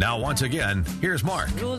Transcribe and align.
Now, 0.00 0.18
once 0.18 0.40
again, 0.40 0.86
here's 1.02 1.22
Mark. 1.22 1.50
Well, 1.60 1.76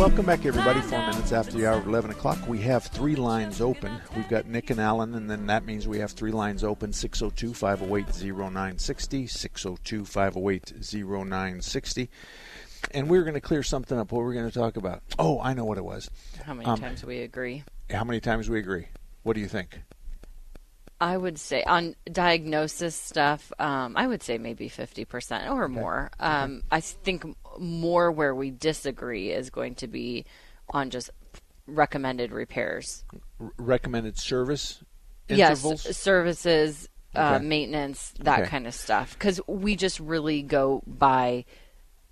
welcome 0.00 0.26
back, 0.26 0.44
everybody. 0.44 0.80
Four 0.80 0.98
minutes 0.98 1.30
after 1.30 1.56
the 1.56 1.64
hour 1.64 1.78
of 1.78 1.86
11 1.86 2.10
o'clock, 2.10 2.40
we 2.48 2.58
have 2.62 2.86
three 2.86 3.14
lines 3.14 3.60
open. 3.60 4.00
We've 4.16 4.28
got 4.28 4.46
Nick 4.46 4.70
and 4.70 4.80
Alan, 4.80 5.14
and 5.14 5.30
then 5.30 5.46
that 5.46 5.64
means 5.64 5.86
we 5.86 6.00
have 6.00 6.10
three 6.10 6.32
lines 6.32 6.64
open 6.64 6.92
602 6.92 7.54
508 7.54 8.08
0960, 8.20 9.28
602 9.28 10.04
508 10.04 10.72
0960. 10.92 12.10
And 12.90 13.08
we're 13.08 13.22
going 13.22 13.34
to 13.34 13.40
clear 13.40 13.62
something 13.62 13.96
up. 13.96 14.10
What 14.10 14.24
we're 14.24 14.34
going 14.34 14.50
to 14.50 14.58
talk 14.58 14.76
about? 14.76 15.04
Oh, 15.20 15.40
I 15.40 15.54
know 15.54 15.64
what 15.64 15.78
it 15.78 15.84
was. 15.84 16.10
How 16.44 16.54
many 16.54 16.68
um, 16.68 16.80
times 16.80 17.04
we 17.04 17.20
agree? 17.20 17.62
How 17.90 18.02
many 18.02 18.18
times 18.18 18.50
we 18.50 18.58
agree? 18.58 18.88
What 19.22 19.34
do 19.34 19.40
you 19.40 19.48
think? 19.48 19.82
I 21.00 21.16
would 21.16 21.38
say 21.38 21.62
on 21.62 21.94
diagnosis 22.10 22.96
stuff, 22.96 23.52
um, 23.58 23.96
I 23.96 24.06
would 24.06 24.22
say 24.22 24.38
maybe 24.38 24.70
50% 24.70 25.50
or 25.50 25.64
okay. 25.64 25.72
more. 25.72 26.10
Um, 26.18 26.56
okay. 26.56 26.66
I 26.70 26.80
think 26.80 27.24
more 27.58 28.10
where 28.10 28.34
we 28.34 28.50
disagree 28.50 29.30
is 29.30 29.50
going 29.50 29.74
to 29.76 29.88
be 29.88 30.24
on 30.70 30.90
just 30.90 31.10
recommended 31.66 32.32
repairs. 32.32 33.04
R- 33.40 33.52
recommended 33.58 34.18
service 34.18 34.82
intervals? 35.28 35.84
Yes, 35.84 35.96
services, 35.98 36.88
uh, 37.14 37.18
okay. 37.18 37.34
uh, 37.36 37.38
maintenance, 37.40 38.14
that 38.20 38.48
kind 38.48 38.66
of 38.66 38.74
stuff. 38.74 39.12
Because 39.12 39.40
we 39.46 39.76
just 39.76 40.00
really 40.00 40.40
go 40.40 40.82
by, 40.86 41.44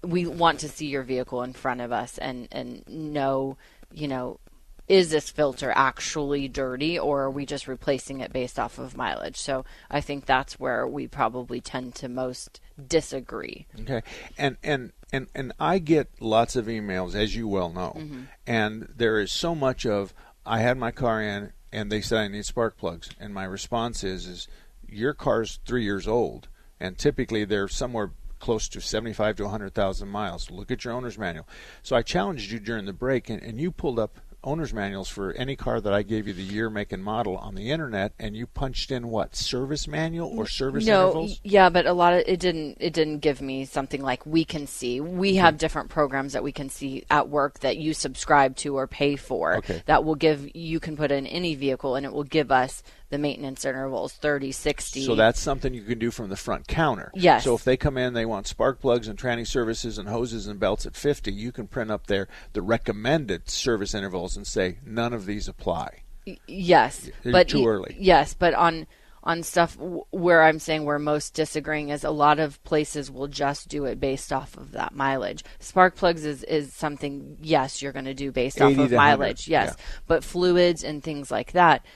we 0.03 0.27
want 0.27 0.61
to 0.61 0.69
see 0.69 0.87
your 0.87 1.03
vehicle 1.03 1.43
in 1.43 1.55
front 1.55 1.81
of 1.81 1.91
us 1.91 2.19
and, 2.19 2.49
and 2.53 2.87
know, 2.87 3.57
you 3.93 4.09
know, 4.09 4.41
is 4.87 5.11
this 5.11 5.31
filter 5.31 5.73
actually 5.75 6.49
dirty 6.49 6.99
or 6.99 7.23
are 7.23 7.31
we 7.31 7.47
just 7.47 7.67
replacing 7.67 8.21
it 8.21 8.33
based 8.33 8.59
off 8.59 8.79
of 8.79 8.97
mileage? 8.97 9.39
So 9.39 9.65
I 9.91 10.01
think 10.01 10.27
that's 10.27 10.61
where 10.61 10.87
we 10.87 11.07
probably 11.07 11.61
tend 11.61 11.95
to 11.97 12.09
most 12.09 12.61
disagree. 12.87 13.67
Okay. 13.81 14.03
And 14.37 14.57
and 14.63 14.93
and 15.13 15.29
and 15.35 15.53
I 15.59 15.79
get 15.79 16.11
lots 16.21 16.57
of 16.57 16.67
emails 16.67 17.15
as 17.15 17.35
you 17.35 17.49
well 17.49 17.71
know. 17.71 17.95
Mm-hmm. 17.97 18.23
And 18.47 18.89
there 18.95 19.21
is 19.21 19.33
so 19.33 19.55
much 19.55 19.87
of 19.87 20.13
I 20.45 20.61
had 20.61 20.77
my 20.77 20.91
car 20.91 21.23
in 21.23 21.53
and 21.73 21.91
they 21.91 22.01
said 22.01 22.19
I 22.19 22.29
need 22.29 22.45
spark 22.45 22.77
plugs 22.77 23.09
and 23.19 23.33
my 23.33 23.45
response 23.45 24.05
is 24.05 24.27
is 24.27 24.49
your 24.87 25.15
car's 25.15 25.61
3 25.67 25.83
years 25.83 26.07
old 26.07 26.49
and 26.79 26.99
typically 26.99 27.45
they're 27.45 27.69
somewhere 27.69 28.13
close 28.39 28.69
to 28.69 28.79
75 28.79 29.37
to 29.37 29.45
100,000 29.45 30.07
miles. 30.07 30.51
Look 30.51 30.71
at 30.71 30.85
your 30.85 30.93
owner's 30.93 31.17
manual. 31.17 31.49
So 31.83 31.97
I 31.97 32.03
challenged 32.03 32.51
you 32.51 32.61
during 32.61 32.85
the 32.85 32.93
break, 32.93 33.31
and, 33.31 33.43
and 33.43 33.59
you 33.59 33.71
pulled 33.71 33.99
up 33.99 34.21
owner's 34.45 34.73
manuals 34.73 35.09
for 35.09 35.33
any 35.33 35.57
car 35.57 35.81
that 35.81 35.93
I 35.93 36.03
gave 36.03 36.29
you 36.29 36.35
the 36.35 36.43
year, 36.43 36.71
make, 36.71 36.93
and 36.93 37.03
model 37.03 37.37
on 37.37 37.55
the 37.55 37.71
internet, 37.71 38.13
and 38.19 38.37
you 38.37 38.47
punched 38.47 38.91
in 38.91 39.09
what 39.09 39.35
service 39.35 39.89
manual 39.89 40.29
or 40.39 40.47
service 40.47 40.87
no, 40.87 41.09
intervals? 41.09 41.41
yeah, 41.43 41.69
but 41.69 41.87
a 41.87 41.93
lot 41.93 42.13
of 42.13 42.23
it 42.27 42.41
didn't. 42.41 42.77
It 42.81 42.93
didn't 42.93 43.19
give 43.19 43.41
me 43.41 43.65
something 43.65 44.03
like 44.03 44.25
we 44.25 44.45
can 44.45 44.67
see. 44.67 45.01
We 45.01 45.37
have 45.37 45.59
different 45.59 45.89
programs 45.89 46.35
that 46.35 46.43
we 46.43 46.53
can 46.53 46.69
see 46.69 47.05
at 47.11 47.29
work 47.29 47.61
that 47.61 47.77
you 47.77 47.95
subscribe 47.95 48.57
to 48.57 48.77
or 48.77 48.87
pay 48.87 49.17
for. 49.17 49.57
Okay. 49.57 49.83
That 49.87 50.05
will 50.05 50.15
give 50.15 50.55
you 50.55 50.81
can 50.81 50.97
put 50.97 51.11
in 51.11 51.27
any 51.27 51.55
vehicle, 51.55 51.97
and 51.97 52.07
it 52.07 52.13
will 52.13 52.25
give 52.25 52.53
us 52.53 52.83
the 53.11 53.19
maintenance 53.19 53.65
intervals 53.65 54.13
30 54.13 54.53
60 54.53 55.05
so 55.05 55.15
that's 55.15 55.41
something 55.41 55.75
you 55.75 55.83
can 55.83 55.99
do 55.99 56.11
from 56.11 56.29
the 56.29 56.37
front 56.37 56.67
counter 56.67 57.11
yes 57.15 57.45
so 57.45 57.55
if 57.55 57.65
they 57.65 57.77
come 57.77 57.97
in 57.97 58.15
they 58.15 58.27
want 58.27 58.47
spark 58.47 58.81
plugs 58.81 59.09
and 59.09 59.19
tranny 59.19 59.47
services 59.47 59.99
and 59.99 60.09
hoses 60.09 60.47
and 60.47 60.59
belts 60.59 60.87
at 60.87 60.97
50 60.97 61.33
you 61.33 61.53
can 61.53 61.67
print 61.67 61.91
up 61.91 62.07
there 62.07 62.29
the 62.53 62.63
recommended 62.63 63.49
service 63.49 63.95
intervals 63.95 64.37
and 64.37 64.47
say 64.47 64.79
none 64.85 65.13
of 65.13 65.27
these 65.27 65.49
apply 65.49 66.03
yes 66.47 67.11
They're 67.23 67.33
but 67.33 67.49
too 67.49 67.67
early 67.67 67.97
yes 67.99 68.35
but 68.35 68.55
on 68.55 68.87
on 69.25 69.43
stuff 69.43 69.77
where 70.11 70.43
I'm 70.43 70.59
saying 70.59 70.85
we're 70.85 70.99
most 70.99 71.33
disagreeing 71.33 71.89
is 71.89 72.05
a 72.05 72.11
lot 72.11 72.39
of 72.39 72.63
places 72.63 73.11
will 73.11 73.27
just 73.27 73.69
do 73.69 73.87
it 73.87 73.99
based 73.99 74.33
off 74.33 74.57
of 74.59 74.73
that 74.73 74.95
mileage. 74.95 75.43
Spark 75.59 75.97
plugs 75.97 76.27
is, 76.27 76.45
is 76.45 76.75
something, 76.75 77.39
yes, 77.41 77.81
you're 77.81 77.93
going 77.93 78.05
to 78.05 78.15
do 78.15 78.31
based 78.31 78.61
off 78.61 78.77
of 78.77 78.93
mileage, 78.93 79.49
yes. 79.49 79.75
Yeah. 79.77 79.85
But 80.07 80.25
fluids 80.25 80.85
and 80.85 81.03
things 81.03 81.31
like 81.31 81.53
that, 81.53 81.87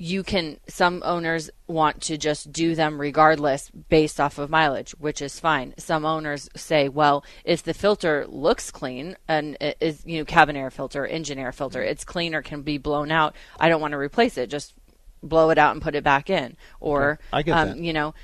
you 0.00 0.22
can 0.22 0.58
some 0.66 1.02
owners 1.04 1.50
want 1.66 2.00
to 2.00 2.16
just 2.16 2.50
do 2.50 2.74
them 2.74 2.98
regardless 2.98 3.70
based 3.90 4.18
off 4.18 4.38
of 4.38 4.48
mileage 4.48 4.92
which 4.92 5.20
is 5.20 5.38
fine. 5.38 5.74
Some 5.76 6.06
owners 6.06 6.48
say 6.56 6.88
well 6.88 7.22
if 7.44 7.62
the 7.62 7.74
filter 7.74 8.24
looks 8.26 8.70
clean 8.70 9.16
and 9.28 9.58
is 9.78 10.02
you 10.06 10.18
know 10.18 10.24
cabin 10.24 10.56
air 10.56 10.70
filter 10.70 11.06
engine 11.06 11.38
air 11.38 11.52
filter 11.52 11.80
mm-hmm. 11.80 11.90
it's 11.90 12.04
clean 12.04 12.34
or 12.34 12.40
can 12.40 12.62
be 12.62 12.78
blown 12.78 13.10
out 13.10 13.36
i 13.58 13.68
don't 13.68 13.80
want 13.80 13.92
to 13.92 13.98
replace 13.98 14.38
it 14.38 14.48
just 14.48 14.74
blow 15.22 15.50
it 15.50 15.58
out 15.58 15.72
and 15.72 15.82
put 15.82 15.94
it 15.94 16.04
back 16.04 16.30
in. 16.30 16.56
Or, 16.80 17.18
I 17.32 17.42
get 17.42 17.56
um, 17.56 17.68
that. 17.68 17.76
you 17.78 17.92
know, 17.92 18.14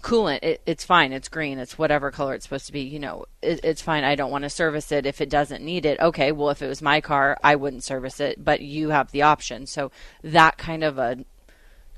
coolant, 0.00 0.40
it, 0.42 0.62
it's 0.66 0.84
fine. 0.84 1.12
It's 1.12 1.28
green. 1.28 1.58
It's 1.58 1.78
whatever 1.78 2.10
color 2.10 2.34
it's 2.34 2.44
supposed 2.44 2.66
to 2.66 2.72
be. 2.72 2.82
You 2.82 2.98
know, 2.98 3.26
it, 3.42 3.60
it's 3.62 3.82
fine. 3.82 4.04
I 4.04 4.14
don't 4.14 4.30
want 4.30 4.44
to 4.44 4.50
service 4.50 4.92
it 4.92 5.06
if 5.06 5.20
it 5.20 5.30
doesn't 5.30 5.64
need 5.64 5.86
it. 5.86 5.98
Okay, 6.00 6.32
well, 6.32 6.50
if 6.50 6.62
it 6.62 6.68
was 6.68 6.82
my 6.82 7.00
car, 7.00 7.38
I 7.42 7.56
wouldn't 7.56 7.84
service 7.84 8.20
it, 8.20 8.44
but 8.44 8.60
you 8.60 8.90
have 8.90 9.10
the 9.12 9.22
option. 9.22 9.66
So 9.66 9.90
that 10.22 10.58
kind 10.58 10.84
of 10.84 10.98
a 10.98 11.24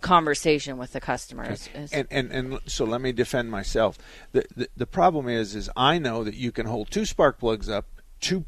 conversation 0.00 0.78
with 0.78 0.92
the 0.92 1.00
customers. 1.00 1.68
Okay. 1.74 1.88
And, 1.92 2.08
and 2.10 2.32
and 2.32 2.60
so 2.66 2.84
let 2.84 3.00
me 3.00 3.12
defend 3.12 3.50
myself. 3.50 3.98
The, 4.32 4.44
the 4.56 4.68
the 4.76 4.86
problem 4.86 5.28
is 5.28 5.54
is 5.54 5.68
I 5.76 5.98
know 5.98 6.24
that 6.24 6.34
you 6.34 6.52
can 6.52 6.66
hold 6.66 6.90
two 6.90 7.04
spark 7.04 7.38
plugs 7.38 7.68
up, 7.68 7.86
two 8.20 8.44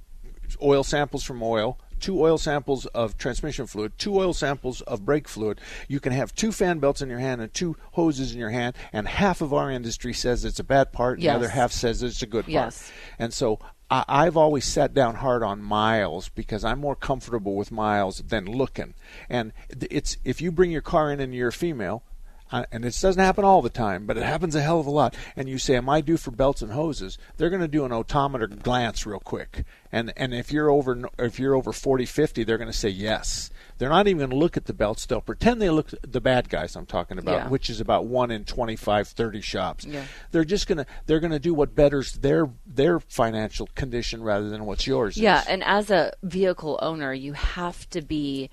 oil 0.63 0.85
samples 0.85 1.25
from 1.25 1.43
oil, 1.43 1.79
two 2.01 2.21
oil 2.21 2.39
samples 2.39 2.87
of 2.87 3.17
transmission 3.19 3.67
fluid, 3.67 3.93
two 3.99 4.19
oil 4.19 4.33
samples 4.33 4.81
of 4.83 5.05
brake 5.05 5.29
fluid. 5.29 5.61
You 5.89 6.01
can 6.01 6.13
have 6.13 6.35
two 6.35 6.53
fan 6.53 6.79
belts 6.79 7.03
in 7.03 7.09
your 7.09 7.19
hand 7.19 7.41
and 7.41 7.53
two 7.53 7.77
hoses 7.93 8.33
in 8.33 8.39
your 8.39 8.51
hand, 8.51 8.75
and 8.93 9.07
half 9.07 9.41
of 9.41 9.53
our 9.53 9.71
industry 9.71 10.13
says 10.13 10.45
it's 10.45 10.59
a 10.59 10.65
bad 10.65 10.93
part, 10.93 11.19
and 11.19 11.25
yes. 11.25 11.33
the 11.33 11.37
other 11.37 11.49
half 11.49 11.73
says 11.73 12.03
it's 12.03 12.23
a 12.23 12.27
good 12.27 12.45
part. 12.45 12.53
Yes. 12.53 12.93
And 13.19 13.33
so 13.33 13.59
I, 13.91 14.25
have 14.25 14.37
always 14.37 14.65
sat 14.65 14.95
down 14.95 15.17
hard 15.17 15.43
on 15.43 15.63
miles 15.63 16.29
because 16.29 16.65
I'm 16.65 16.79
more 16.79 16.95
comfortable 16.95 17.57
with 17.57 17.73
miles 17.73 18.19
than 18.19 18.45
looking. 18.47 18.95
And 19.29 19.53
it's 19.69 20.17
if 20.25 20.41
you 20.41 20.53
bring 20.53 20.71
your 20.71 20.81
car 20.81 21.13
in 21.13 21.19
and 21.19 21.35
you're 21.35 21.49
a 21.49 21.53
female, 21.53 22.05
Uh, 22.53 22.65
and 22.73 22.85
this 22.85 23.01
doesn't 23.01 23.23
happen 23.23 23.45
all 23.45 23.63
the 23.63 23.71
time, 23.71 24.07
but 24.07 24.17
it 24.17 24.23
happens 24.23 24.55
a 24.55 24.63
hell 24.63 24.81
of 24.81 24.87
a 24.87 24.91
lot. 24.91 25.17
And 25.37 25.49
you 25.49 25.59
say, 25.59 25.77
"Am 25.77 25.89
I 25.89 26.01
due 26.01 26.17
for 26.17 26.31
belts 26.31 26.63
and 26.63 26.73
hoses?" 26.73 27.19
They're 27.37 27.51
going 27.51 27.63
to 27.63 27.69
do 27.69 27.85
an 27.85 27.93
odometer 27.93 28.47
glance 28.47 29.07
real 29.07 29.21
quick, 29.21 29.65
and 29.93 30.13
and 30.17 30.35
if 30.35 30.53
you're 30.53 30.71
over 30.71 31.09
if 31.19 31.39
you're 31.39 31.55
over 31.55 31.73
40, 31.73 32.05
50, 32.07 32.45
they're 32.45 32.59
going 32.59 32.71
to 32.71 32.77
say 32.77 32.89
yes. 32.89 33.51
They're 33.79 33.89
not 33.89 34.09
even 34.09 34.19
going 34.19 34.31
to 34.31 34.37
look 34.37 34.59
at 34.59 34.67
the 34.67 34.75
belts. 34.75 35.07
They'll 35.07 35.23
pretend 35.23 35.63
they 35.63 35.71
look 35.71 35.95
at 35.95 36.13
the 36.13 36.21
bad 36.21 36.51
guys 36.51 36.77
I'm 36.77 36.85
talking 36.85 37.19
about, 37.19 37.33
yeah. 37.33 37.49
which 37.49 37.71
is 37.71 37.81
about 37.81 38.05
one 38.05 38.31
in 38.31 38.45
25, 38.45 39.09
30 39.09 39.41
shops. 39.41 39.87
Yeah. 39.87 40.05
They're 40.33 40.45
just 40.45 40.67
going 40.67 40.79
to 40.79 40.87
they're 41.07 41.19
going 41.19 41.33
to 41.33 41.39
do 41.39 41.55
what 41.55 41.75
betters 41.75 42.13
their 42.13 42.51
their 42.67 43.01
financial 43.01 43.69
condition 43.75 44.23
rather 44.23 44.51
than 44.51 44.67
what's 44.67 44.87
yours. 44.87 45.17
Yeah, 45.17 45.41
is. 45.41 45.47
and 45.47 45.65
as 45.65 45.91
a 45.91 46.13
vehicle 46.23 46.79
owner, 46.83 47.15
you 47.15 47.33
have 47.33 47.89
to 47.91 48.03
be 48.03 48.51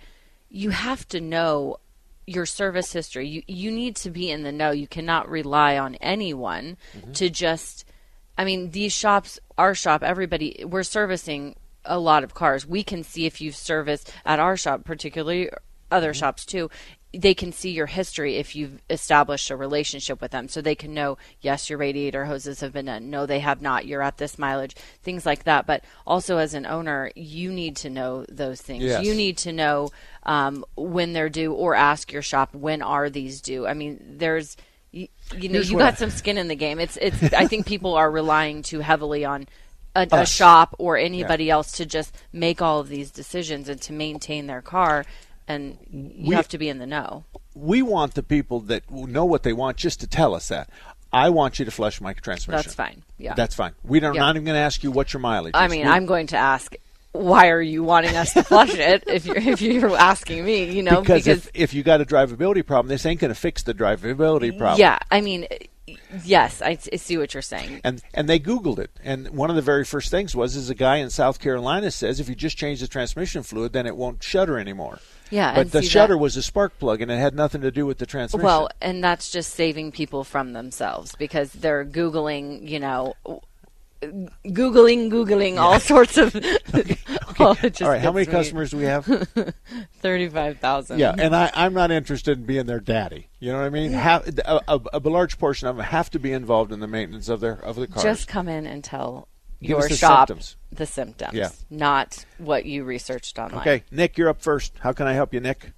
you 0.50 0.70
have 0.70 1.08
to 1.10 1.20
know 1.20 1.78
your 2.28 2.46
service 2.46 2.94
history. 2.94 3.28
You 3.28 3.42
you 3.48 3.72
need 3.72 3.96
to 3.98 4.12
be 4.12 4.30
in 4.30 4.44
the 4.44 4.52
know. 4.52 4.72
You 4.72 4.88
cannot 4.88 5.30
rely 5.30 5.78
on 5.78 5.96
anyone 5.96 6.78
mm-hmm. 6.96 7.14
to 7.14 7.30
just 7.30 7.86
I 8.38 8.46
mean, 8.46 8.72
these 8.72 8.94
shops, 8.94 9.40
our 9.58 9.74
shop, 9.74 10.04
everybody, 10.04 10.64
we're 10.64 10.84
servicing 10.84 11.56
a 11.84 11.98
lot 11.98 12.24
of 12.24 12.36
cars. 12.36 12.68
We 12.68 12.84
can 12.84 13.04
see 13.04 13.26
if 13.26 13.42
you've 13.42 13.56
serviced 13.56 14.14
at 14.26 14.40
our 14.40 14.56
shop, 14.56 14.84
particularly 14.84 15.50
other 15.90 16.12
mm-hmm. 16.12 16.20
shops 16.20 16.46
too. 16.46 16.70
They 17.18 17.34
can 17.34 17.52
see 17.52 17.72
your 17.72 17.88
history 17.88 18.36
if 18.36 18.56
you've 18.56 18.82
established 18.90 19.50
a 19.50 19.56
relationship 19.56 20.22
with 20.22 20.32
them. 20.32 20.48
So 20.48 20.62
they 20.62 20.76
can 20.76 20.94
know, 20.94 21.18
yes, 21.42 21.70
your 21.70 21.80
radiator 21.80 22.26
hoses 22.26 22.60
have 22.62 22.74
been 22.74 22.86
done. 22.86 23.10
No, 23.10 23.26
they 23.26 23.40
have 23.40 23.62
not. 23.62 23.86
You're 23.86 24.02
at 24.02 24.18
this 24.18 24.38
mileage, 24.38 24.76
things 25.02 25.26
like 25.26 25.44
that. 25.46 25.66
But 25.66 25.84
also 26.06 26.38
as 26.38 26.54
an 26.54 26.66
owner, 26.66 27.12
you 27.16 27.52
need 27.52 27.76
to 27.78 27.90
know 27.90 28.26
those 28.30 28.62
things. 28.62 28.84
Yes. 28.84 29.04
You 29.04 29.16
need 29.16 29.38
to 29.40 29.52
know 29.52 29.90
um, 30.24 30.64
when 30.76 31.14
they're 31.14 31.30
due 31.30 31.54
or 31.54 31.76
ask 31.76 32.12
your 32.12 32.22
shop, 32.22 32.54
when 32.54 32.82
are 32.82 33.10
these 33.10 33.42
due? 33.42 33.66
I 33.66 33.74
mean, 33.74 34.18
there's, 34.18 34.56
you, 34.92 35.08
you 35.36 35.50
know, 35.50 35.54
Here's 35.54 35.72
you 35.72 35.78
got 35.78 35.94
I- 35.94 35.98
some 35.98 36.10
skin 36.12 36.38
in 36.38 36.48
the 36.48 36.56
game. 36.56 36.80
It's, 36.80 36.98
it's, 36.98 37.34
I 37.34 37.48
think 37.48 37.66
people 37.66 37.96
are 37.96 38.10
relying 38.12 38.62
too 38.62 38.80
heavily 38.80 39.26
on 39.26 39.48
a, 39.96 40.08
a 40.12 40.26
shop 40.26 40.76
or 40.78 40.98
anybody 40.98 41.50
else 41.50 41.72
to 41.74 41.86
just 41.86 42.16
make 42.32 42.62
all 42.62 42.80
of 42.80 42.90
these 42.90 43.10
decisions 43.10 43.68
and 43.68 43.82
to 43.82 43.94
maintain 43.94 44.46
their 44.48 44.62
car. 44.62 45.06
And 45.48 45.78
you 45.90 46.30
We- 46.30 46.36
have 46.36 46.48
to 46.50 46.58
be 46.58 46.68
in 46.70 46.78
the 46.80 46.86
know. 46.88 47.24
we 47.56 47.82
want 47.82 48.14
the 48.16 48.24
people 48.24 48.60
that 48.62 48.90
know 48.92 49.26
what 49.26 49.44
they 49.44 49.54
want 49.54 49.78
just 49.78 50.00
to 50.02 50.08
tell 50.08 50.36
us 50.36 50.50
that. 50.50 50.70
I 51.14 51.30
want 51.30 51.58
you 51.58 51.66
to 51.66 51.72
flush 51.72 52.02
my 52.02 52.12
transmission. 52.14 52.52
That's 52.62 52.76
fine. 52.76 53.02
Yeah. 53.18 53.34
That's 53.34 53.56
fine. 53.56 53.72
We 53.84 54.00
don't 54.02 54.14
Yeah. 54.16 54.22
not 54.22 54.36
even 54.36 54.44
going 54.46 54.56
to 54.56 54.60
ask 54.62 54.84
you 54.84 54.92
what 54.92 55.14
your 55.14 55.22
mileage. 55.22 55.54
I 55.56 55.66
is. 55.66 55.72
mean, 55.72 55.86
We- 55.86 55.92
I'm 55.92 56.06
going 56.06 56.28
to 56.28 56.38
ask, 56.38 56.76
why 57.14 57.48
are 57.50 57.62
you 57.62 57.82
wanting 57.84 58.16
us 58.16 58.34
to 58.34 58.44
flush 58.44 58.74
it? 58.76 59.06
If 59.08 59.26
you're 59.26 59.38
if 59.38 59.62
you're 59.62 59.96
asking 59.98 60.44
me, 60.46 60.66
you 60.70 60.84
know, 60.84 61.00
because, 61.02 61.26
if, 61.26 61.50
if 61.54 61.74
you 61.74 61.82
got 61.82 62.02
a 62.02 62.06
drivability 62.06 62.64
problem, 62.66 62.90
this 62.90 63.06
ain't 63.06 63.22
going 63.22 63.34
to 63.34 63.40
fix 63.40 63.64
the 63.64 63.74
drivability 63.74 64.56
problem. 64.58 64.80
yeah, 64.80 65.00
I 65.10 65.22
mean, 65.22 65.48
yes, 66.24 66.62
I, 66.62 66.78
I 66.92 66.96
see 66.96 67.18
what 67.18 67.34
you're 67.34 67.42
saying. 67.42 67.82
And 67.84 68.02
and 68.14 68.28
they 68.30 68.40
Googled 68.40 68.80
it, 68.80 68.92
and 69.04 69.30
one 69.30 69.50
of 69.50 69.56
the 69.56 69.62
very 69.62 69.86
first 69.86 70.10
things 70.12 70.36
was 70.36 70.56
is 70.56 70.70
a 70.70 70.76
guy 70.76 70.98
in 70.98 71.10
South 71.10 71.40
Carolina 71.40 71.92
says 71.92 72.20
if 72.20 72.30
you 72.30 72.36
just 72.36 72.58
change 72.58 72.82
the 72.82 72.88
transmission 72.88 73.44
fluid, 73.44 73.74
then 73.74 73.86
it 73.86 73.96
won't 73.96 74.24
shudder 74.24 74.58
anymore. 74.58 75.00
Yeah, 75.30 75.56
but 75.56 75.72
the 75.72 75.82
shudder 75.82 76.14
that- 76.14 76.20
was 76.20 76.38
a 76.38 76.42
spark 76.42 76.78
plug, 76.80 77.02
and 77.02 77.12
it 77.12 77.18
had 77.18 77.36
nothing 77.36 77.62
to 77.62 77.72
do 77.72 77.86
with 77.86 77.98
the 77.98 78.06
transmission. 78.06 78.46
Well, 78.46 78.70
and 78.82 79.04
that's 79.04 79.30
just 79.32 79.54
saving 79.54 79.92
people 79.92 80.24
from 80.24 80.54
themselves 80.54 81.16
because 81.16 81.52
they're 81.52 81.86
googling, 81.86 82.68
you 82.68 82.80
know, 82.80 83.14
googling, 84.02 85.10
googling 85.12 85.58
all 85.60 85.80
sorts 85.80 86.18
of. 86.18 86.36
It 87.40 87.62
just 87.74 87.82
all 87.84 87.90
right, 87.90 88.02
how 88.02 88.12
many 88.12 88.26
me. 88.26 88.32
customers 88.32 88.72
do 88.72 88.78
we 88.78 88.86
have? 88.86 89.06
Thirty-five 90.00 90.58
thousand. 90.60 90.98
yeah, 91.00 91.14
and 91.18 91.36
I, 91.36 91.52
I'm 91.54 91.74
not 91.74 91.92
interested 91.92 92.40
in 92.40 92.46
being 92.46 92.66
their 92.66 92.80
daddy. 92.80 93.28
You 93.40 93.52
know 93.52 93.60
what 93.60 93.66
I 93.66 93.70
mean? 93.70 93.92
Have, 93.92 94.28
a, 94.40 94.62
a, 94.68 94.80
a 94.94 95.00
large 95.00 95.38
portion 95.38 95.68
of 95.68 95.76
them 95.78 95.86
have 95.86 96.10
to 96.12 96.20
be 96.20 96.32
involved 96.32 96.72
in 96.72 96.80
the 96.80 96.88
maintenance 96.88 97.30
of 97.30 97.40
their 97.40 97.54
of 97.64 97.76
the 97.76 97.86
cars. 97.88 98.04
Just 98.04 98.28
come 98.28 98.48
in 98.48 98.66
and 98.66 98.84
tell 98.84 99.28
Give 99.62 99.70
your 99.70 99.88
the 99.88 99.96
shop 99.96 100.30
symptoms. 100.30 100.56
the 100.72 100.86
symptoms, 100.88 101.34
Yeah. 101.36 101.50
not 101.70 102.26
what 102.40 102.66
you 102.66 102.84
researched 102.84 103.38
online. 103.38 103.62
okay, 103.62 103.84
Nick, 103.92 104.18
you're 104.18 104.30
up 104.30 104.42
first. 104.42 104.74
How 104.80 104.92
can 104.94 105.06
I 105.06 105.14
help 105.14 105.32
you, 105.34 105.40
Nick? 105.40 105.74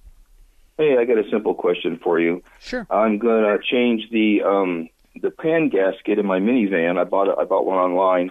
Hey, 0.78 0.96
I 0.98 1.04
got 1.04 1.18
a 1.18 1.28
simple 1.30 1.52
question 1.54 2.00
for 2.02 2.18
you. 2.18 2.42
Sure. 2.58 2.86
I'm 2.90 3.18
gonna 3.18 3.58
change 3.70 4.08
the 4.10 4.42
um, 4.42 4.88
the 5.20 5.30
pan 5.30 5.68
gasket 5.68 6.18
in 6.18 6.26
my 6.26 6.38
minivan. 6.38 6.98
I 6.98 7.04
bought 7.04 7.28
it. 7.28 7.34
I 7.38 7.44
bought 7.44 7.66
one 7.66 7.78
online, 7.78 8.30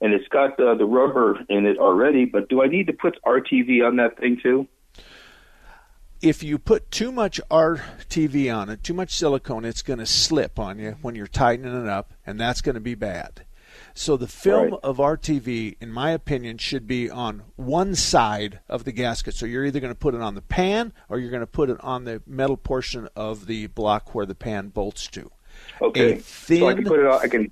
and 0.00 0.12
it's 0.12 0.28
got 0.28 0.58
uh, 0.60 0.74
the 0.74 0.84
rubber 0.84 1.40
in 1.48 1.66
it 1.66 1.78
already. 1.78 2.24
But 2.24 2.48
do 2.48 2.62
I 2.62 2.66
need 2.66 2.86
to 2.88 2.92
put 2.92 3.18
RTV 3.24 3.86
on 3.86 3.96
that 3.96 4.18
thing 4.18 4.38
too? 4.42 4.66
if 6.20 6.40
you 6.40 6.56
put 6.56 6.88
too 6.92 7.10
much 7.10 7.40
RTV 7.50 8.54
on 8.56 8.68
it, 8.68 8.84
too 8.84 8.94
much 8.94 9.12
silicone, 9.12 9.64
it's 9.64 9.82
going 9.82 9.98
to 9.98 10.06
slip 10.06 10.56
on 10.56 10.78
you 10.78 10.96
when 11.02 11.16
you're 11.16 11.26
tightening 11.26 11.74
it 11.82 11.88
up, 11.88 12.12
and 12.24 12.38
that's 12.38 12.60
going 12.60 12.76
to 12.76 12.80
be 12.80 12.94
bad. 12.94 13.44
So 13.92 14.16
the 14.16 14.28
film 14.28 14.70
Right. 14.70 14.80
of 14.84 14.98
RTV, 14.98 15.76
in 15.80 15.90
my 15.90 16.12
opinion, 16.12 16.58
should 16.58 16.86
be 16.86 17.10
on 17.10 17.42
one 17.56 17.96
side 17.96 18.60
of 18.68 18.84
the 18.84 18.92
gasket. 18.92 19.34
So 19.34 19.46
you're 19.46 19.64
either 19.66 19.80
going 19.80 19.92
to 19.92 19.98
put 19.98 20.14
it 20.14 20.20
on 20.20 20.36
the 20.36 20.42
pan 20.42 20.92
or 21.08 21.18
you're 21.18 21.30
going 21.30 21.40
to 21.40 21.46
put 21.46 21.68
it 21.68 21.82
on 21.82 22.04
the 22.04 22.22
metal 22.24 22.56
portion 22.56 23.08
of 23.16 23.46
the 23.46 23.66
block 23.66 24.14
where 24.14 24.24
the 24.24 24.36
pan 24.36 24.68
bolts 24.68 25.08
to. 25.08 25.30
Okay. 25.80 26.16
Thin, 26.16 26.60
So 26.60 26.68
I 26.68 26.74
can 26.74 26.84
put 26.84 26.98
it 27.00 27.06
on. 27.06 27.20
I 27.22 27.28
can. 27.28 27.50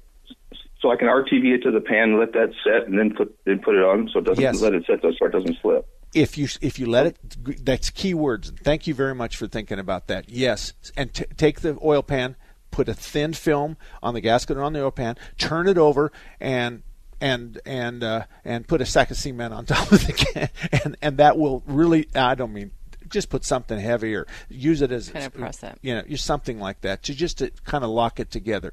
So 0.81 0.91
I 0.91 0.97
can 0.97 1.09
RTV 1.09 1.57
it 1.57 1.63
to 1.65 1.71
the 1.71 1.81
pan, 1.81 2.19
let 2.19 2.33
that 2.33 2.53
set, 2.65 2.87
and 2.89 2.99
then 2.99 3.15
put 3.15 3.37
then 3.45 3.59
put 3.59 3.75
it 3.77 3.83
on, 3.85 4.09
so 4.13 4.19
it 4.21 4.25
doesn't 4.25 4.43
Yes. 4.43 4.61
let 4.63 4.73
it 4.75 4.85
set 4.87 5.03
so 5.03 5.09
it 5.27 5.31
doesn't 5.33 5.59
slip. 5.61 5.87
if 6.15 6.39
you 6.39 6.49
if 6.63 6.79
you 6.79 6.87
let 6.87 7.07
it 7.07 7.65
that's 7.65 7.91
key 7.91 8.15
words 8.15 8.51
thank 8.65 8.87
you 8.87 8.95
very 8.95 9.15
much 9.15 9.37
for 9.37 9.47
thinking 9.47 9.79
about 9.79 10.09
that 10.09 10.29
yes 10.29 10.73
and 10.97 11.13
t- 11.15 11.25
take 11.37 11.61
the 11.61 11.79
oil 11.85 12.03
pan 12.03 12.35
put 12.73 12.89
a 12.89 12.95
thin 12.95 13.33
film 13.33 13.77
on 14.03 14.15
the 14.15 14.21
gasket 14.21 14.57
or 14.57 14.63
on 14.65 14.73
the 14.73 14.83
oil 14.83 14.91
pan 14.91 15.15
turn 15.39 15.69
it 15.69 15.79
over 15.79 16.11
and 16.41 16.83
and 17.21 17.61
and 17.65 18.03
uh, 18.03 18.25
and 18.45 18.67
put 18.67 18.81
a 18.81 18.87
sack 18.87 19.11
of 19.13 19.17
cement 19.19 19.53
on 19.55 19.67
top 19.67 19.93
of 19.93 20.05
the 20.07 20.13
can 20.33 20.49
and 20.85 20.97
and 21.03 21.17
that 21.19 21.37
will 21.39 21.63
really 21.67 22.09
i 22.17 22.35
don't 22.35 22.53
mean 22.53 22.71
just 23.11 23.29
put 23.29 23.45
something 23.45 23.79
heavier 23.79 24.27
use 24.49 24.81
it 24.83 24.93
as 24.93 25.11
Kinda 25.11 25.31
press 25.31 25.63
it. 25.63 25.79
you 25.83 25.95
know 25.95 26.03
use 26.07 26.23
something 26.23 26.59
like 26.59 26.81
that 26.83 27.03
to 27.05 27.15
just 27.15 27.39
to 27.39 27.51
kind 27.65 27.85
of 27.85 27.91
lock 27.91 28.19
it 28.21 28.31
together 28.31 28.73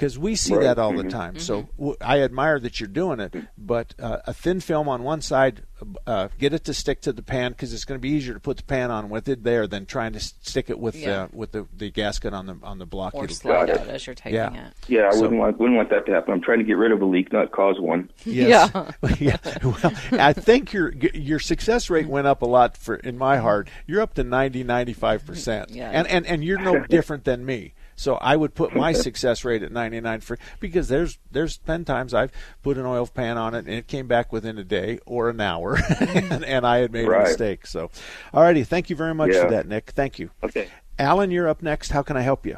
because 0.00 0.18
we 0.18 0.34
see 0.34 0.54
Right. 0.54 0.62
that 0.64 0.78
all 0.78 0.94
the 0.94 1.04
Mhm. 1.04 1.10
time 1.10 1.38
so 1.38 1.68
w- 1.78 1.96
i 2.00 2.20
admire 2.22 2.58
that 2.58 2.80
you're 2.80 2.88
doing 2.88 3.20
it 3.20 3.34
but 3.58 3.94
uh, 4.00 4.18
a 4.26 4.32
thin 4.32 4.60
film 4.60 4.88
on 4.88 5.02
one 5.02 5.20
side 5.20 5.62
uh, 6.06 6.28
get 6.38 6.52
it 6.54 6.64
to 6.64 6.74
stick 6.74 7.00
to 7.02 7.12
the 7.12 7.22
pan 7.22 7.52
because 7.52 7.72
it's 7.72 7.84
going 7.86 7.98
to 7.98 8.02
be 8.02 8.10
easier 8.10 8.34
to 8.34 8.40
put 8.40 8.56
the 8.58 8.62
pan 8.62 8.90
on 8.90 9.08
with 9.08 9.28
it 9.28 9.44
there 9.44 9.66
than 9.66 9.86
trying 9.86 10.12
to 10.12 10.20
stick 10.20 10.68
it 10.68 10.78
with 10.78 10.94
Yeah. 10.96 11.22
uh, 11.24 11.28
with 11.32 11.52
the, 11.52 11.66
the 11.74 11.90
gasket 11.90 12.32
on 12.34 12.44
the 12.46 12.56
on 12.62 12.78
the 12.78 12.84
block 12.86 13.14
Or 13.14 13.26
slide 13.28 13.66
Got 13.66 13.68
it. 13.70 13.80
out 13.80 13.88
as 13.88 14.06
you're 14.06 14.14
taking 14.14 14.34
Yeah. 14.34 14.52
it. 14.68 14.72
Yeah, 14.88 15.08
I 15.08 15.10
So- 15.12 15.22
wouldn't 15.22 15.40
want 15.40 15.58
wouldn't 15.58 15.76
want 15.78 15.88
that 15.90 16.04
to 16.06 16.12
happen. 16.12 16.34
I'm 16.34 16.42
trying 16.42 16.58
to 16.58 16.64
get 16.64 16.76
rid 16.76 16.92
of 16.92 17.00
a 17.00 17.06
leak, 17.06 17.32
not 17.32 17.50
cause 17.52 17.76
one. 17.80 18.10
Yes. 18.26 18.70
yeah. 19.18 19.36
Well, 19.62 19.92
I 20.12 20.32
think 20.34 20.72
your 20.74 20.92
your 21.14 21.38
success 21.38 21.88
rate 21.90 22.08
went 22.08 22.26
up 22.26 22.42
a 22.42 22.46
lot 22.46 22.76
for 22.76 22.96
in 22.96 23.16
my 23.16 23.38
heart. 23.38 23.68
You're 23.86 24.02
up 24.02 24.12
to 24.14 24.24
90 24.24 24.62
95%. 24.64 25.68
Yeah. 25.74 25.90
And 25.92 26.06
and 26.08 26.26
and 26.26 26.44
you're 26.44 26.60
no 26.60 26.80
different 26.88 27.24
than 27.24 27.44
me. 27.46 27.72
So 28.00 28.14
I 28.14 28.34
would 28.34 28.54
put 28.54 28.74
my 28.74 28.92
success 28.94 29.44
rate 29.44 29.62
at 29.62 29.70
99 29.72 30.20
for 30.20 30.38
because 30.58 30.88
there's 30.88 31.18
there's 31.30 31.58
been 31.58 31.84
times 31.84 32.14
I've 32.14 32.32
put 32.62 32.78
an 32.78 32.86
oil 32.86 33.06
pan 33.06 33.36
on 33.36 33.54
it 33.54 33.66
and 33.66 33.74
it 33.74 33.88
came 33.88 34.06
back 34.06 34.32
within 34.32 34.56
a 34.56 34.64
day 34.64 35.00
or 35.04 35.28
an 35.28 35.38
hour 35.38 35.76
and, 36.00 36.42
and 36.42 36.66
I 36.66 36.78
had 36.78 36.92
made 36.92 37.06
a 37.06 37.18
mistake. 37.18 37.66
So 37.66 37.90
alrighty, 38.32 38.66
thank 38.66 38.88
you 38.88 38.96
very 38.96 39.14
much 39.14 39.32
Yeah. 39.34 39.44
for 39.44 39.50
that, 39.50 39.68
Nick. 39.68 39.90
Thank 39.90 40.18
you. 40.18 40.30
Okay. 40.42 40.68
Alan, 40.98 41.30
you're 41.30 41.46
up 41.46 41.60
next. 41.62 41.90
How 41.90 42.00
can 42.00 42.16
I 42.16 42.22
help 42.22 42.46
you? 42.46 42.56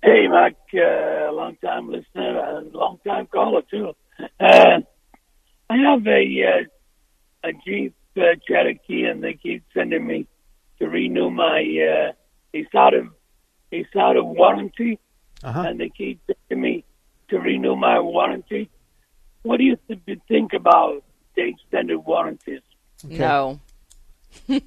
Hey, 0.00 0.28
Mike, 0.28 0.54
uh, 0.74 1.32
long 1.32 1.56
time 1.56 1.90
listener, 1.90 2.38
uh, 2.40 2.60
long 2.72 3.00
time 3.04 3.26
caller 3.26 3.62
too. 3.68 3.94
Uh, 4.38 4.78
I 5.68 5.76
have 5.76 6.06
a 6.06 6.22
uh, 6.44 7.48
a 7.48 7.52
Jeep 7.66 7.96
uh, 8.16 8.36
Cherokee, 8.46 9.06
and 9.06 9.24
they 9.24 9.34
keep 9.34 9.64
sending 9.74 10.06
me 10.06 10.28
to 10.78 10.86
renew 10.88 11.30
my. 11.30 11.58
Uh, 11.58 12.12
it's 12.52 12.72
out 12.76 12.94
of 12.94 13.08
it's 13.70 13.94
out 13.96 14.16
of 14.16 14.26
warranty, 14.26 14.98
Uh-huh. 15.42 15.62
and 15.66 15.80
they 15.80 15.88
keep 15.88 16.20
sending 16.48 16.62
me 16.62 16.84
to 17.28 17.38
renew 17.38 17.76
my 17.76 17.98
warranty. 18.00 18.70
What 19.42 19.58
do 19.58 19.64
you 19.64 19.76
th- 19.88 20.18
think 20.28 20.52
about 20.52 21.02
the 21.34 21.42
extended 21.48 21.98
warranties? 21.98 22.60
No. 23.04 23.60
I, 24.48 24.60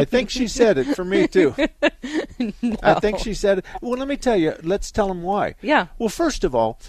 I 0.00 0.04
think 0.04 0.30
she 0.30 0.48
said 0.48 0.76
it 0.78 0.96
for 0.96 1.04
me 1.04 1.28
too. 1.28 1.54
I 2.82 2.98
think 3.00 3.18
she 3.18 3.34
said 3.34 3.58
it. 3.58 3.64
Well, 3.80 3.98
let 3.98 4.08
me 4.08 4.16
tell 4.16 4.36
you. 4.36 4.54
Let's 4.62 4.90
tell 4.90 5.08
them 5.08 5.22
why. 5.22 5.54
Yeah. 5.62 5.86
Well, 5.98 6.08
first 6.08 6.42
of 6.44 6.54
all, 6.54 6.80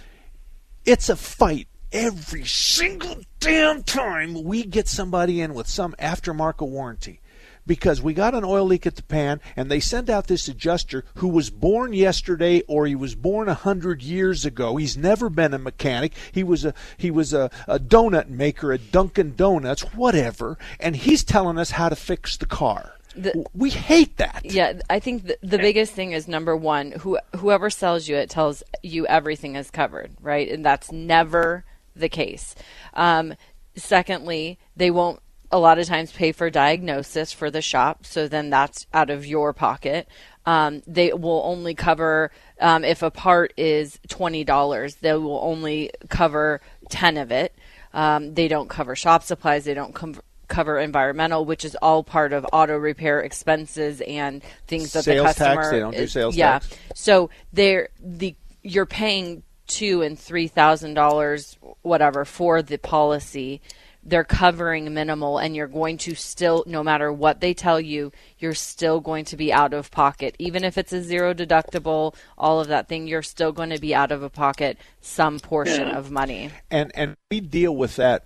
it's 0.86 1.08
a 1.10 1.16
fight 1.16 1.68
every 1.92 2.46
single 2.46 3.18
damn 3.40 3.84
time 3.84 4.44
we 4.44 4.64
get 4.64 4.88
somebody 4.88 5.40
in 5.42 5.54
with 5.54 5.68
some 5.68 5.94
aftermarket 6.00 6.68
warranty. 6.68 7.20
Because 7.66 8.02
we 8.02 8.14
got 8.14 8.36
an 8.36 8.44
oil 8.44 8.66
leak 8.66 8.86
at 8.86 8.96
the 8.96 9.04
pan, 9.04 9.40
and 9.56 9.72
they 9.72 9.80
send 9.80 10.10
out 10.10 10.28
this 10.28 10.48
adjuster 10.48 11.06
who 11.16 11.28
was 11.28 11.50
born 11.50 11.94
yesterday, 11.94 12.62
or 12.68 12.86
he 12.86 12.96
was 12.96 13.16
born 13.16 13.48
a 13.48 13.54
hundred 13.54 14.02
years 14.02 14.46
ago. 14.46 14.76
He's 14.76 14.98
never 14.98 15.30
been 15.30 15.54
a 15.54 15.60
mechanic. 15.60 16.14
He 16.32 16.44
was 16.44 16.66
a 16.66 16.74
he 16.98 17.10
was 17.10 17.34
a, 17.34 17.50
a 17.68 17.80
donut 17.80 18.30
maker 18.30 18.74
at 18.74 18.92
Dunkin' 18.92 19.36
Donuts, 19.36 19.94
whatever. 19.94 20.58
And 20.80 20.96
he's 20.96 21.24
telling 21.24 21.58
us 21.58 21.72
how 21.72 21.90
to 21.90 21.96
fix 21.96 22.36
the 22.38 22.46
car. 22.46 22.94
The- 23.16 23.46
we 23.54 23.70
hate 23.70 24.18
that. 24.18 24.42
Yeah, 24.44 24.74
I 24.90 25.00
think 25.00 25.28
the, 25.28 25.38
the 25.42 25.58
biggest 25.58 25.94
thing 25.94 26.12
is 26.12 26.28
number 26.28 26.58
one, 26.58 26.92
who 26.92 27.20
whoever 27.36 27.70
sells 27.70 28.08
you 28.08 28.16
it 28.16 28.30
tells 28.30 28.64
you 28.82 29.06
everything 29.08 29.56
is 29.56 29.70
covered, 29.72 30.12
right? 30.20 30.50
And 30.50 30.66
that's 30.66 30.92
never 30.92 31.64
the 31.96 32.10
case. 32.10 32.56
Um, 32.94 33.36
secondly, 33.76 34.60
they 34.76 34.92
won't 34.92 35.20
a 35.54 35.60
lot 35.60 35.78
of 35.78 35.86
times 35.86 36.12
pay 36.12 36.32
for 36.32 36.50
diagnosis 36.50 37.32
for 37.32 37.52
the 37.52 37.62
shop, 37.62 38.08
so 38.08 38.28
then 38.28 38.50
that's 38.50 38.88
out 38.92 39.12
of 39.12 39.24
your 39.24 39.54
pocket. 39.54 40.08
Um, 40.48 40.82
they 40.88 41.14
will 41.14 41.44
only 41.46 41.76
cover 41.76 42.32
um, 42.60 42.84
if 42.84 43.04
a 43.04 43.12
part 43.12 43.54
is 43.56 44.00
twenty 44.10 44.44
dollars. 44.44 44.96
They 44.96 45.14
will 45.14 45.40
only 45.44 45.92
cover 46.10 46.60
ten 46.90 47.18
of 47.18 47.32
it. 47.32 47.56
Um, 47.94 48.34
they 48.34 48.48
don't 48.48 48.68
cover 48.68 48.96
shop 48.96 49.22
supplies. 49.22 49.66
They 49.66 49.76
don't 49.76 49.94
com- 49.94 50.20
cover 50.48 50.80
environmental, 50.80 51.46
which 51.46 51.64
is 51.64 51.76
all 51.76 52.04
part 52.04 52.34
of 52.34 52.48
auto 52.52 52.76
repair 52.76 53.22
expenses 53.22 54.02
and 54.02 54.44
things 54.66 54.92
that 54.94 55.04
Sales 55.04 55.28
the 55.28 55.34
tax, 55.36 55.38
customer. 55.38 55.72
they 55.72 55.80
don't 55.80 55.96
do 55.96 56.08
sales 56.08 56.36
yeah. 56.36 56.54
tax. 56.54 56.70
So 56.96 57.30
they're 57.54 57.90
the 58.02 58.36
you're 58.64 58.88
paying 58.88 59.44
two 59.68 60.02
and 60.02 60.18
three 60.18 60.48
thousand 60.48 60.96
dollars, 60.96 61.60
whatever, 61.84 62.26
for 62.26 62.64
the 62.64 62.80
policy 62.80 63.62
they're 64.06 64.24
covering 64.24 64.94
minimal 64.94 65.38
and 65.38 65.56
you're 65.56 65.68
going 65.68 65.98
to 65.98 66.16
still 66.16 66.64
no 66.68 66.84
matter 66.84 67.12
what 67.12 67.40
they 67.40 67.54
tell 67.54 67.80
you 67.80 68.12
you're 68.40 68.54
still 68.54 69.00
going 69.00 69.26
to 69.26 69.38
be 69.38 69.52
out 69.52 69.74
of 69.74 69.92
pocket 69.92 70.36
even 70.40 70.64
if 70.64 70.78
it's 70.78 70.94
a 70.94 71.02
zero 71.02 71.34
deductible 71.34 72.16
all 72.38 72.60
of 72.60 72.68
that 72.68 72.88
thing 72.88 73.08
you're 73.08 73.22
still 73.22 73.52
going 73.52 73.70
to 73.70 73.80
be 73.80 73.96
out 73.96 74.12
of 74.12 74.24
a 74.24 74.30
pocket 74.30 74.78
some 75.02 75.40
portion 75.40 75.88
yeah. 75.88 75.98
of 75.98 76.12
money 76.12 76.50
and 76.70 76.92
and 76.96 77.16
we 77.32 77.40
deal 77.40 77.76
with 77.76 77.96
that 77.96 78.26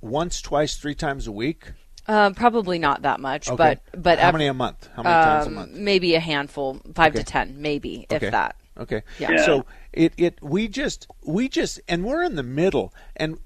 once 0.00 0.40
twice 0.40 0.76
three 0.76 0.94
times 0.94 1.26
a 1.26 1.32
week 1.32 1.72
um, 2.06 2.34
probably 2.34 2.78
not 2.78 3.02
that 3.02 3.18
much, 3.18 3.48
okay. 3.48 3.56
but 3.92 4.02
but 4.02 4.18
how 4.18 4.30
many 4.30 4.46
a 4.46 4.52
month? 4.52 4.90
How 4.94 5.02
many 5.02 5.14
um, 5.14 5.24
times 5.24 5.46
a 5.46 5.48
um, 5.48 5.54
month? 5.54 5.72
Maybe 5.72 6.14
a 6.14 6.20
handful, 6.20 6.80
five 6.94 7.14
okay. 7.14 7.20
to 7.20 7.24
ten, 7.24 7.62
maybe 7.62 8.06
okay. 8.10 8.26
if 8.26 8.32
that. 8.32 8.56
Okay. 8.78 9.02
Yeah. 9.18 9.32
yeah. 9.32 9.44
So 9.44 9.66
it, 9.92 10.12
it 10.16 10.42
we 10.42 10.66
just 10.66 11.06
we 11.24 11.48
just 11.48 11.80
and 11.88 12.04
we're 12.04 12.22
in 12.22 12.34
the 12.34 12.42
middle 12.42 12.92
and 13.14 13.38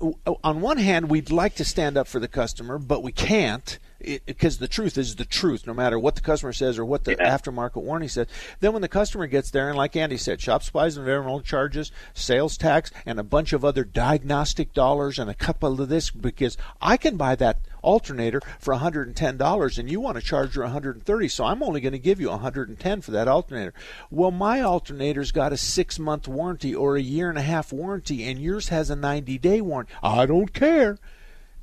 on 0.42 0.60
one 0.60 0.78
hand 0.78 1.10
we'd 1.10 1.30
like 1.30 1.54
to 1.56 1.64
stand 1.64 1.98
up 1.98 2.08
for 2.08 2.18
the 2.18 2.28
customer 2.28 2.78
but 2.78 3.02
we 3.02 3.12
can't 3.12 3.78
because 4.26 4.58
the 4.58 4.68
truth 4.68 4.96
is 4.96 5.16
the 5.16 5.24
truth 5.24 5.66
no 5.66 5.74
matter 5.74 5.98
what 5.98 6.14
the 6.14 6.20
customer 6.22 6.52
says 6.52 6.78
or 6.78 6.84
what 6.84 7.04
the 7.04 7.16
yeah. 7.18 7.36
aftermarket 7.36 7.82
warranty 7.82 8.08
says 8.08 8.26
then 8.60 8.72
when 8.72 8.80
the 8.80 8.88
customer 8.88 9.26
gets 9.26 9.50
there 9.50 9.68
and 9.68 9.76
like 9.76 9.96
andy 9.96 10.16
said 10.16 10.40
shop 10.40 10.62
supplies 10.62 10.96
and 10.96 11.04
environmental 11.04 11.42
charges 11.42 11.92
sales 12.14 12.56
tax 12.56 12.90
and 13.04 13.18
a 13.18 13.24
bunch 13.24 13.52
of 13.52 13.64
other 13.64 13.84
diagnostic 13.84 14.72
dollars 14.72 15.18
and 15.18 15.28
a 15.28 15.34
couple 15.34 15.80
of 15.80 15.88
this 15.88 16.10
because 16.10 16.56
i 16.80 16.96
can 16.96 17.16
buy 17.16 17.34
that 17.34 17.58
alternator 17.82 18.40
for 18.58 18.74
$110 18.74 19.78
and 19.78 19.90
you 19.90 20.00
want 20.00 20.16
to 20.16 20.22
charge 20.22 20.54
her 20.54 20.62
130 20.62 21.28
so 21.28 21.44
I'm 21.44 21.62
only 21.62 21.80
going 21.80 21.92
to 21.92 21.98
give 21.98 22.20
you 22.20 22.28
110 22.30 23.00
for 23.00 23.10
that 23.12 23.28
alternator. 23.28 23.74
Well, 24.10 24.30
my 24.30 24.62
alternator's 24.62 25.32
got 25.32 25.52
a 25.52 25.56
6 25.56 25.98
month 25.98 26.28
warranty 26.28 26.74
or 26.74 26.96
a 26.96 27.02
year 27.02 27.28
and 27.28 27.38
a 27.38 27.42
half 27.42 27.72
warranty 27.72 28.24
and 28.24 28.40
yours 28.40 28.68
has 28.68 28.90
a 28.90 28.96
90 28.96 29.38
day 29.38 29.60
warranty. 29.60 29.92
I 30.02 30.26
don't 30.26 30.52
care. 30.52 30.98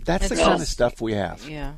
That's 0.04 0.26
it's 0.26 0.40
the 0.40 0.46
kind 0.46 0.62
of 0.62 0.68
stuff 0.68 1.02
we 1.02 1.14
have. 1.14 1.48
Yeah. 1.50 1.74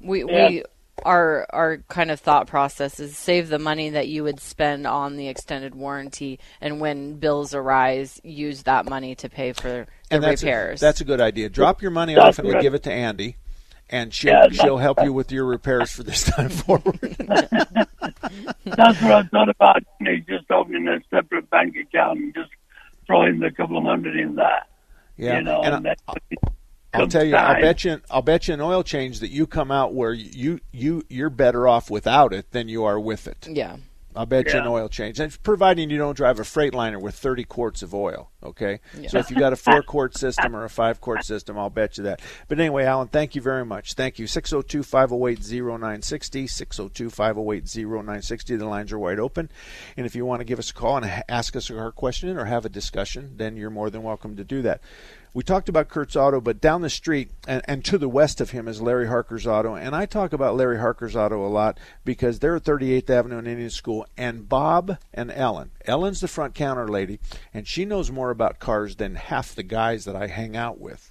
We 0.00 0.24
yeah. 0.24 0.48
we 0.48 0.64
our 1.04 1.46
our 1.50 1.78
kind 1.88 2.10
of 2.10 2.20
thought 2.20 2.46
process 2.46 3.00
is 3.00 3.16
save 3.16 3.48
the 3.48 3.58
money 3.58 3.90
that 3.90 4.08
you 4.08 4.22
would 4.24 4.40
spend 4.40 4.86
on 4.86 5.16
the 5.16 5.28
extended 5.28 5.74
warranty 5.74 6.38
and 6.60 6.80
when 6.80 7.14
bills 7.14 7.54
arise 7.54 8.20
use 8.22 8.62
that 8.64 8.88
money 8.88 9.14
to 9.14 9.28
pay 9.28 9.52
for 9.52 9.68
the 9.68 9.86
and 10.10 10.22
that's 10.22 10.42
repairs. 10.42 10.82
A, 10.82 10.84
that's 10.84 11.00
a 11.00 11.04
good 11.04 11.20
idea. 11.20 11.48
Drop 11.48 11.82
your 11.82 11.90
money 11.90 12.16
off 12.16 12.38
and 12.38 12.60
give 12.60 12.74
it 12.74 12.82
to 12.84 12.92
Andy 12.92 13.36
and 13.92 14.12
she'll 14.12 14.32
yeah, 14.32 14.48
she'll 14.50 14.78
help 14.78 15.02
you 15.02 15.12
with 15.12 15.30
your 15.30 15.44
repairs 15.44 15.92
for 15.92 16.02
this 16.02 16.24
time 16.24 16.48
forward. 16.50 16.98
that's 18.64 19.02
what 19.02 19.12
I 19.12 19.22
thought 19.24 19.48
about 19.48 19.82
me 20.00 20.24
just 20.28 20.50
opening 20.50 20.88
a 20.88 20.98
separate 21.10 21.48
bank 21.50 21.76
account 21.76 22.18
and 22.18 22.34
just 22.34 22.50
throwing 23.06 23.42
a 23.42 23.50
couple 23.52 23.76
of 23.76 23.84
hundred 23.84 24.16
in 24.16 24.34
there. 24.34 24.62
Yeah, 25.16 25.38
you 25.38 25.44
know, 25.44 25.62
and, 25.62 25.86
and 25.86 25.96
I'll 26.94 27.08
tell 27.08 27.24
you, 27.24 27.36
I'll 27.36 27.60
bet 27.60 27.84
you, 27.84 28.00
I'll 28.10 28.22
bet 28.22 28.48
you 28.48 28.54
an 28.54 28.60
oil 28.60 28.82
change 28.82 29.20
that 29.20 29.30
you 29.30 29.46
come 29.46 29.70
out 29.70 29.94
where 29.94 30.12
you 30.12 30.60
you 30.72 31.04
you're 31.08 31.30
better 31.30 31.66
off 31.66 31.90
without 31.90 32.32
it 32.32 32.50
than 32.50 32.68
you 32.68 32.84
are 32.84 33.00
with 33.00 33.26
it. 33.26 33.48
Yeah. 33.50 33.76
I'll 34.14 34.26
bet 34.26 34.46
yeah. 34.46 34.56
you 34.56 34.60
an 34.60 34.66
oil 34.66 34.88
change, 34.88 35.18
and 35.20 35.42
providing 35.42 35.88
you 35.88 35.96
don't 35.96 36.16
drive 36.16 36.38
a 36.38 36.42
Freightliner 36.42 37.00
with 37.00 37.14
30 37.14 37.44
quarts 37.44 37.82
of 37.82 37.94
oil. 37.94 38.30
Okay, 38.42 38.80
yeah. 38.98 39.08
so 39.08 39.18
if 39.18 39.30
you 39.30 39.36
got 39.36 39.52
a 39.52 39.56
four 39.56 39.82
quart 39.86 40.16
system 40.18 40.54
or 40.54 40.64
a 40.64 40.70
five 40.70 41.00
quart 41.00 41.24
system, 41.24 41.58
I'll 41.58 41.70
bet 41.70 41.96
you 41.96 42.04
that. 42.04 42.20
But 42.48 42.60
anyway, 42.60 42.84
Alan, 42.84 43.08
thank 43.08 43.34
you 43.34 43.40
very 43.40 43.64
much. 43.64 43.94
Thank 43.94 44.18
you. 44.18 44.26
602 44.26 44.82
508 44.82 45.38
0960. 45.40 46.46
602 46.46 47.10
508 47.10 47.86
0960. 47.86 48.56
The 48.56 48.66
lines 48.66 48.92
are 48.92 48.98
wide 48.98 49.18
open. 49.18 49.50
And 49.96 50.04
if 50.04 50.14
you 50.14 50.26
want 50.26 50.40
to 50.40 50.44
give 50.44 50.58
us 50.58 50.70
a 50.70 50.74
call 50.74 50.98
and 50.98 51.24
ask 51.28 51.56
us 51.56 51.70
a 51.70 51.92
question 51.94 52.36
or 52.36 52.44
have 52.44 52.66
a 52.66 52.68
discussion, 52.68 53.34
then 53.36 53.56
you're 53.56 53.70
more 53.70 53.88
than 53.88 54.02
welcome 54.02 54.36
to 54.36 54.44
do 54.44 54.60
that. 54.62 54.82
We 55.34 55.42
talked 55.42 55.70
about 55.70 55.88
Kurt's 55.88 56.14
Auto, 56.14 56.42
but 56.42 56.60
down 56.60 56.82
the 56.82 56.90
street 56.90 57.30
and, 57.48 57.62
and 57.64 57.82
to 57.86 57.96
the 57.96 58.08
west 58.08 58.42
of 58.42 58.50
him 58.50 58.68
is 58.68 58.82
Larry 58.82 59.06
Harker's 59.06 59.46
Auto. 59.46 59.74
And 59.74 59.96
I 59.96 60.04
talk 60.04 60.34
about 60.34 60.56
Larry 60.56 60.78
Harker's 60.78 61.16
Auto 61.16 61.46
a 61.46 61.48
lot 61.48 61.80
because 62.04 62.38
they're 62.38 62.56
at 62.56 62.64
38th 62.64 63.08
Avenue 63.08 63.38
and 63.38 63.48
Indian 63.48 63.70
School. 63.70 64.06
And 64.14 64.46
Bob 64.46 64.98
and 65.14 65.30
Ellen, 65.30 65.70
Ellen's 65.86 66.20
the 66.20 66.28
front 66.28 66.54
counter 66.54 66.86
lady, 66.86 67.18
and 67.54 67.66
she 67.66 67.86
knows 67.86 68.10
more 68.10 68.30
about 68.30 68.58
cars 68.58 68.96
than 68.96 69.14
half 69.14 69.54
the 69.54 69.62
guys 69.62 70.04
that 70.04 70.14
I 70.14 70.26
hang 70.26 70.54
out 70.54 70.78
with 70.78 71.10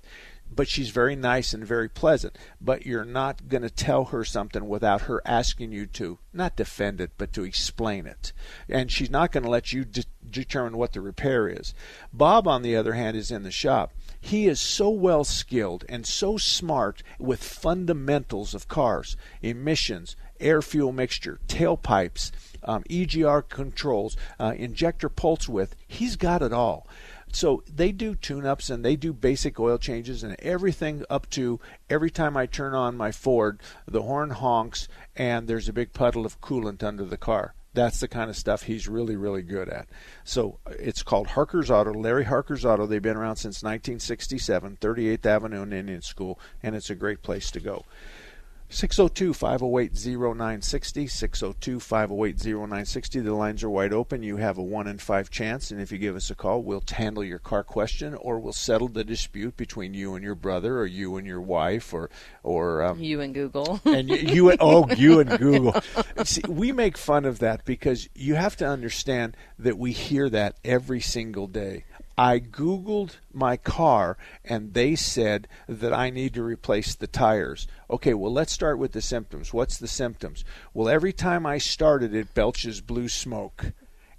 but 0.53 0.67
she's 0.67 0.89
very 0.89 1.15
nice 1.15 1.53
and 1.53 1.65
very 1.65 1.87
pleasant. 1.87 2.37
But 2.59 2.85
you're 2.85 3.05
not 3.05 3.47
going 3.47 3.63
to 3.63 3.69
tell 3.69 4.05
her 4.05 4.23
something 4.23 4.67
without 4.67 5.01
her 5.01 5.21
asking 5.25 5.71
you 5.71 5.85
to, 5.87 6.19
not 6.33 6.55
defend 6.55 6.99
it, 6.99 7.11
but 7.17 7.33
to 7.33 7.43
explain 7.43 8.05
it. 8.05 8.33
And 8.67 8.91
she's 8.91 9.09
not 9.09 9.31
going 9.31 9.43
to 9.43 9.49
let 9.49 9.71
you 9.71 9.85
de- 9.85 10.03
determine 10.29 10.77
what 10.77 10.93
the 10.93 11.01
repair 11.01 11.47
is. 11.47 11.73
Bob, 12.11 12.47
on 12.47 12.61
the 12.61 12.75
other 12.75 12.93
hand, 12.93 13.15
is 13.15 13.31
in 13.31 13.43
the 13.43 13.51
shop. 13.51 13.93
He 14.23 14.47
is 14.47 14.61
so 14.61 14.89
well 14.89 15.23
skilled 15.23 15.83
and 15.89 16.05
so 16.05 16.37
smart 16.37 17.01
with 17.19 17.43
fundamentals 17.43 18.53
of 18.53 18.67
cars, 18.67 19.17
emissions, 19.41 20.15
air 20.39 20.61
fuel 20.61 20.91
mixture, 20.91 21.39
tailpipes, 21.47 22.31
um, 22.63 22.83
EGR 22.83 23.41
controls, 23.49 24.15
uh, 24.39 24.53
injector 24.55 25.09
pulse 25.09 25.49
width. 25.49 25.75
He's 25.87 26.15
got 26.15 26.43
it 26.43 26.53
all. 26.53 26.87
So 27.33 27.63
they 27.65 27.91
do 27.91 28.13
tune 28.13 28.45
ups 28.45 28.69
and 28.69 28.85
they 28.85 28.95
do 28.95 29.11
basic 29.11 29.59
oil 29.59 29.77
changes 29.77 30.23
and 30.23 30.35
everything 30.39 31.03
up 31.09 31.29
to 31.31 31.59
every 31.89 32.11
time 32.11 32.37
I 32.37 32.45
turn 32.45 32.73
on 32.73 32.95
my 32.95 33.11
Ford, 33.11 33.59
the 33.87 34.03
horn 34.03 34.29
honks 34.29 34.87
and 35.15 35.47
there's 35.47 35.67
a 35.67 35.73
big 35.73 35.93
puddle 35.93 36.25
of 36.25 36.41
coolant 36.41 36.83
under 36.83 37.05
the 37.05 37.17
car. 37.17 37.53
That's 37.73 37.99
the 38.01 38.07
kind 38.07 38.29
of 38.29 38.35
stuff 38.35 38.63
he's 38.63 38.87
really, 38.87 39.15
really 39.15 39.43
good 39.43 39.69
at. 39.69 39.87
So 40.23 40.59
it's 40.71 41.03
called 41.03 41.27
Harker's 41.27 41.71
Auto, 41.71 41.93
Larry 41.93 42.25
Harker's 42.25 42.65
Auto. 42.65 42.85
They've 42.85 43.01
been 43.01 43.17
around 43.17 43.37
since 43.37 43.63
1967, 43.63 44.77
38th 44.81 45.25
Avenue 45.25 45.61
and 45.61 45.73
Indian 45.73 46.01
School, 46.01 46.39
and 46.61 46.75
it's 46.75 46.89
a 46.89 46.95
great 46.95 47.21
place 47.21 47.49
to 47.51 47.59
go. 47.59 47.85
602 48.71 49.33
508 49.33 49.91
0960. 49.93 51.07
602 51.07 51.79
508 51.79 52.45
0960. 52.45 53.19
The 53.19 53.33
lines 53.33 53.63
are 53.63 53.69
wide 53.69 53.91
open. 53.91 54.23
You 54.23 54.37
have 54.37 54.57
a 54.57 54.63
1 54.63 54.87
in 54.87 54.97
5 54.97 55.29
chance, 55.29 55.71
and 55.71 55.81
if 55.81 55.91
you 55.91 55.97
give 55.97 56.15
us 56.15 56.29
a 56.29 56.35
call, 56.35 56.63
we'll 56.63 56.83
handle 56.89 57.23
your 57.23 57.37
car 57.37 57.63
question 57.63 58.15
or 58.15 58.39
we'll 58.39 58.53
settle 58.53 58.87
the 58.87 59.03
dispute 59.03 59.57
between 59.57 59.93
you 59.93 60.15
and 60.15 60.23
your 60.23 60.35
brother 60.35 60.79
or 60.79 60.85
you 60.85 61.17
and 61.17 61.27
your 61.27 61.41
wife 61.41 61.93
or. 61.93 62.09
or 62.43 62.81
um, 62.81 62.99
you 62.99 63.19
and 63.19 63.33
Google. 63.33 63.81
and 63.83 64.09
you, 64.09 64.15
you 64.15 64.49
and, 64.49 64.59
oh, 64.61 64.89
you 64.95 65.19
and 65.19 65.37
Google. 65.37 65.75
See, 66.23 66.41
we 66.47 66.71
make 66.71 66.97
fun 66.97 67.25
of 67.25 67.39
that 67.39 67.65
because 67.65 68.07
you 68.15 68.35
have 68.35 68.55
to 68.57 68.65
understand 68.65 69.35
that 69.59 69.77
we 69.77 69.91
hear 69.91 70.29
that 70.29 70.55
every 70.63 71.01
single 71.01 71.47
day. 71.47 71.83
I 72.17 72.39
Googled 72.39 73.17
my 73.33 73.57
car 73.57 74.17
and 74.43 74.73
they 74.73 74.95
said 74.95 75.47
that 75.67 75.93
I 75.93 76.09
need 76.09 76.33
to 76.33 76.43
replace 76.43 76.93
the 76.93 77.07
tires. 77.07 77.67
Okay, 77.89 78.13
well, 78.13 78.31
let's 78.31 78.51
start 78.51 78.77
with 78.77 78.91
the 78.91 79.01
symptoms. 79.01 79.53
What's 79.53 79.77
the 79.77 79.87
symptoms? 79.87 80.43
Well, 80.73 80.89
every 80.89 81.13
time 81.13 81.45
I 81.45 81.57
started, 81.57 82.13
it 82.13 82.33
belches 82.33 82.81
blue 82.81 83.09
smoke. 83.09 83.73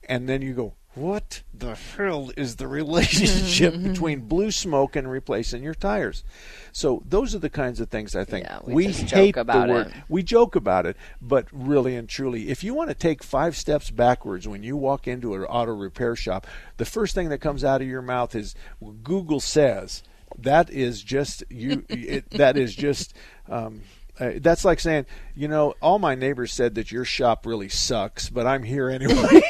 And 0.08 0.28
then 0.28 0.42
you 0.42 0.54
go, 0.54 0.74
what 0.94 1.42
the 1.54 1.74
hell 1.74 2.30
is 2.36 2.56
the 2.56 2.68
relationship 2.68 3.74
between 3.82 4.28
blue 4.28 4.50
smoke 4.50 4.94
and 4.94 5.10
replacing 5.10 5.62
your 5.62 5.74
tires? 5.74 6.22
So 6.70 7.02
those 7.08 7.34
are 7.34 7.38
the 7.38 7.48
kinds 7.48 7.80
of 7.80 7.88
things 7.88 8.14
I 8.14 8.24
think 8.24 8.46
yeah, 8.46 8.58
we, 8.62 8.74
we 8.74 8.92
hate 8.92 9.34
the 9.34 9.44
word. 9.44 9.86
It. 9.86 9.94
We 10.08 10.22
joke 10.22 10.54
about 10.54 10.84
it, 10.84 10.96
but 11.20 11.46
really 11.50 11.96
and 11.96 12.08
truly, 12.08 12.50
if 12.50 12.62
you 12.62 12.74
want 12.74 12.90
to 12.90 12.94
take 12.94 13.22
five 13.22 13.56
steps 13.56 13.90
backwards 13.90 14.46
when 14.46 14.62
you 14.62 14.76
walk 14.76 15.08
into 15.08 15.34
an 15.34 15.42
auto 15.44 15.72
repair 15.72 16.14
shop, 16.14 16.46
the 16.76 16.84
first 16.84 17.14
thing 17.14 17.30
that 17.30 17.38
comes 17.38 17.64
out 17.64 17.80
of 17.80 17.88
your 17.88 18.02
mouth 18.02 18.34
is 18.34 18.54
Google 19.02 19.40
says. 19.40 20.02
That 20.38 20.70
is 20.70 21.02
just 21.02 21.44
you. 21.50 21.84
it, 21.88 22.30
that 22.30 22.56
is 22.56 22.74
just. 22.74 23.14
Um, 23.48 23.82
uh, 24.20 24.32
that's 24.36 24.64
like 24.64 24.80
saying, 24.80 25.06
you 25.34 25.48
know, 25.48 25.74
all 25.80 25.98
my 25.98 26.14
neighbors 26.14 26.52
said 26.52 26.74
that 26.74 26.92
your 26.92 27.04
shop 27.04 27.46
really 27.46 27.68
sucks, 27.68 28.28
but 28.28 28.46
I'm 28.46 28.62
here 28.62 28.90
anyway. 28.90 29.14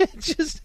it's 0.00 0.34
just, 0.34 0.62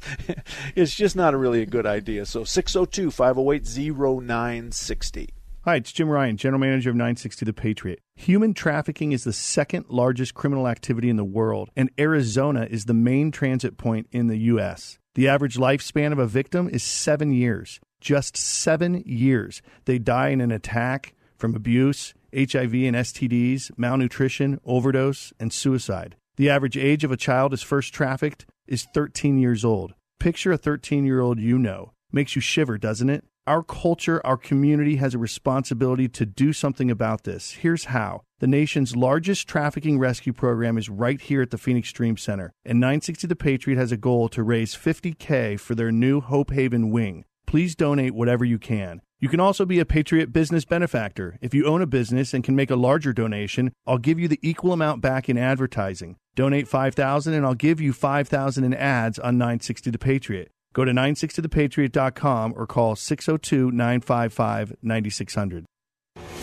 it's 0.75 0.96
just 0.96 1.16
not 1.16 1.34
a 1.34 1.38
really 1.38 1.62
a 1.62 1.66
good 1.66 1.86
idea. 1.86 2.25
So 2.25 2.44
602 2.44 3.12
508 3.12 3.96
0960. 4.24 5.30
Hi, 5.66 5.78
it's 5.78 5.92
Jim 5.92 6.10
Ryan, 6.10 6.38
General 6.38 6.60
Manager 6.60 6.92
of 6.92 6.96
960 6.96 7.46
The 7.46 7.54
Patriot. 7.54 8.00
Human 8.16 8.54
trafficking 8.54 9.14
is 9.14 9.24
the 9.24 9.34
second 9.34 9.86
largest 9.90 10.36
criminal 10.36 10.68
activity 10.68 11.10
in 11.10 11.16
the 11.16 11.24
world, 11.24 11.72
and 11.75 11.90
Arizona 11.98 12.68
is 12.70 12.86
the 12.86 12.94
main 12.94 13.32
transit 13.32 13.75
point 13.75 14.08
in 14.12 14.28
the 14.28 14.38
U.S. 14.38 15.00
The 15.16 15.28
average 15.28 15.58
lifespan 15.58 16.12
of 16.12 16.20
a 16.20 16.28
victim 16.28 16.70
is 16.70 16.84
seven 16.84 17.32
years. 17.32 17.80
Just 18.00 18.38
seven 18.38 19.02
years. 19.08 19.64
They 19.86 19.98
die 19.98 20.30
in 20.30 20.42
an 20.42 20.52
attack 20.52 21.16
from 21.36 21.56
abuse 21.56 22.14
HIV 22.36 22.74
and 22.74 22.96
STDs, 22.96 23.72
malnutrition, 23.77 24.60
overdose, 24.65 25.34
and 25.39 25.54
suicide. 25.54 26.15
The 26.38 26.50
average 26.50 26.77
age 26.77 27.04
of 27.04 27.12
a 27.12 27.18
child 27.18 27.54
is 27.54 27.62
first 27.62 27.94
trafficked 27.94 28.46
is 28.68 28.88
13 28.94 29.38
years 29.38 29.63
old. 29.63 29.94
Picture 30.20 30.51
a 30.51 30.58
13 30.58 31.06
year 31.06 31.22
old 31.22 31.39
you 31.39 31.58
know. 31.58 31.94
Makes 32.12 32.36
you 32.36 32.42
shiver, 32.42 32.77
doesn't 32.77 33.10
it? 33.10 33.24
Our 33.48 33.62
culture, 33.62 34.25
our 34.25 34.38
community 34.38 34.96
has 34.96 35.13
a 35.13 35.20
responsibility 35.20 36.08
to 36.10 36.25
do 36.25 36.51
something 36.51 36.89
about 36.89 37.25
this. 37.25 37.51
Here's 37.51 37.86
how. 37.86 38.22
The 38.39 38.48
nation's 38.48 38.96
largest 38.96 39.48
trafficking 39.48 40.00
rescue 40.00 40.34
program 40.34 40.80
is 40.80 40.89
right 40.89 41.22
here 41.22 41.44
at 41.44 41.51
the 41.51 41.60
Phoenix 41.60 41.92
Dream 41.92 42.18
Center, 42.18 42.51
and 42.65 42.80
960 42.80 43.27
The 43.27 43.36
Patriot 43.36 43.77
has 43.77 43.92
a 43.92 43.98
goal 43.98 44.30
to 44.30 44.42
raise 44.42 44.75
50K 44.75 45.60
for 45.60 45.75
their 45.75 45.92
new 45.92 46.22
Hope 46.22 46.51
Haven 46.51 46.89
wing. 46.89 47.24
Please 47.46 47.75
donate 47.75 48.15
whatever 48.15 48.44
you 48.44 48.58
can. 48.58 49.01
You 49.20 49.30
can 49.30 49.40
also 49.40 49.66
be 49.66 49.80
a 49.80 49.86
Patriot 49.86 50.34
Business 50.34 50.66
Benefactor. 50.66 51.38
If 51.42 51.54
you 51.54 51.66
own 51.66 51.82
a 51.82 51.88
business 51.88 52.34
and 52.34 52.44
can 52.44 52.54
make 52.56 52.70
a 52.70 52.76
larger 52.76 53.14
donation, 53.14 53.72
I'll 53.88 53.98
give 53.98 54.20
you 54.20 54.28
the 54.28 54.40
equal 54.42 54.74
amount 54.74 55.00
back 55.02 55.30
in 55.30 55.38
advertising. 55.38 56.18
Donate 56.36 56.68
5000 56.68 57.34
and 57.34 57.46
I'll 57.46 57.54
give 57.54 57.80
you 57.80 57.94
5000 57.94 58.66
in 58.66 58.74
ads 58.74 59.18
on 59.18 59.38
960 59.38 59.92
The 59.92 59.98
Patriot. 59.98 60.52
Go 60.74 60.84
to 60.84 60.92
960thepatriot.com 60.92 62.56
or 62.58 62.68
call 62.68 62.96
602-955-9600. 62.96 65.64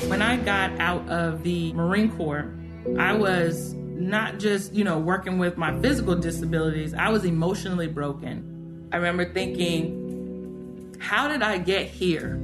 When 0.06 0.22
I 0.22 0.38
got 0.38 0.80
out 0.80 1.06
of 1.10 1.42
the 1.42 1.74
Marine 1.74 2.10
Corps, 2.16 2.50
I 2.98 3.12
was 3.12 3.74
not 3.74 4.38
just, 4.38 4.72
you 4.72 4.84
know, 4.84 4.98
working 4.98 5.38
with 5.38 5.58
my 5.58 5.78
physical 5.80 6.16
disabilities, 6.16 6.94
I 6.94 7.10
was 7.10 7.26
emotionally 7.26 7.88
broken. 7.88 8.88
I 8.90 8.96
remember 8.96 9.30
thinking, 9.30 10.96
how 10.98 11.28
did 11.28 11.42
I 11.42 11.58
get 11.58 11.88
here? 11.88 12.40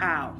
How? 0.00 0.34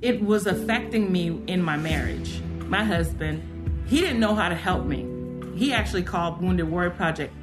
It 0.00 0.22
was 0.22 0.46
affecting 0.46 1.10
me 1.10 1.42
in 1.48 1.60
my 1.60 1.76
marriage. 1.76 2.40
My 2.66 2.84
husband, 2.84 3.42
he 3.88 4.00
didn't 4.00 4.20
know 4.20 4.32
how 4.32 4.48
to 4.48 4.54
help 4.54 4.86
me. 4.86 5.08
He 5.56 5.72
actually 5.72 6.04
called 6.04 6.40
Wounded 6.40 6.70
Warrior 6.70 6.90
Project. 6.90 7.34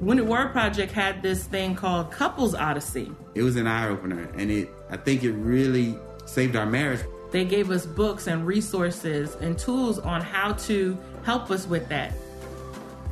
Wounded 0.00 0.26
Warrior 0.26 0.48
Project 0.48 0.90
had 0.90 1.22
this 1.22 1.44
thing 1.44 1.76
called 1.76 2.10
Couples 2.10 2.56
Odyssey. 2.56 3.12
It 3.36 3.42
was 3.42 3.54
an 3.54 3.68
eye 3.68 3.86
opener, 3.86 4.28
and 4.36 4.50
it 4.50 4.68
I 4.90 4.96
think 4.96 5.22
it 5.22 5.30
really 5.34 5.96
saved 6.26 6.56
our 6.56 6.66
marriage. 6.66 7.02
They 7.30 7.44
gave 7.44 7.70
us 7.70 7.86
books 7.86 8.26
and 8.26 8.44
resources 8.44 9.36
and 9.36 9.56
tools 9.56 10.00
on 10.00 10.22
how 10.22 10.54
to 10.54 10.98
help 11.22 11.52
us 11.52 11.68
with 11.68 11.88
that. 11.88 12.12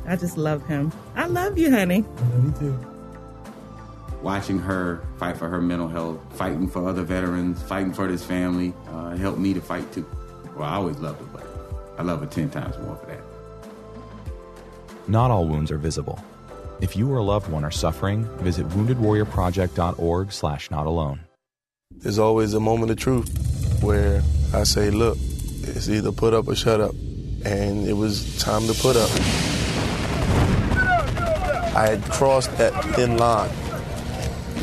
I 0.05 0.17
just 0.17 0.37
love 0.37 0.67
him. 0.67 0.91
I 1.15 1.27
love 1.27 1.57
you, 1.57 1.71
honey. 1.71 2.01
Me 2.41 2.51
too. 2.59 2.92
Watching 4.23 4.57
her 4.59 5.03
fight 5.17 5.37
for 5.37 5.49
her 5.49 5.61
mental 5.61 5.89
health, 5.89 6.17
fighting 6.31 6.67
for 6.69 6.87
other 6.87 7.03
veterans, 7.03 7.61
fighting 7.61 7.93
for 7.93 8.07
this 8.07 8.23
family, 8.23 8.73
uh, 8.89 9.17
helped 9.17 9.37
me 9.37 9.53
to 9.53 9.61
fight 9.61 9.91
too. 9.93 10.09
Well, 10.55 10.63
I 10.67 10.75
always 10.75 10.97
loved 10.97 11.19
her, 11.19 11.25
but 11.25 11.45
I 11.99 12.03
love 12.03 12.21
her 12.21 12.25
10 12.25 12.49
times 12.49 12.77
more 12.79 12.95
for 12.95 13.05
that. 13.07 13.19
Not 15.09 15.29
all 15.29 15.45
wounds 15.45 15.71
are 15.71 15.77
visible. 15.77 16.23
If 16.79 16.95
you 16.95 17.11
or 17.11 17.17
a 17.17 17.21
loved 17.23 17.49
one 17.49 17.65
are 17.65 17.71
suffering, 17.71 18.23
visit 18.37 18.67
woundedwarriorproject.org 18.69 20.31
slash 20.31 20.71
not 20.71 20.87
alone. 20.87 21.19
There's 21.91 22.19
always 22.19 22.53
a 22.53 22.59
moment 22.61 22.91
of 22.91 22.97
truth 22.97 23.29
where 23.81 24.21
I 24.53 24.63
say, 24.63 24.89
look, 24.89 25.17
it's 25.63 25.89
either 25.89 26.13
put 26.13 26.33
up 26.33 26.47
or 26.47 26.55
shut 26.55 26.79
up. 26.79 26.95
And 27.45 27.85
it 27.87 27.93
was 27.93 28.37
time 28.37 28.67
to 28.67 28.73
put 28.73 28.95
up. 28.95 29.09
I 31.75 31.87
had 31.89 32.03
crossed 32.03 32.55
that 32.57 32.73
thin 32.95 33.17
line. 33.17 33.49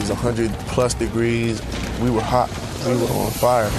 It 0.01 0.09
was 0.09 0.23
100 0.23 0.51
plus 0.69 0.95
degrees. 0.95 1.61
We 2.01 2.09
were 2.09 2.23
hot. 2.23 2.49
We 2.87 2.97
were 2.97 3.13
on 3.21 3.31
fire. 3.33 3.71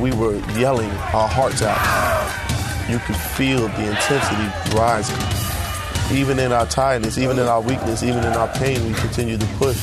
We 0.00 0.12
were 0.12 0.36
yelling 0.56 0.88
our 1.12 1.26
hearts 1.26 1.60
out. 1.60 2.88
You 2.88 3.00
could 3.00 3.16
feel 3.16 3.66
the 3.66 3.90
intensity 3.90 4.76
rising. 4.76 5.18
Even 6.16 6.38
in 6.38 6.52
our 6.52 6.66
tiredness, 6.66 7.18
even 7.18 7.36
in 7.36 7.46
our 7.46 7.60
weakness, 7.60 8.04
even 8.04 8.18
in 8.18 8.32
our 8.34 8.46
pain, 8.58 8.86
we 8.86 8.94
continued 8.94 9.40
to 9.40 9.46
push. 9.58 9.76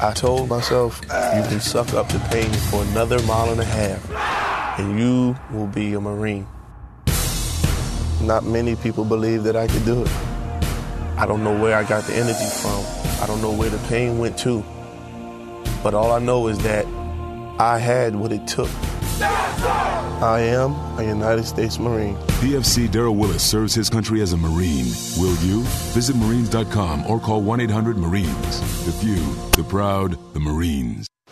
I 0.00 0.14
told 0.14 0.48
myself, 0.48 1.02
you 1.02 1.42
can 1.42 1.60
suck 1.60 1.92
up 1.92 2.08
the 2.08 2.18
pain 2.30 2.50
for 2.70 2.82
another 2.84 3.20
mile 3.24 3.50
and 3.50 3.60
a 3.60 3.64
half, 3.64 4.80
and 4.80 4.98
you 4.98 5.36
will 5.52 5.66
be 5.66 5.92
a 5.92 6.00
Marine. 6.00 6.46
Not 8.22 8.46
many 8.46 8.74
people 8.74 9.04
believe 9.04 9.42
that 9.42 9.54
I 9.54 9.66
could 9.66 9.84
do 9.84 10.00
it. 10.00 10.27
I 11.18 11.26
don't 11.26 11.42
know 11.42 11.60
where 11.60 11.76
I 11.76 11.82
got 11.82 12.04
the 12.04 12.14
energy 12.14 12.48
from. 12.62 12.84
I 13.20 13.26
don't 13.26 13.42
know 13.42 13.50
where 13.50 13.68
the 13.68 13.88
pain 13.88 14.18
went 14.18 14.38
to. 14.38 14.64
But 15.82 15.92
all 15.92 16.12
I 16.12 16.20
know 16.20 16.46
is 16.46 16.58
that 16.60 16.86
I 17.58 17.78
had 17.78 18.14
what 18.14 18.30
it 18.30 18.46
took. 18.46 18.70
I 19.20 20.42
am 20.42 20.74
a 20.96 21.02
United 21.02 21.44
States 21.44 21.80
Marine. 21.80 22.14
PFC 22.40 22.86
Daryl 22.86 23.16
Willis 23.16 23.42
serves 23.42 23.74
his 23.74 23.90
country 23.90 24.22
as 24.22 24.32
a 24.32 24.36
Marine. 24.36 24.86
Will 25.16 25.34
you? 25.42 25.62
Visit 25.92 26.14
Marines.com 26.14 27.04
or 27.06 27.18
call 27.18 27.42
1 27.42 27.62
800 27.62 27.96
Marines. 27.96 28.84
The 28.86 28.92
few, 28.92 29.16
the 29.56 29.68
proud, 29.68 30.16
the 30.34 30.40
Marines. 30.40 31.07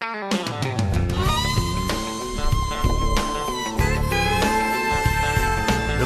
The 0.00 0.06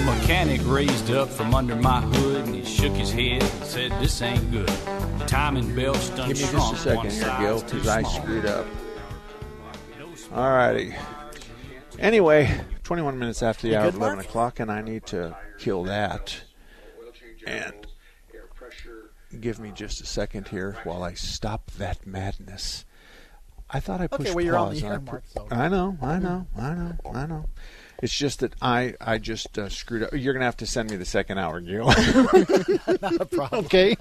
mechanic 0.07 0.63
raised 0.65 1.11
up 1.11 1.29
from 1.29 1.55
under 1.55 1.77
my 1.77 2.01
hood 2.01 2.47
and 2.47 2.55
he 2.55 2.65
shook 2.65 2.95
his 2.95 3.13
head 3.13 3.43
and 3.43 3.65
said, 3.65 3.91
This 4.01 4.23
ain't 4.23 4.51
good. 4.51 4.73
Timing 5.29 5.77
belt's 5.77 6.09
done 6.09 6.29
Give 6.29 6.39
me 6.39 6.43
just 6.53 6.73
a 6.73 6.77
second 6.77 7.13
here, 7.13 7.37
Gil, 7.39 7.61
too 7.61 7.77
because 7.77 7.89
I 7.89 8.03
screwed 8.05 8.47
up. 8.47 8.67
All 10.33 10.51
righty. 10.51 10.95
Anyway, 11.99 12.63
21 12.85 13.19
minutes 13.19 13.43
after 13.43 13.69
the 13.69 13.77
hour 13.77 13.89
of 13.89 13.97
11 13.97 14.21
o'clock, 14.21 14.59
and 14.59 14.73
I 14.73 14.81
need 14.81 15.05
to 15.09 15.37
kill 15.59 15.85
that. 15.85 16.41
And 17.47 17.87
give 19.39 19.59
me 19.59 19.71
just 19.75 20.01
a 20.01 20.07
second 20.07 20.49
here 20.49 20.79
while 20.85 21.03
I 21.03 21.13
stop 21.13 21.73
that 21.73 22.07
madness. 22.07 22.87
I 23.73 23.81
thought 23.81 24.01
I 24.01 24.07
pushed 24.07 24.21
Okay, 24.23 24.35
well, 24.35 24.45
you're 24.45 24.57
on 24.59 24.75
the 24.75 24.85
and 24.85 24.95
I 24.95 24.99
pu- 24.99 25.21
Mark, 25.37 25.53
I 25.53 25.69
know, 25.69 25.97
I 26.03 26.19
know, 26.19 26.47
I 26.59 26.75
know, 26.75 26.93
I 27.13 27.27
know. 27.27 27.47
It's 28.03 28.17
just 28.17 28.41
that 28.41 28.55
I 28.61 28.95
I 29.01 29.19
just 29.19 29.57
uh, 29.59 29.69
screwed 29.69 30.03
up. 30.03 30.11
You're 30.13 30.33
gonna 30.35 30.45
have 30.45 30.57
to 30.57 30.67
send 30.67 30.91
me 30.91 30.97
the 30.97 31.05
second 31.05 31.39
hour, 31.39 31.61
Gil. 31.61 31.87
Not 31.87 33.21
a 33.21 33.27
problem. 33.31 33.65
okay, 33.67 33.95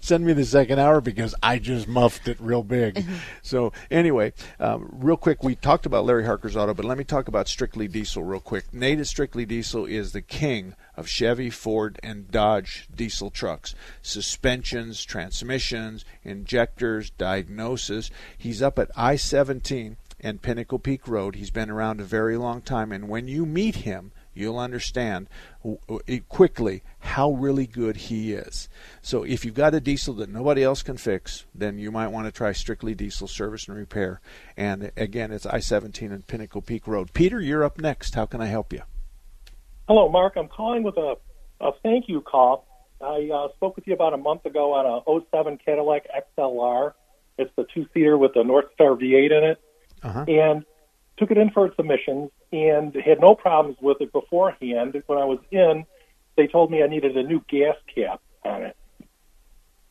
send 0.00 0.26
me 0.26 0.34
the 0.34 0.44
second 0.44 0.78
hour 0.78 1.00
because 1.00 1.34
I 1.42 1.58
just 1.58 1.88
muffed 1.88 2.28
it 2.28 2.38
real 2.40 2.62
big. 2.62 3.02
so 3.42 3.72
anyway, 3.90 4.34
um, 4.60 4.90
real 4.92 5.16
quick, 5.16 5.42
we 5.42 5.54
talked 5.54 5.86
about 5.86 6.04
Larry 6.04 6.26
Harker's 6.26 6.56
auto, 6.58 6.74
but 6.74 6.84
let 6.84 6.98
me 6.98 7.04
talk 7.04 7.26
about 7.26 7.48
Strictly 7.48 7.88
Diesel 7.88 8.22
real 8.22 8.40
quick. 8.40 8.72
Nate 8.72 9.00
at 9.00 9.06
Strictly 9.06 9.46
Diesel 9.46 9.86
is 9.86 10.12
the 10.12 10.22
king 10.22 10.74
of 10.98 11.08
Chevy, 11.08 11.48
Ford, 11.48 12.00
and 12.02 12.28
Dodge 12.30 12.88
diesel 12.92 13.30
trucks. 13.30 13.74
Suspensions, 14.02 15.04
transmissions, 15.04 16.04
injectors, 16.24 17.10
diagnosis. 17.10 18.10
He's 18.36 18.60
up 18.60 18.80
at 18.80 18.90
I-17 18.96 19.96
and 20.20 20.42
Pinnacle 20.42 20.80
Peak 20.80 21.06
Road. 21.06 21.36
He's 21.36 21.52
been 21.52 21.70
around 21.70 22.00
a 22.00 22.04
very 22.04 22.36
long 22.36 22.60
time, 22.60 22.90
and 22.90 23.08
when 23.08 23.28
you 23.28 23.46
meet 23.46 23.76
him, 23.76 24.10
you'll 24.34 24.58
understand 24.58 25.28
quickly 26.28 26.82
how 26.98 27.30
really 27.30 27.66
good 27.66 27.96
he 27.96 28.32
is. 28.32 28.68
So 29.00 29.22
if 29.22 29.44
you've 29.44 29.54
got 29.54 29.74
a 29.74 29.80
diesel 29.80 30.14
that 30.14 30.28
nobody 30.28 30.64
else 30.64 30.82
can 30.82 30.96
fix, 30.96 31.46
then 31.54 31.78
you 31.78 31.92
might 31.92 32.08
want 32.08 32.26
to 32.26 32.32
try 32.32 32.50
Strictly 32.52 32.96
Diesel 32.96 33.28
Service 33.28 33.68
and 33.68 33.76
Repair. 33.76 34.20
And 34.56 34.90
again, 34.96 35.30
it's 35.30 35.46
I-17 35.46 36.12
and 36.12 36.26
Pinnacle 36.26 36.62
Peak 36.62 36.88
Road. 36.88 37.12
Peter, 37.12 37.40
you're 37.40 37.64
up 37.64 37.78
next. 37.80 38.16
How 38.16 38.26
can 38.26 38.40
I 38.40 38.46
help 38.46 38.72
you? 38.72 38.82
Hello, 39.88 40.06
Mark. 40.10 40.34
I'm 40.36 40.48
calling 40.48 40.82
with 40.82 40.98
a, 40.98 41.16
a 41.60 41.70
thank 41.82 42.08
you 42.08 42.20
call. 42.20 42.66
I 43.00 43.30
uh, 43.32 43.48
spoke 43.56 43.74
with 43.74 43.86
you 43.86 43.94
about 43.94 44.12
a 44.12 44.18
month 44.18 44.44
ago 44.44 44.74
on 44.74 44.84
a 44.84 45.20
07 45.30 45.58
Cadillac 45.64 46.06
XLR. 46.36 46.92
It's 47.38 47.50
the 47.56 47.64
two 47.72 47.86
seater 47.94 48.18
with 48.18 48.34
the 48.34 48.40
Northstar 48.42 49.00
V8 49.00 49.30
in 49.38 49.44
it, 49.44 49.58
Uh-huh. 50.02 50.24
and 50.28 50.64
took 51.16 51.30
it 51.30 51.38
in 51.38 51.50
for 51.50 51.64
its 51.66 51.74
emissions 51.78 52.30
and 52.52 52.94
had 52.94 53.18
no 53.18 53.34
problems 53.34 53.78
with 53.80 53.96
it 54.02 54.12
beforehand. 54.12 55.02
When 55.06 55.18
I 55.18 55.24
was 55.24 55.38
in, 55.50 55.86
they 56.36 56.46
told 56.48 56.70
me 56.70 56.82
I 56.82 56.86
needed 56.86 57.16
a 57.16 57.22
new 57.22 57.42
gas 57.48 57.76
cap 57.94 58.20
on 58.44 58.64
it. 58.64 58.76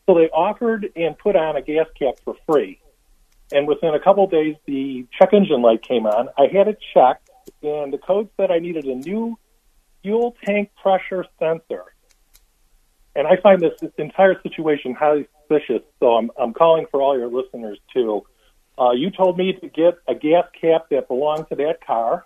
So 0.05 0.13
they 0.13 0.29
offered 0.29 0.89
and 0.95 1.17
put 1.17 1.35
on 1.35 1.55
a 1.55 1.61
gas 1.63 1.87
cap 1.97 2.19
for 2.23 2.35
free. 2.45 2.79
And 3.51 3.67
within 3.67 3.95
a 3.95 3.99
couple 3.99 4.25
of 4.25 4.29
days, 4.31 4.57
the 4.67 5.07
check 5.17 5.33
engine 5.33 5.63
light 5.63 5.81
came 5.81 6.05
on. 6.05 6.29
I 6.37 6.47
had 6.47 6.67
it 6.67 6.77
checked, 6.93 7.29
and 7.63 7.91
the 7.91 7.97
code 7.97 8.29
said 8.37 8.51
I 8.51 8.59
needed 8.59 8.85
a 8.85 8.95
new 8.95 9.39
fuel 10.01 10.35
tank 10.45 10.71
pressure 10.81 11.25
sensor. 11.39 11.83
And 13.15 13.27
I 13.27 13.37
find 13.37 13.61
this 13.61 13.73
this 13.81 13.91
entire 13.97 14.39
situation 14.41 14.93
highly 14.93 15.27
suspicious, 15.39 15.83
so 15.99 16.17
I'm, 16.17 16.31
I'm 16.39 16.53
calling 16.53 16.85
for 16.91 17.01
all 17.01 17.17
your 17.17 17.29
listeners 17.29 17.79
too. 17.93 18.23
Uh, 18.79 18.91
you 18.91 19.09
told 19.09 19.37
me 19.37 19.53
to 19.53 19.67
get 19.67 19.97
a 20.07 20.13
gas 20.13 20.45
cap 20.61 20.87
that 20.91 21.07
belonged 21.07 21.47
to 21.49 21.55
that 21.55 21.85
car 21.85 22.25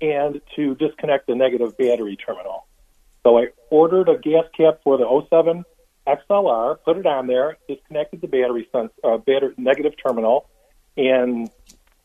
and 0.00 0.40
to 0.54 0.74
disconnect 0.76 1.26
the 1.26 1.34
negative 1.34 1.76
battery 1.76 2.16
terminal. 2.16 2.66
So 3.24 3.38
I 3.38 3.48
ordered 3.70 4.08
a 4.08 4.18
gas 4.18 4.44
cap 4.56 4.80
for 4.84 4.96
the 4.96 5.26
07 5.28 5.64
XLR, 6.06 6.76
put 6.84 6.96
it 6.96 7.06
on 7.06 7.26
there, 7.26 7.56
disconnected 7.68 8.20
the 8.20 8.28
battery 8.28 8.68
sense, 8.70 8.92
uh, 9.02 9.16
battery 9.16 9.54
negative 9.56 9.94
terminal, 10.00 10.48
and 10.96 11.50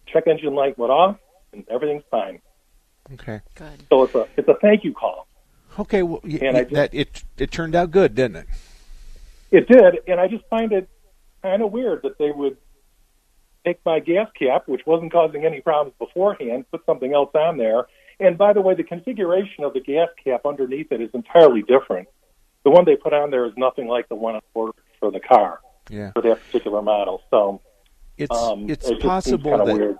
check 0.07 0.23
engine 0.25 0.55
light 0.55 0.77
went 0.77 0.91
off, 0.91 1.17
and 1.53 1.63
everything's 1.69 2.03
fine. 2.09 2.41
Okay. 3.13 3.41
Good. 3.55 3.83
So 3.89 4.03
it's 4.03 4.15
a 4.15 4.27
it's 4.37 4.47
a 4.47 4.55
thank 4.61 4.83
you 4.83 4.93
call. 4.93 5.27
Okay. 5.79 6.03
Well, 6.03 6.21
y- 6.23 6.39
And 6.41 6.57
I 6.57 6.61
y- 6.61 6.63
just- 6.63 6.73
that 6.75 6.93
it 6.93 7.23
it 7.37 7.51
turned 7.51 7.75
out 7.75 7.91
good, 7.91 8.15
didn't 8.15 8.37
it? 8.37 8.47
It 9.51 9.67
did, 9.67 9.99
and 10.07 10.19
I 10.19 10.27
just 10.27 10.45
find 10.49 10.71
it 10.71 10.87
kind 11.41 11.61
of 11.61 11.71
weird 11.71 12.03
that 12.03 12.17
they 12.17 12.31
would 12.31 12.57
take 13.65 13.79
my 13.85 13.99
gas 13.99 14.29
cap, 14.39 14.63
which 14.67 14.85
wasn't 14.85 15.11
causing 15.11 15.45
any 15.45 15.59
problems 15.61 15.93
beforehand, 15.99 16.65
put 16.71 16.85
something 16.85 17.13
else 17.13 17.29
on 17.35 17.57
there. 17.57 17.85
And 18.19 18.37
by 18.37 18.53
the 18.53 18.61
way, 18.61 18.75
the 18.75 18.83
configuration 18.83 19.63
of 19.63 19.73
the 19.73 19.81
gas 19.81 20.07
cap 20.23 20.45
underneath 20.45 20.91
it 20.91 21.01
is 21.01 21.09
entirely 21.13 21.61
different. 21.63 22.07
The 22.63 22.69
one 22.69 22.85
they 22.85 22.95
put 22.95 23.13
on 23.13 23.29
there 23.31 23.45
is 23.45 23.53
nothing 23.57 23.87
like 23.87 24.07
the 24.07 24.15
one 24.15 24.35
I 24.35 24.39
ordered 24.53 24.75
for 24.99 25.11
the 25.11 25.19
car 25.19 25.59
Yeah. 25.89 26.11
for 26.13 26.21
that 26.21 26.39
particular 26.45 26.81
model. 26.81 27.21
So 27.29 27.59
It's 28.17 28.35
um, 28.35 28.69
it's 28.69 28.87
it 28.89 29.01
possible 29.01 29.57
that 29.65 29.73
weird. 29.75 29.97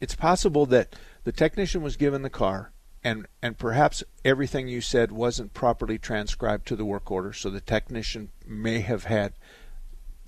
it's 0.00 0.14
possible 0.14 0.64
that 0.66 0.94
the 1.26 1.32
technician 1.32 1.82
was 1.82 1.96
given 1.96 2.22
the 2.22 2.30
car 2.30 2.70
and 3.02 3.26
and 3.42 3.58
perhaps 3.58 4.04
everything 4.24 4.68
you 4.68 4.80
said 4.80 5.10
wasn't 5.10 5.52
properly 5.52 5.98
transcribed 5.98 6.64
to 6.68 6.76
the 6.76 6.84
work 6.84 7.10
order 7.10 7.32
so 7.32 7.50
the 7.50 7.60
technician 7.60 8.28
may 8.46 8.78
have 8.78 9.04
had 9.04 9.32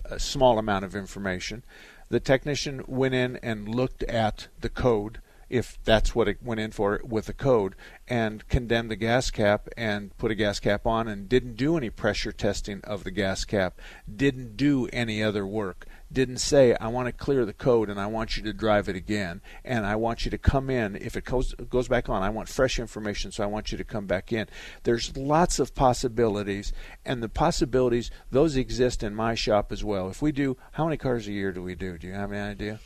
a 0.05 0.19
small 0.19 0.59
amount 0.59 0.85
of 0.85 0.97
information. 0.97 1.65
The 2.09 2.19
technician 2.19 2.83
went 2.89 3.15
in 3.15 3.37
and 3.45 3.73
looked 3.73 4.03
at 4.03 4.49
the 4.61 4.69
code 4.69 5.21
if 5.49 5.79
that's 5.85 6.17
what 6.17 6.27
it 6.27 6.43
went 6.43 6.59
in 6.59 6.73
for 6.73 7.01
with 7.05 7.27
the 7.27 7.33
code 7.33 7.77
and 8.09 8.47
condemned 8.49 8.91
the 8.91 8.97
gas 8.97 9.31
cap 9.31 9.69
and 9.77 10.17
put 10.19 10.33
a 10.33 10.35
gas 10.35 10.59
cap 10.59 10.85
on 10.85 11.07
and 11.07 11.29
didn't 11.29 11.55
do 11.55 11.77
any 11.77 11.91
pressure 11.91 12.33
testing 12.33 12.81
of 12.83 13.05
the 13.05 13.13
gas 13.13 13.45
cap 13.45 13.81
didn't 14.13 14.57
do 14.57 14.89
any 14.93 15.23
other 15.23 15.47
work 15.47 15.87
didn't 16.11 16.39
say 16.39 16.75
I 16.81 16.89
want 16.89 17.07
to 17.07 17.13
clear 17.13 17.45
the 17.45 17.53
code 17.53 17.91
and 17.91 18.01
I 18.01 18.07
want 18.07 18.37
you 18.37 18.43
to 18.45 18.53
drive 18.53 18.89
it 18.89 18.97
again 18.97 19.41
and 19.65 19.85
I 19.85 19.97
want 19.97 20.25
you 20.25 20.31
to 20.31 20.39
come 20.39 20.71
in. 20.71 20.97
If 20.97 21.17
it 21.17 21.25
goes 21.25 21.55
goes 21.55 21.89
back 21.89 22.09
on 22.09 22.23
I 22.23 22.31
want 22.31 22.49
fresh 22.49 22.79
information 22.79 23.31
so 23.31 23.45
I 23.45 23.47
want 23.47 23.73
you 23.73 23.79
to 23.79 23.85
come 23.85 24.07
back 24.07 24.33
in. 24.33 24.47
There's 24.85 25.17
lots 25.17 25.59
of 25.59 25.75
possibilities 25.75 26.73
and 27.05 27.23
the 27.23 27.29
possibilities 27.29 28.11
those 28.31 28.57
exist 28.57 29.03
in 29.03 29.15
my 29.15 29.35
shop 29.35 29.71
as 29.71 29.85
well. 29.85 30.09
If 30.09 30.23
we 30.23 30.33
do 30.33 30.57
how 30.73 30.85
many 30.85 30.97
cars 30.97 31.29
a 31.29 31.33
year 31.33 31.53
do 31.53 31.63
we 31.63 31.75
do? 31.75 31.99
Do 31.99 32.07
you 32.07 32.15
have 32.15 32.33
any 32.33 32.41
idea? 32.41 32.81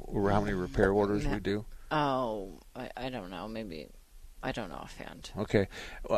Or 0.00 0.30
how 0.30 0.40
many 0.40 0.54
repair 0.54 0.92
orders 0.92 1.26
we 1.26 1.40
do? 1.40 1.64
Oh, 1.90 2.60
I, 2.74 2.88
I 2.96 3.08
don't 3.10 3.30
know. 3.30 3.48
Maybe 3.48 3.88
I 4.42 4.52
don't 4.52 4.70
know 4.70 4.76
offhand. 4.76 5.30
okay. 5.36 5.68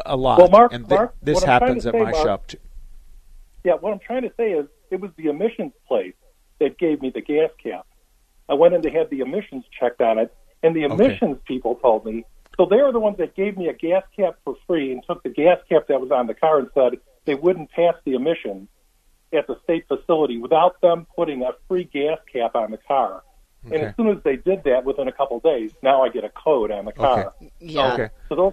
A 0.07 0.17
lot. 0.17 0.39
Well, 0.39 0.49
Mark, 0.51 0.73
and 0.73 0.89
th- 0.89 0.97
Mark, 0.99 1.15
this 1.23 1.37
what 1.37 1.49
I'm 1.49 1.59
trying 1.59 1.61
happens 1.71 1.83
to 1.85 1.89
at 1.89 1.95
say, 1.95 2.03
my 2.03 2.11
Mark- 2.13 2.27
shop 2.27 2.47
too. 2.47 2.59
Yeah, 3.65 3.75
what 3.75 3.93
I'm 3.93 3.99
trying 4.01 4.23
to 4.23 4.33
say 4.37 4.53
is 4.53 4.67
it 4.91 5.01
was 5.01 5.11
the 5.17 5.27
emissions 5.27 5.73
place 5.89 6.15
that 6.63 6.79
gave 6.79 7.03
me 7.03 7.11
the 7.11 7.21
gas 7.21 7.51
cap. 7.63 7.87
I 8.49 8.55
went 8.55 8.75
in 8.75 8.83
to 8.83 8.91
have 8.91 9.11
the 9.11 9.21
emissions 9.21 9.65
checked 9.79 10.01
on 10.01 10.19
it, 10.19 10.35
and 10.63 10.75
the 10.75 10.85
Okay. 10.87 10.95
emissions 10.95 11.39
people 11.47 11.75
told 11.77 12.05
me. 12.05 12.25
So 12.57 12.67
they 12.67 12.77
were 12.77 12.93
the 12.93 13.01
ones 13.01 13.17
that 13.19 13.35
gave 13.35 13.57
me 13.57 13.69
a 13.69 13.73
gas 13.73 14.05
cap 14.15 14.37
for 14.45 14.55
free 14.67 14.93
and 14.93 15.03
took 15.07 15.23
the 15.23 15.31
gas 15.31 15.59
cap 15.69 15.87
that 15.89 16.01
was 16.01 16.11
on 16.11 16.27
the 16.27 16.35
car 16.35 16.59
and 16.59 16.69
said 16.75 16.99
they 17.27 17.35
wouldn't 17.35 17.71
pass 17.71 17.95
the 18.05 18.13
emissions 18.15 18.69
at 19.33 19.47
the 19.47 19.57
state 19.65 19.87
facility 19.89 20.39
without 20.39 20.81
them 20.83 21.07
putting 21.17 21.43
a 21.43 21.53
free 21.67 21.85
gas 21.85 22.19
cap 22.33 22.55
on 22.55 22.71
the 22.71 22.79
car. 22.87 23.23
And 23.65 23.77
as 23.85 23.97
soon 23.97 24.09
as 24.09 24.19
they 24.25 24.37
did 24.37 24.65
that, 24.65 24.85
within 24.85 25.09
a 25.09 25.13
couple 25.13 25.39
of 25.39 25.43
days, 25.43 25.71
now 25.83 26.03
I 26.03 26.11
get 26.11 26.25
a 26.25 26.29
code 26.31 26.71
on 26.71 26.85
the 26.85 26.93
car. 26.93 27.33
Yeah. 27.61 27.95
Okay. 27.95 28.11
So 28.29 28.35
those 28.37 28.53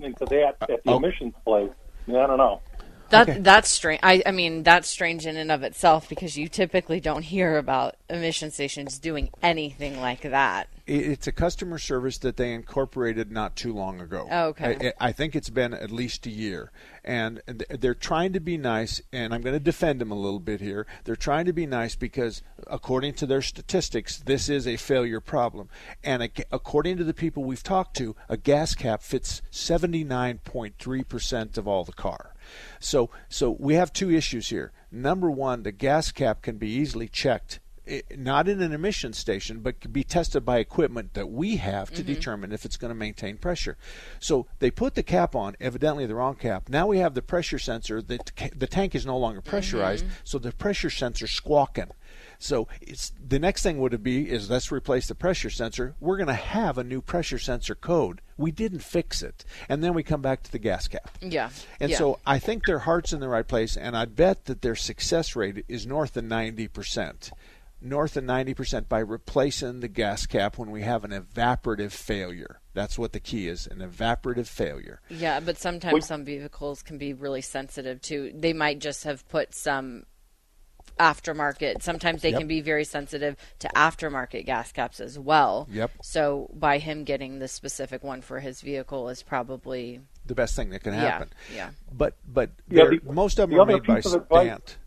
into 0.00 0.24
that 0.26 0.56
uh, 0.62 0.72
at 0.72 0.82
the 0.84 0.92
Oh. 0.92 0.96
emissions 0.96 1.34
place, 1.44 1.70
I 2.08 2.12
don't 2.12 2.38
know. 2.38 2.62
That 3.10 3.42
that's 3.44 3.70
strange. 3.70 4.00
I, 4.02 4.22
I 4.26 4.32
mean, 4.32 4.62
that's 4.62 4.88
strange 4.88 5.26
in 5.26 5.36
and 5.36 5.50
of 5.50 5.62
itself 5.62 6.08
because 6.08 6.36
you 6.36 6.48
typically 6.48 7.00
don't 7.00 7.22
hear 7.22 7.56
about 7.56 7.96
emission 8.10 8.50
stations 8.50 8.98
doing 8.98 9.30
anything 9.42 10.00
like 10.00 10.22
that. 10.22 10.68
It's 10.86 11.26
a 11.26 11.32
customer 11.32 11.78
service 11.78 12.16
that 12.18 12.38
they 12.38 12.52
incorporated 12.52 13.30
not 13.30 13.56
too 13.56 13.74
long 13.74 14.00
ago. 14.00 14.26
Oh, 14.30 14.46
okay. 14.48 14.92
I, 15.00 15.08
I 15.08 15.12
think 15.12 15.36
it's 15.36 15.50
been 15.50 15.74
at 15.74 15.90
least 15.90 16.24
a 16.26 16.30
year, 16.30 16.70
and 17.04 17.42
they're 17.68 17.94
trying 17.94 18.32
to 18.32 18.40
be 18.40 18.56
nice. 18.56 19.02
And 19.12 19.34
I'm 19.34 19.42
going 19.42 19.54
to 19.54 19.60
defend 19.60 20.00
them 20.00 20.10
a 20.10 20.18
little 20.18 20.40
bit 20.40 20.62
here. 20.62 20.86
They're 21.04 21.16
trying 21.16 21.44
to 21.44 21.52
be 21.52 21.66
nice 21.66 21.94
because, 21.94 22.42
according 22.66 23.14
to 23.14 23.26
their 23.26 23.42
statistics, 23.42 24.18
this 24.18 24.48
is 24.48 24.66
a 24.66 24.76
failure 24.76 25.20
problem. 25.20 25.68
And 26.02 26.22
according 26.50 26.96
to 26.96 27.04
the 27.04 27.14
people 27.14 27.44
we've 27.44 27.62
talked 27.62 27.94
to, 27.98 28.16
a 28.30 28.38
gas 28.38 28.74
cap 28.74 29.02
fits 29.02 29.42
79.3 29.52 31.08
percent 31.08 31.58
of 31.58 31.68
all 31.68 31.84
the 31.84 31.92
car. 31.92 32.34
So, 32.80 33.10
so 33.28 33.56
we 33.58 33.74
have 33.74 33.92
two 33.92 34.10
issues 34.10 34.48
here. 34.48 34.72
Number 34.90 35.30
one, 35.30 35.62
the 35.62 35.72
gas 35.72 36.12
cap 36.12 36.42
can 36.42 36.56
be 36.56 36.68
easily 36.68 37.08
checked 37.08 37.60
i- 37.88 38.02
not 38.16 38.48
in 38.48 38.60
an 38.60 38.72
emission 38.72 39.12
station, 39.12 39.60
but 39.60 39.80
could 39.80 39.92
be 39.92 40.04
tested 40.04 40.44
by 40.44 40.58
equipment 40.58 41.14
that 41.14 41.30
we 41.30 41.56
have 41.56 41.90
to 41.90 42.02
mm-hmm. 42.02 42.12
determine 42.12 42.52
if 42.52 42.64
it's 42.64 42.76
going 42.76 42.90
to 42.90 42.94
maintain 42.94 43.36
pressure. 43.36 43.76
So 44.20 44.46
they 44.58 44.70
put 44.70 44.94
the 44.94 45.02
cap 45.02 45.34
on, 45.34 45.56
evidently 45.60 46.06
the 46.06 46.14
wrong 46.14 46.34
cap. 46.34 46.68
Now 46.68 46.86
we 46.86 46.98
have 46.98 47.14
the 47.14 47.22
pressure 47.22 47.58
sensor. 47.58 48.02
The, 48.02 48.18
t- 48.18 48.50
the 48.54 48.66
tank 48.66 48.94
is 48.94 49.06
no 49.06 49.18
longer 49.18 49.40
pressurized, 49.40 50.04
mm-hmm. 50.04 50.14
so 50.24 50.38
the 50.38 50.52
pressure 50.52 50.90
sensor 50.90 51.26
squawking. 51.26 51.90
So 52.38 52.68
it's 52.80 53.12
the 53.26 53.38
next 53.38 53.62
thing 53.62 53.78
would 53.78 54.02
be 54.02 54.30
is 54.30 54.50
let's 54.50 54.70
replace 54.70 55.08
the 55.08 55.14
pressure 55.14 55.50
sensor. 55.50 55.94
We're 55.98 56.16
going 56.16 56.28
to 56.28 56.34
have 56.34 56.78
a 56.78 56.84
new 56.84 57.00
pressure 57.00 57.38
sensor 57.38 57.74
code. 57.74 58.20
We 58.38 58.50
didn't 58.50 58.80
fix 58.80 59.22
it, 59.22 59.44
and 59.68 59.84
then 59.84 59.92
we 59.92 60.02
come 60.02 60.22
back 60.22 60.42
to 60.44 60.52
the 60.52 60.58
gas 60.58 60.88
cap. 60.88 61.10
Yeah. 61.20 61.50
And 61.80 61.90
yeah. 61.90 61.98
so 61.98 62.20
I 62.24 62.38
think 62.38 62.64
their 62.64 62.78
heart's 62.78 63.12
in 63.12 63.20
the 63.20 63.28
right 63.28 63.46
place, 63.46 63.76
and 63.76 63.96
I 63.96 64.06
bet 64.06 64.46
that 64.46 64.62
their 64.62 64.76
success 64.76 65.36
rate 65.36 65.64
is 65.68 65.86
north 65.86 66.16
of 66.16 66.24
90%. 66.24 67.30
North 67.80 68.16
of 68.16 68.24
90% 68.24 68.88
by 68.88 68.98
replacing 68.98 69.80
the 69.80 69.88
gas 69.88 70.26
cap 70.26 70.58
when 70.58 70.70
we 70.70 70.82
have 70.82 71.04
an 71.04 71.10
evaporative 71.10 71.92
failure. 71.92 72.60
That's 72.74 72.98
what 72.98 73.12
the 73.12 73.20
key 73.20 73.48
is 73.48 73.66
an 73.66 73.78
evaporative 73.78 74.46
failure. 74.46 75.00
Yeah, 75.08 75.40
but 75.40 75.58
sometimes 75.58 76.06
some 76.06 76.24
vehicles 76.24 76.82
can 76.82 76.98
be 76.98 77.12
really 77.12 77.42
sensitive 77.42 78.00
to. 78.02 78.32
They 78.34 78.52
might 78.52 78.78
just 78.78 79.04
have 79.04 79.28
put 79.28 79.54
some 79.54 80.06
aftermarket. 80.98 81.82
Sometimes 81.82 82.22
they 82.22 82.30
Yep. 82.30 82.38
can 82.40 82.48
be 82.48 82.60
very 82.60 82.84
sensitive 82.84 83.36
to 83.60 83.68
aftermarket 83.68 84.44
gas 84.46 84.72
caps 84.72 85.00
as 85.00 85.18
well. 85.18 85.66
Yep. 85.70 85.90
So 86.02 86.50
by 86.54 86.78
him 86.78 87.04
getting 87.04 87.38
the 87.38 87.48
specific 87.48 88.02
one 88.02 88.20
for 88.20 88.40
his 88.40 88.60
vehicle 88.60 89.08
is 89.08 89.22
probably 89.22 90.00
The 90.26 90.34
best 90.34 90.54
thing 90.56 90.70
that 90.70 90.82
can 90.82 90.92
happen. 90.94 91.30
yeah. 91.50 91.56
yeah. 91.56 91.70
But 91.92 92.14
but 92.26 92.50
Yeah, 92.68 92.84
the- 92.84 93.00
most 93.12 93.38
of 93.38 93.48
them 93.48 93.56
the 93.56 93.58
are 93.58 93.62
other 93.62 93.72
made 93.74 93.86
by 93.86 93.96
piece 93.96 94.06
of 94.12 94.22
advice- 94.22 94.46
Stant. 94.46 94.78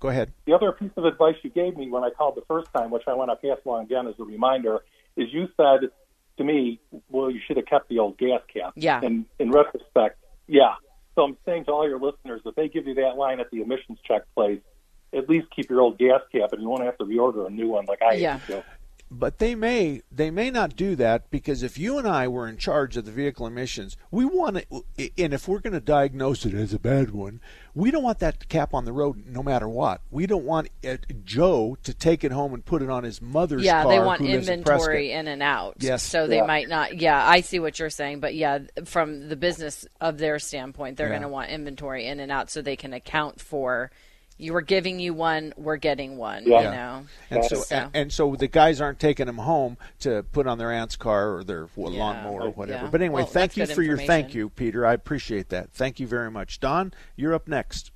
Go 0.00 0.08
ahead. 0.08 0.32
The 0.44 0.52
other 0.54 0.70
piece 0.70 0.92
of 0.96 1.04
advice 1.04 1.34
you 1.42 1.50
gave 1.50 1.76
me 1.76 1.90
when 1.90 2.04
I 2.04 2.10
called 2.10 2.36
the 2.36 2.42
first 2.46 2.72
time, 2.72 2.90
which 2.90 3.02
I 3.08 3.14
want 3.14 3.30
to 3.30 3.36
pass 3.36 3.58
along 3.66 3.84
again 3.84 4.06
as 4.06 4.14
a 4.20 4.24
reminder, 4.24 4.78
is 5.16 5.32
you 5.32 5.48
said 5.56 5.90
to 6.36 6.44
me, 6.44 6.78
"Well, 7.08 7.30
you 7.32 7.40
should 7.44 7.56
have 7.56 7.66
kept 7.66 7.88
the 7.88 7.98
old 7.98 8.16
gas 8.16 8.40
cap." 8.52 8.74
Yeah. 8.76 9.00
And 9.02 9.24
in 9.40 9.50
retrospect, 9.50 10.18
yeah. 10.46 10.74
So 11.16 11.24
I'm 11.24 11.36
saying 11.44 11.64
to 11.64 11.72
all 11.72 11.88
your 11.88 11.98
listeners, 11.98 12.42
if 12.44 12.54
they 12.54 12.68
give 12.68 12.86
you 12.86 12.94
that 12.94 13.16
line 13.16 13.40
at 13.40 13.50
the 13.50 13.60
emissions 13.60 13.98
check 14.06 14.22
place, 14.36 14.60
at 15.14 15.28
least 15.28 15.46
keep 15.54 15.70
your 15.70 15.80
old 15.80 15.98
gas 15.98 16.20
cap, 16.32 16.52
and 16.52 16.62
you 16.62 16.68
won't 16.68 16.84
have 16.84 16.98
to 16.98 17.04
reorder 17.04 17.46
a 17.46 17.50
new 17.50 17.68
one 17.68 17.86
like 17.86 18.02
I 18.02 18.14
Yeah. 18.14 18.38
had 18.38 18.46
to. 18.48 18.64
But 19.10 19.38
they 19.38 19.54
may 19.54 20.02
they 20.12 20.30
may 20.30 20.50
not 20.50 20.76
do 20.76 20.94
that 20.96 21.30
because 21.30 21.62
if 21.62 21.78
you 21.78 21.96
and 21.96 22.06
I 22.06 22.28
were 22.28 22.46
in 22.46 22.58
charge 22.58 22.94
of 22.98 23.06
the 23.06 23.10
vehicle 23.10 23.46
emissions, 23.46 23.96
we 24.10 24.26
want 24.26 24.58
to, 24.58 24.84
and 25.16 25.32
if 25.32 25.48
we're 25.48 25.60
going 25.60 25.72
to 25.72 25.80
diagnose 25.80 26.44
it 26.44 26.52
as 26.52 26.74
a 26.74 26.78
bad 26.78 27.12
one, 27.12 27.40
we 27.74 27.90
don't 27.90 28.02
want 28.02 28.18
that 28.18 28.50
cap 28.50 28.74
on 28.74 28.84
the 28.84 28.92
road 28.92 29.24
no 29.26 29.42
matter 29.42 29.66
what. 29.66 30.02
We 30.10 30.26
don't 30.26 30.44
want 30.44 30.68
uh, 30.86 30.98
Joe 31.24 31.78
to 31.84 31.94
take 31.94 32.22
it 32.22 32.32
home 32.32 32.52
and 32.52 32.62
put 32.62 32.82
it 32.82 32.90
on 32.90 33.04
his 33.04 33.22
mother's 33.22 33.64
yeah 33.64 33.84
car. 33.84 33.92
they 33.92 33.98
want 33.98 34.20
who 34.20 34.26
in 34.26 34.32
inventory 34.40 35.10
in 35.12 35.26
and 35.26 35.42
out 35.42 35.76
Yes. 35.78 36.02
so 36.02 36.26
they 36.26 36.36
Yeah. 36.36 36.44
might 36.46 36.68
not 36.68 37.00
yeah 37.00 37.26
i 37.26 37.40
see 37.40 37.58
what 37.60 37.78
you're 37.78 37.88
saying 37.88 38.20
but 38.20 38.34
yeah 38.34 38.58
from 38.84 39.30
the 39.30 39.36
business 39.36 39.86
of 40.02 40.18
their 40.18 40.38
standpoint 40.38 40.98
they're 40.98 41.06
Yeah. 41.06 41.12
going 41.12 41.22
to 41.22 41.28
want 41.28 41.48
inventory 41.50 42.04
in 42.06 42.20
and 42.20 42.30
out 42.30 42.50
so 42.50 42.60
they 42.60 42.76
can 42.76 42.92
account 42.92 43.40
for 43.40 43.90
you 44.38 44.52
were 44.52 44.62
giving 44.62 45.00
you 45.00 45.12
one 45.12 45.52
we're 45.56 45.76
getting 45.76 46.16
one 46.16 46.44
you 46.44 46.50
know 46.50 47.04
And 47.30 47.44
so, 47.44 47.62
and, 47.70 47.90
and 47.92 48.12
so 48.12 48.36
the 48.36 48.46
guys 48.48 48.80
aren't 48.80 49.00
taking 49.00 49.26
them 49.26 49.38
home 49.38 49.76
to 50.00 50.22
put 50.32 50.46
on 50.46 50.58
their 50.58 50.72
aunt's 50.72 50.96
car 50.96 51.34
or 51.34 51.44
their 51.44 51.66
w- 51.76 51.96
Yeah. 51.96 52.04
lawnmower 52.04 52.42
or 52.42 52.50
whatever. 52.50 52.84
Yeah. 52.84 52.90
But 52.90 53.00
anyway, 53.02 53.22
Well, 53.22 53.26
thank 53.26 53.56
you 53.56 53.66
for 53.66 53.82
your 53.82 53.98
thank 53.98 54.34
you, 54.34 54.48
Peter. 54.48 54.86
I 54.86 54.92
appreciate 54.94 55.48
that. 55.50 55.72
Thank 55.72 56.00
you 56.00 56.06
very 56.06 56.30
much. 56.30 56.60
Don, 56.60 56.94
you're 57.16 57.34
up 57.34 57.48
next. 57.48 57.90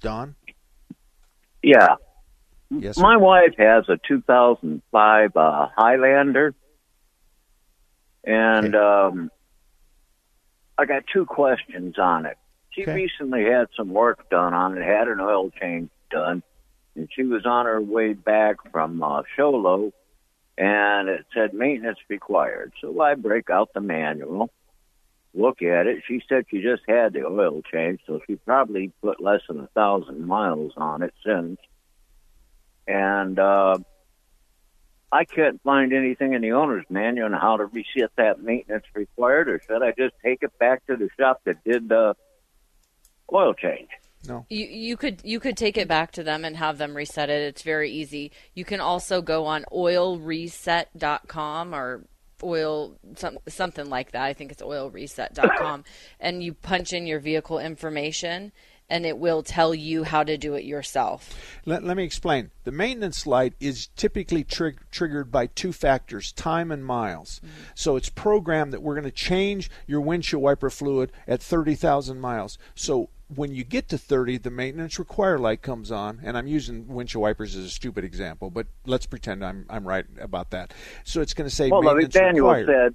Don? 0.00 0.36
Yeah. 1.62 1.96
Yes, 2.70 2.96
My 2.98 3.16
wife 3.16 3.54
has 3.58 3.84
a 3.88 3.98
2005 4.08 5.36
uh, 5.36 5.68
Highlander, 5.76 6.54
and 8.24 8.74
um, 8.74 9.30
I 10.78 10.84
got 10.86 11.04
two 11.12 11.24
questions 11.26 11.98
on 11.98 12.26
it. 12.26 12.36
She 12.74 12.82
Okay. 12.82 12.92
recently 12.92 13.44
had 13.44 13.68
some 13.76 13.90
work 13.90 14.28
done 14.30 14.52
on 14.52 14.76
it, 14.76 14.84
had 14.84 15.08
an 15.08 15.20
oil 15.20 15.50
change 15.50 15.90
done, 16.10 16.42
and 16.96 17.08
she 17.14 17.22
was 17.22 17.46
on 17.46 17.66
her 17.66 17.80
way 17.80 18.14
back 18.14 18.56
from 18.72 19.02
uh, 19.02 19.22
Show 19.36 19.50
Low, 19.50 19.92
and 20.58 21.08
it 21.08 21.24
said 21.32 21.54
maintenance 21.54 21.98
required. 22.08 22.72
So 22.80 23.00
I 23.00 23.14
break 23.14 23.48
out 23.50 23.70
the 23.74 23.80
manual, 23.80 24.50
look 25.34 25.62
at 25.62 25.86
it. 25.86 26.02
She 26.06 26.20
said 26.28 26.46
she 26.48 26.62
just 26.62 26.82
had 26.88 27.12
the 27.12 27.26
oil 27.26 27.62
change, 27.72 28.00
so 28.06 28.20
she 28.26 28.36
probably 28.36 28.92
put 29.02 29.22
less 29.22 29.40
than 29.48 29.60
a 29.60 29.68
thousand 29.68 30.26
miles 30.26 30.72
on 30.76 31.02
it 31.02 31.14
since. 31.24 31.58
And 32.86 33.38
uh, 33.38 33.78
I 35.12 35.24
couldn't 35.24 35.62
find 35.62 35.92
anything 35.92 36.32
in 36.32 36.42
the 36.42 36.52
owner's 36.52 36.86
manual 36.90 37.26
on 37.26 37.32
how 37.32 37.56
to 37.56 37.66
reset 37.66 38.10
that 38.16 38.42
maintenance 38.42 38.84
required, 38.94 39.48
or 39.48 39.60
should 39.66 39.82
I 39.82 39.92
just 39.96 40.14
take 40.24 40.42
it 40.42 40.52
back 40.58 40.84
to 40.86 40.96
the 40.96 41.08
shop 41.18 41.40
that 41.46 41.62
did 41.64 41.88
the 41.88 42.14
oil 43.34 43.54
change? 43.54 43.88
No. 44.26 44.46
You 44.48 44.66
you 44.66 44.96
could 44.96 45.20
you 45.24 45.38
could 45.40 45.56
take 45.56 45.76
it 45.76 45.88
back 45.88 46.12
to 46.12 46.22
them 46.22 46.44
and 46.44 46.56
have 46.56 46.78
them 46.78 46.96
reset 46.96 47.28
it. 47.28 47.42
It's 47.42 47.62
very 47.62 47.90
easy. 47.90 48.30
You 48.54 48.64
can 48.64 48.80
also 48.80 49.20
go 49.20 49.46
on 49.46 49.64
oilreset.com 49.70 51.74
or 51.74 52.04
oil 52.42 52.96
some, 53.16 53.38
something 53.48 53.90
like 53.90 54.12
that. 54.12 54.22
I 54.22 54.32
think 54.32 54.52
it's 54.52 54.62
oilreset.com 54.62 55.84
and 56.20 56.42
you 56.42 56.54
punch 56.54 56.92
in 56.92 57.06
your 57.06 57.20
vehicle 57.20 57.58
information 57.58 58.52
and 58.90 59.06
it 59.06 59.16
will 59.16 59.42
tell 59.42 59.74
you 59.74 60.04
how 60.04 60.22
to 60.22 60.36
do 60.36 60.54
it 60.54 60.64
yourself. 60.64 61.34
Let, 61.64 61.84
let 61.84 61.96
me 61.96 62.04
explain. 62.04 62.50
The 62.64 62.72
maintenance 62.72 63.26
light 63.26 63.54
is 63.58 63.88
typically 63.96 64.44
trig- 64.44 64.90
triggered 64.90 65.32
by 65.32 65.46
two 65.46 65.72
factors 65.72 66.32
time 66.32 66.70
and 66.70 66.84
miles. 66.84 67.40
Mm-hmm. 67.44 67.62
So 67.74 67.96
it's 67.96 68.10
programmed 68.10 68.72
that 68.72 68.82
we're 68.82 68.94
going 68.94 69.04
to 69.04 69.10
change 69.10 69.70
your 69.86 70.02
windshield 70.02 70.42
wiper 70.42 70.68
fluid 70.68 71.12
at 71.26 71.42
30,000 71.42 72.20
miles. 72.20 72.58
So 72.74 73.08
when 73.34 73.52
you 73.54 73.64
get 73.64 73.88
to 73.88 73.98
30, 73.98 74.38
the 74.38 74.50
maintenance 74.50 74.98
require 74.98 75.38
light 75.38 75.62
comes 75.62 75.90
on, 75.90 76.20
and 76.22 76.36
I'm 76.36 76.46
using 76.46 76.86
windshield 76.88 77.22
wipers 77.22 77.56
as 77.56 77.64
a 77.64 77.70
stupid 77.70 78.04
example, 78.04 78.50
but 78.50 78.66
let's 78.86 79.06
pretend 79.06 79.44
I'm 79.44 79.66
I'm 79.70 79.86
right 79.86 80.04
about 80.20 80.50
that. 80.50 80.72
So 81.04 81.20
it's 81.20 81.34
going 81.34 81.48
to 81.48 81.54
say 81.54 81.70
well, 81.70 81.82
maintenance 81.82 82.14
the 82.14 82.20
manual 82.20 82.50
required. 82.54 82.66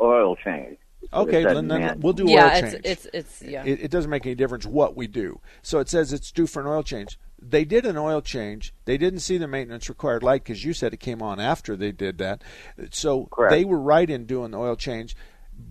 oil 0.00 0.36
change. 0.36 0.78
Okay, 1.12 1.44
then, 1.44 1.68
then 1.68 2.00
we'll 2.00 2.14
do 2.14 2.24
Yeah, 2.26 2.44
oil 2.44 2.46
it's- 2.56 2.60
change. 2.72 2.74
it's- 2.86 3.06
it's- 3.12 3.42
yeah. 3.42 3.62
It, 3.64 3.82
it 3.84 3.90
doesn't 3.90 4.10
make 4.10 4.24
any 4.24 4.34
difference 4.34 4.64
what 4.64 4.96
we 4.96 5.06
do. 5.06 5.40
So 5.62 5.78
it 5.78 5.88
says 5.88 6.12
it's 6.14 6.32
due 6.32 6.46
for 6.46 6.60
an 6.60 6.66
oil 6.66 6.82
change. 6.82 7.18
They 7.40 7.66
did 7.66 7.84
an 7.84 7.98
oil 7.98 8.22
change. 8.22 8.72
They 8.86 8.96
didn't 8.96 9.20
see 9.20 9.36
the 9.36 9.46
maintenance 9.46 9.90
required 9.90 10.22
light 10.22 10.44
because 10.44 10.64
you 10.64 10.72
said 10.72 10.94
it 10.94 11.00
came 11.00 11.20
on 11.20 11.38
after 11.40 11.76
they 11.76 11.92
did 11.92 12.16
that. 12.18 12.42
So 12.90 13.28
they 13.50 13.66
were 13.66 13.78
right 13.78 14.08
in 14.08 14.24
doing 14.24 14.52
the 14.52 14.58
oil 14.58 14.76
change, 14.76 15.14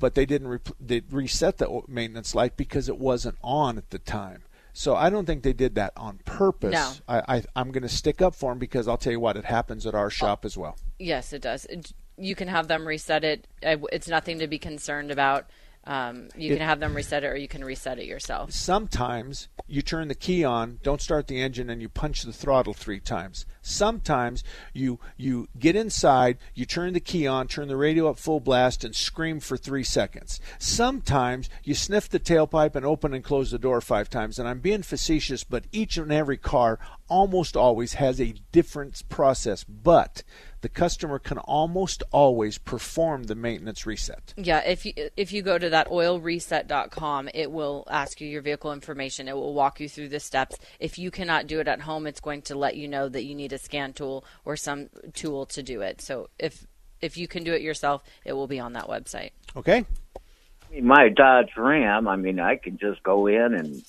but 0.04 0.16
they 0.16 0.26
didn't 0.26 0.50
re- 0.50 0.60
they 0.82 1.02
reset 1.12 1.60
the 1.60 1.82
maintenance 1.88 2.36
light 2.36 2.58
because 2.58 2.90
it 2.90 2.98
wasn't 2.98 3.38
on 3.42 3.78
at 3.78 3.90
the 3.90 4.00
time. 4.00 4.44
So 4.74 4.98
I 4.98 5.10
don't 5.10 5.26
think 5.26 5.44
they 5.44 5.54
did 5.54 5.76
that 5.76 5.94
on 5.96 6.20
purpose. 6.26 6.74
No. 6.74 6.92
I, 7.08 7.38
I, 7.38 7.44
I'm 7.56 7.72
going 7.72 7.84
to 7.84 7.90
stick 7.90 8.22
up 8.22 8.36
for 8.36 8.52
them 8.52 8.60
because 8.60 8.90
I'll 8.90 8.98
tell 8.98 9.14
you 9.14 9.22
what, 9.22 9.38
it 9.38 9.46
happens 9.46 9.88
at 9.88 9.96
our 9.96 10.08
oh. 10.08 10.10
shop 10.10 10.44
as 10.44 10.58
well. 10.58 10.76
Yes, 11.00 11.32
it 11.32 11.42
does. 11.42 11.64
It, 11.68 11.94
you 12.18 12.36
can 12.36 12.50
have 12.50 12.68
them 12.68 12.86
reset 12.86 13.24
it. 13.24 13.48
It's 13.62 14.10
nothing 14.10 14.40
to 14.40 14.48
be 14.48 14.60
concerned 14.60 15.10
about. 15.10 15.50
Um, 15.86 16.30
you 16.38 16.54
It- 16.54 16.58
can 16.58 16.66
have 16.66 16.80
them 16.80 16.96
reset 16.96 17.26
it, 17.26 17.28
or 17.28 17.36
you 17.36 17.48
can 17.50 17.64
reset 17.64 18.00
it 18.00 18.06
yourself. 18.06 18.52
Sometimes 18.52 19.50
you 19.68 19.82
turn 19.82 20.08
the 20.08 20.16
key 20.16 20.44
on, 20.44 20.80
don't 20.82 21.02
start 21.02 21.28
the 21.28 21.42
engine, 21.42 21.70
and 21.70 21.82
you 21.82 21.90
punch 21.90 22.22
the 22.22 22.32
throttle 22.32 22.74
three 22.74 23.02
times. 23.02 23.46
Sometimes 23.62 24.44
you 24.74 25.00
you 25.18 25.50
get 25.60 25.76
inside, 25.76 26.38
you 26.54 26.66
turn 26.66 26.94
the 26.94 27.00
key 27.02 27.28
on, 27.28 27.48
turn 27.48 27.68
the 27.68 27.76
radio 27.76 28.10
up 28.10 28.18
full 28.18 28.40
blast, 28.40 28.84
and 28.84 28.96
scream 28.96 29.40
for 29.42 29.58
three 29.58 29.84
seconds. 29.84 30.40
Sometimes 30.58 31.50
you 31.64 31.74
sniff 31.74 32.08
the 32.10 32.20
tailpipe 32.20 32.76
and 32.76 32.86
open 32.86 33.14
and 33.14 33.24
close 33.24 33.52
the 33.52 33.60
door 33.60 33.82
five 33.82 34.10
times. 34.10 34.40
And 34.40 34.48
I'm 34.48 34.60
being 34.60 34.84
facetious, 34.84 35.44
but 35.44 35.66
each 35.72 35.98
and 35.98 36.12
every 36.12 36.38
car 36.38 36.80
almost 37.10 37.58
always 37.58 37.94
has 37.96 38.20
a 38.22 38.36
different 38.52 39.04
process, 39.10 39.64
but 39.66 40.24
the 40.64 40.70
customer 40.70 41.20
can 41.20 41.38
almost 41.40 42.04
always 42.12 42.58
perform 42.58 43.26
the 43.26 43.36
maintenance 43.36 43.86
reset. 43.86 44.34
Yeah, 44.38 44.60
if 44.60 44.86
you 44.86 44.94
if 45.18 45.34
you 45.34 45.42
go 45.42 45.58
to 45.58 45.70
that 45.70 45.90
oilreset.com, 45.90 47.30
it 47.34 47.52
will 47.52 47.86
ask 47.92 48.22
you 48.22 48.30
your 48.30 48.42
vehicle 48.42 48.72
information. 48.72 49.28
It 49.28 49.36
will 49.36 49.54
walk 49.54 49.82
you 49.82 49.90
through 49.90 50.08
the 50.08 50.22
steps. 50.22 50.56
If 50.80 50.98
you 50.98 51.12
cannot 51.12 51.48
do 51.48 51.60
it 51.60 51.68
at 51.68 51.82
home, 51.82 52.08
it's 52.08 52.22
going 52.22 52.44
to 52.44 52.56
let 52.56 52.78
you 52.78 52.88
know 52.88 53.10
that 53.10 53.26
you 53.26 53.36
need 53.36 53.52
a 53.52 53.58
scan 53.58 53.92
tool 53.92 54.24
or 54.46 54.56
some 54.56 54.90
tool 55.14 55.46
to 55.48 55.62
do 55.62 55.82
it. 55.82 56.00
So 56.00 56.30
if 56.40 56.66
if 57.02 57.18
you 57.18 57.28
can 57.28 57.44
do 57.44 57.54
it 57.54 57.62
yourself, 57.62 58.02
it 58.24 58.32
will 58.32 58.48
be 58.48 58.62
on 58.62 58.72
that 58.74 58.88
website. 58.88 59.32
Okay? 59.58 59.86
My 60.82 61.10
Dodge 61.10 61.52
Ram, 61.58 62.08
I 62.08 62.16
mean, 62.16 62.40
I 62.40 62.56
can 62.56 62.78
just 62.78 63.04
go 63.04 63.28
in 63.28 63.54
and 63.54 63.84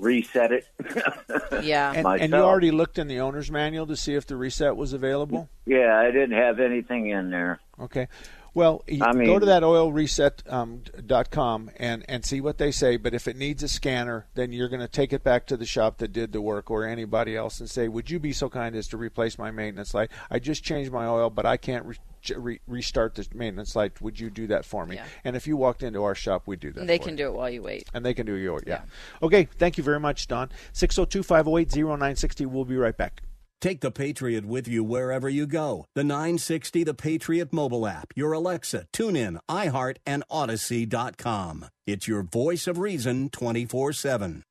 reset 0.00 0.52
it. 0.52 0.66
Yeah. 1.62 1.92
And, 1.92 2.06
and 2.06 2.32
you 2.32 2.38
already 2.38 2.70
looked 2.70 2.98
in 2.98 3.06
the 3.06 3.20
owner's 3.20 3.50
manual 3.50 3.86
to 3.88 3.96
see 3.96 4.14
if 4.14 4.24
the 4.26 4.36
reset 4.36 4.76
was 4.76 4.92
available? 4.92 5.48
Yeah, 5.66 5.98
I 5.98 6.10
didn't 6.10 6.38
have 6.38 6.58
anything 6.58 7.08
in 7.10 7.30
there. 7.30 7.60
Okay. 7.78 8.08
Well, 8.54 8.82
you 8.86 9.04
I 9.04 9.12
go 9.12 9.38
to 9.38 9.46
that 9.46 9.62
oilreset.com 9.62 10.60
um, 10.60 10.82
dot 11.06 11.30
com 11.30 11.70
and, 11.76 12.04
and 12.08 12.24
see 12.24 12.40
what 12.40 12.58
they 12.58 12.70
say. 12.70 12.96
But 12.96 13.14
if 13.14 13.28
it 13.28 13.36
needs 13.36 13.62
a 13.62 13.68
scanner, 13.68 14.26
then 14.34 14.52
you're 14.52 14.68
going 14.68 14.80
to 14.80 14.88
take 14.88 15.12
it 15.12 15.22
back 15.22 15.46
to 15.46 15.56
the 15.56 15.66
shop 15.66 15.98
that 15.98 16.12
did 16.12 16.32
the 16.32 16.40
work 16.40 16.70
or 16.70 16.84
anybody 16.84 17.36
else 17.36 17.60
and 17.60 17.70
say, 17.70 17.88
Would 17.88 18.10
you 18.10 18.18
be 18.18 18.32
so 18.32 18.48
kind 18.48 18.74
as 18.74 18.88
to 18.88 18.96
replace 18.96 19.38
my 19.38 19.50
maintenance 19.50 19.94
light? 19.94 20.10
I 20.30 20.38
just 20.38 20.64
changed 20.64 20.92
my 20.92 21.06
oil, 21.06 21.30
but 21.30 21.46
I 21.46 21.56
can't 21.56 21.86
re- 21.86 21.96
re- 22.36 22.60
restart 22.66 23.14
the 23.14 23.26
maintenance 23.34 23.76
light. 23.76 24.00
Would 24.00 24.18
you 24.18 24.30
do 24.30 24.48
that 24.48 24.64
for 24.64 24.84
me? 24.86 24.96
Yeah. 24.96 25.06
And 25.24 25.36
if 25.36 25.46
you 25.46 25.56
walked 25.56 25.82
into 25.82 26.02
our 26.02 26.14
shop, 26.14 26.42
we'd 26.46 26.60
do 26.60 26.72
that. 26.72 26.86
They 26.86 26.98
for 26.98 27.04
can 27.04 27.12
you. 27.12 27.18
do 27.18 27.26
it 27.26 27.34
while 27.34 27.50
you 27.50 27.62
wait. 27.62 27.88
And 27.94 28.04
they 28.04 28.14
can 28.14 28.26
do 28.26 28.34
yours, 28.34 28.64
yeah. 28.66 28.82
Okay, 29.22 29.48
thank 29.58 29.78
you 29.78 29.84
very 29.84 30.00
much, 30.00 30.26
Don. 30.26 30.50
602 30.72 31.22
508 31.22 31.76
0960. 31.76 32.46
We'll 32.46 32.64
be 32.64 32.76
right 32.76 32.96
back. 32.96 33.22
Take 33.60 33.82
the 33.82 33.90
Patriot 33.90 34.46
with 34.46 34.66
you 34.66 34.82
wherever 34.82 35.28
you 35.28 35.46
go. 35.46 35.84
The 35.94 36.02
960 36.02 36.82
The 36.82 36.94
Patriot 36.94 37.52
mobile 37.52 37.86
app, 37.86 38.12
your 38.16 38.32
Alexa, 38.32 38.86
TuneIn, 38.90 39.38
iHeart, 39.50 39.96
and 40.06 40.24
Odyssey.com. 40.30 41.66
It's 41.86 42.08
your 42.08 42.22
voice 42.22 42.66
of 42.66 42.78
reason 42.78 43.28
24 43.28 43.92
7. 43.92 44.44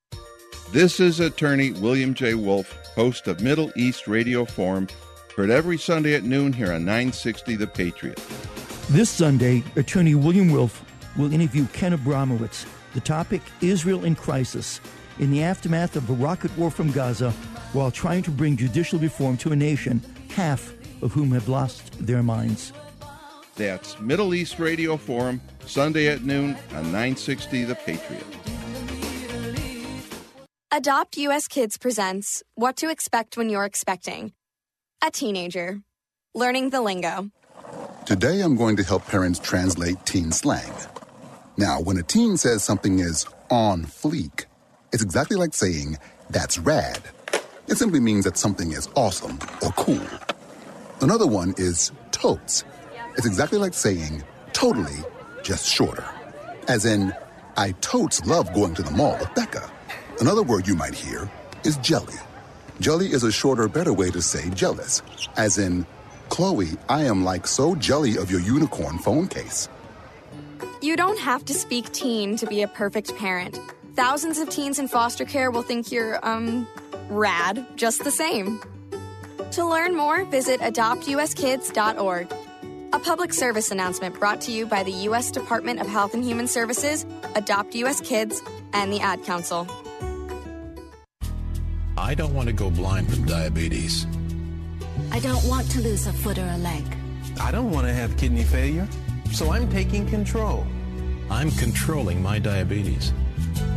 This 0.72 1.00
is 1.00 1.19
attorney 1.19 1.72
William 1.72 2.13
J. 2.13 2.36
Wolf, 2.36 2.72
host 2.93 3.28
of 3.28 3.41
Middle 3.41 3.72
East 3.76 4.08
Radio 4.08 4.45
Forum, 4.45 4.88
heard 5.36 5.50
every 5.50 5.80
Sunday 5.80 6.13
at 6.13 6.24
noon 6.24 6.54
here 6.54 6.72
on 6.72 6.86
960 6.86 7.56
The 7.56 7.65
Patriot. 7.65 8.24
This 8.89 9.10
Sunday, 9.10 9.63
attorney 9.76 10.13
William 10.13 10.52
Wolf 10.52 10.86
will 11.17 11.34
interview 11.34 11.65
Ken 11.74 11.98
Abramowitz. 11.98 12.67
The 12.93 13.02
topic 13.02 13.41
Israel 13.62 14.06
in 14.06 14.15
Crisis. 14.15 14.80
In 15.19 15.32
the 15.32 15.43
aftermath 15.43 15.97
of 15.97 16.08
the 16.08 16.13
rocket 16.13 16.58
war 16.58 16.71
from 16.71 16.91
Gaza, 16.91 17.32
while 17.73 17.91
trying 17.91 18.23
to 18.23 18.32
bring 18.32 18.55
judicial 18.55 18.97
reform 18.99 19.36
to 19.38 19.51
a 19.51 19.55
nation, 19.55 20.01
half 20.29 20.73
of 21.01 21.12
whom 21.12 21.32
have 21.32 21.49
lost 21.49 21.91
their 22.05 22.23
minds. 22.23 22.71
That's 23.55 23.99
Middle 23.99 24.34
East 24.34 24.60
Radio 24.60 24.95
Forum, 24.95 25.41
Sunday 25.65 26.08
at 26.08 26.23
noon 26.23 26.51
on 26.73 26.84
960 26.84 27.65
The 27.65 27.75
Patriot. 27.75 28.25
Adopt 30.71 31.17
US 31.17 31.47
Kids 31.47 31.77
presents 31.77 32.41
What 32.55 32.77
to 32.77 32.89
Expect 32.89 33.36
When 33.36 33.49
You're 33.49 33.65
Expecting. 33.65 34.32
A 35.03 35.12
teenager. 35.12 35.82
Learning 36.34 36.69
the 36.69 36.79
lingo. 36.79 37.32
Today, 38.05 38.39
I'm 38.41 38.55
going 38.55 38.77
to 38.77 38.84
help 38.84 39.05
parents 39.05 39.39
translate 39.39 40.05
teen 40.05 40.32
slang. 40.32 40.71
Now, 41.58 41.82
when 41.82 41.97
a 41.97 42.03
teen 42.03 42.38
says 42.38 42.63
something 42.63 42.99
is 42.99 43.25
on 43.49 43.84
fleek, 43.84 44.45
it's 44.91 45.04
exactly 45.04 45.38
like 45.38 45.54
saying, 45.54 45.97
that's 46.30 46.58
rad. 46.58 47.02
It 47.67 47.78
simply 47.78 47.99
means 47.99 48.25
that 48.25 48.38
something 48.38 48.71
is 48.71 48.89
awesome 48.95 49.39
or 49.62 49.71
cool. 49.71 50.02
Another 51.02 51.28
one 51.28 51.54
is 51.58 51.91
totes. 52.12 52.63
It's 53.15 53.28
exactly 53.28 53.60
like 53.60 53.73
saying, 53.73 54.23
totally, 54.54 54.97
just 55.43 55.67
shorter. 55.67 56.06
As 56.67 56.86
in, 56.86 57.13
I 57.58 57.71
totes 57.82 58.25
love 58.25 58.54
going 58.54 58.73
to 58.75 58.84
the 58.84 58.91
mall 58.91 59.17
with 59.19 59.34
Becca. 59.36 59.69
Another 60.19 60.43
word 60.43 60.67
you 60.67 60.75
might 60.75 60.95
hear 60.95 61.30
is 61.63 61.78
jelly. 61.78 62.15
Jelly 62.80 63.08
is 63.08 63.23
a 63.23 63.32
shorter, 63.32 63.67
better 63.67 63.93
way 63.93 64.10
to 64.12 64.21
say 64.21 64.49
jealous. 64.52 65.02
As 65.36 65.58
in, 65.58 65.86
Chloe, 66.30 66.69
I 66.88 67.04
am 67.04 67.23
like 67.23 67.45
so 67.47 67.75
jelly 67.75 68.17
of 68.17 68.32
your 68.32 68.39
unicorn 68.39 68.97
phone 68.97 69.28
case. 69.28 69.67
You 70.82 70.95
don't 70.95 71.19
have 71.19 71.43
to 71.45 71.54
speak 71.54 71.91
teen 71.91 72.38
to 72.38 72.47
be 72.47 72.62
a 72.62 72.67
perfect 72.67 73.15
parent. 73.17 73.60
Thousands 73.99 74.38
of 74.39 74.49
teens 74.49 74.79
in 74.79 74.88
foster 74.88 75.25
care 75.25 75.51
will 75.51 75.62
think 75.62 75.91
you're, 75.91 76.25
um, 76.25 76.65
rad 77.09 77.65
just 77.75 78.01
the 78.05 78.12
same. 78.12 78.62
To 79.51 79.65
learn 79.65 79.93
more, 79.93 80.23
visit 80.23 80.62
adoptuskids.org. 80.62 82.33
A 82.93 82.99
public 82.99 83.33
service 83.33 83.71
announcement 83.71 84.17
brought 84.17 84.39
to 84.43 84.53
you 84.53 84.65
by 84.65 84.83
the 84.83 84.93
U.S. 85.09 85.31
Department 85.31 85.81
of 85.81 85.88
Health 85.88 86.13
and 86.13 86.23
Human 86.23 86.47
Services, 86.47 87.05
Adopt 87.35 87.75
U.S. 87.75 87.99
Kids, 87.99 88.41
and 88.71 88.93
the 88.93 89.01
Ad 89.01 89.21
Council. 89.25 89.67
I 91.97 92.13
don't 92.15 92.33
want 92.33 92.47
to 92.47 92.53
go 92.53 92.69
blind 92.69 93.13
from 93.13 93.25
diabetes. 93.25 94.07
I 95.12 95.19
don't 95.19 95.43
want 95.43 95.69
to 95.71 95.81
lose 95.81 96.07
a 96.07 96.13
foot 96.13 96.38
or 96.38 96.47
a 96.47 96.57
leg. 96.59 96.85
I 97.41 97.51
don't 97.51 97.69
want 97.69 97.85
to 97.85 97.93
have 97.93 98.15
kidney 98.15 98.45
failure, 98.45 98.88
so 99.33 99.51
I'm 99.51 99.69
taking 99.69 100.07
control. 100.07 100.65
I'm 101.29 101.51
controlling 101.51 102.23
my 102.23 102.39
diabetes. 102.39 103.12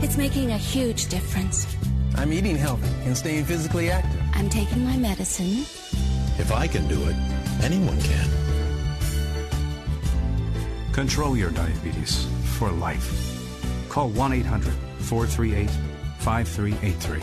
It's 0.02 0.16
making 0.16 0.50
a 0.50 0.58
huge 0.58 1.06
difference. 1.06 1.64
I'm 2.16 2.32
eating 2.32 2.56
healthy 2.56 2.90
and 3.06 3.16
staying 3.16 3.44
physically 3.44 3.88
active. 3.88 4.20
I'm 4.34 4.50
taking 4.50 4.84
my 4.84 4.96
medicine. 4.96 5.64
If 6.38 6.50
I 6.50 6.66
can 6.66 6.88
do 6.88 7.00
it, 7.04 7.14
anyone 7.62 8.00
can. 8.00 8.28
Control 10.92 11.36
your 11.36 11.50
diabetes 11.50 12.26
for 12.58 12.72
life. 12.72 13.08
Call 13.88 14.08
1 14.08 14.32
800 14.32 14.72
438 14.98 15.70
5383. 16.18 17.20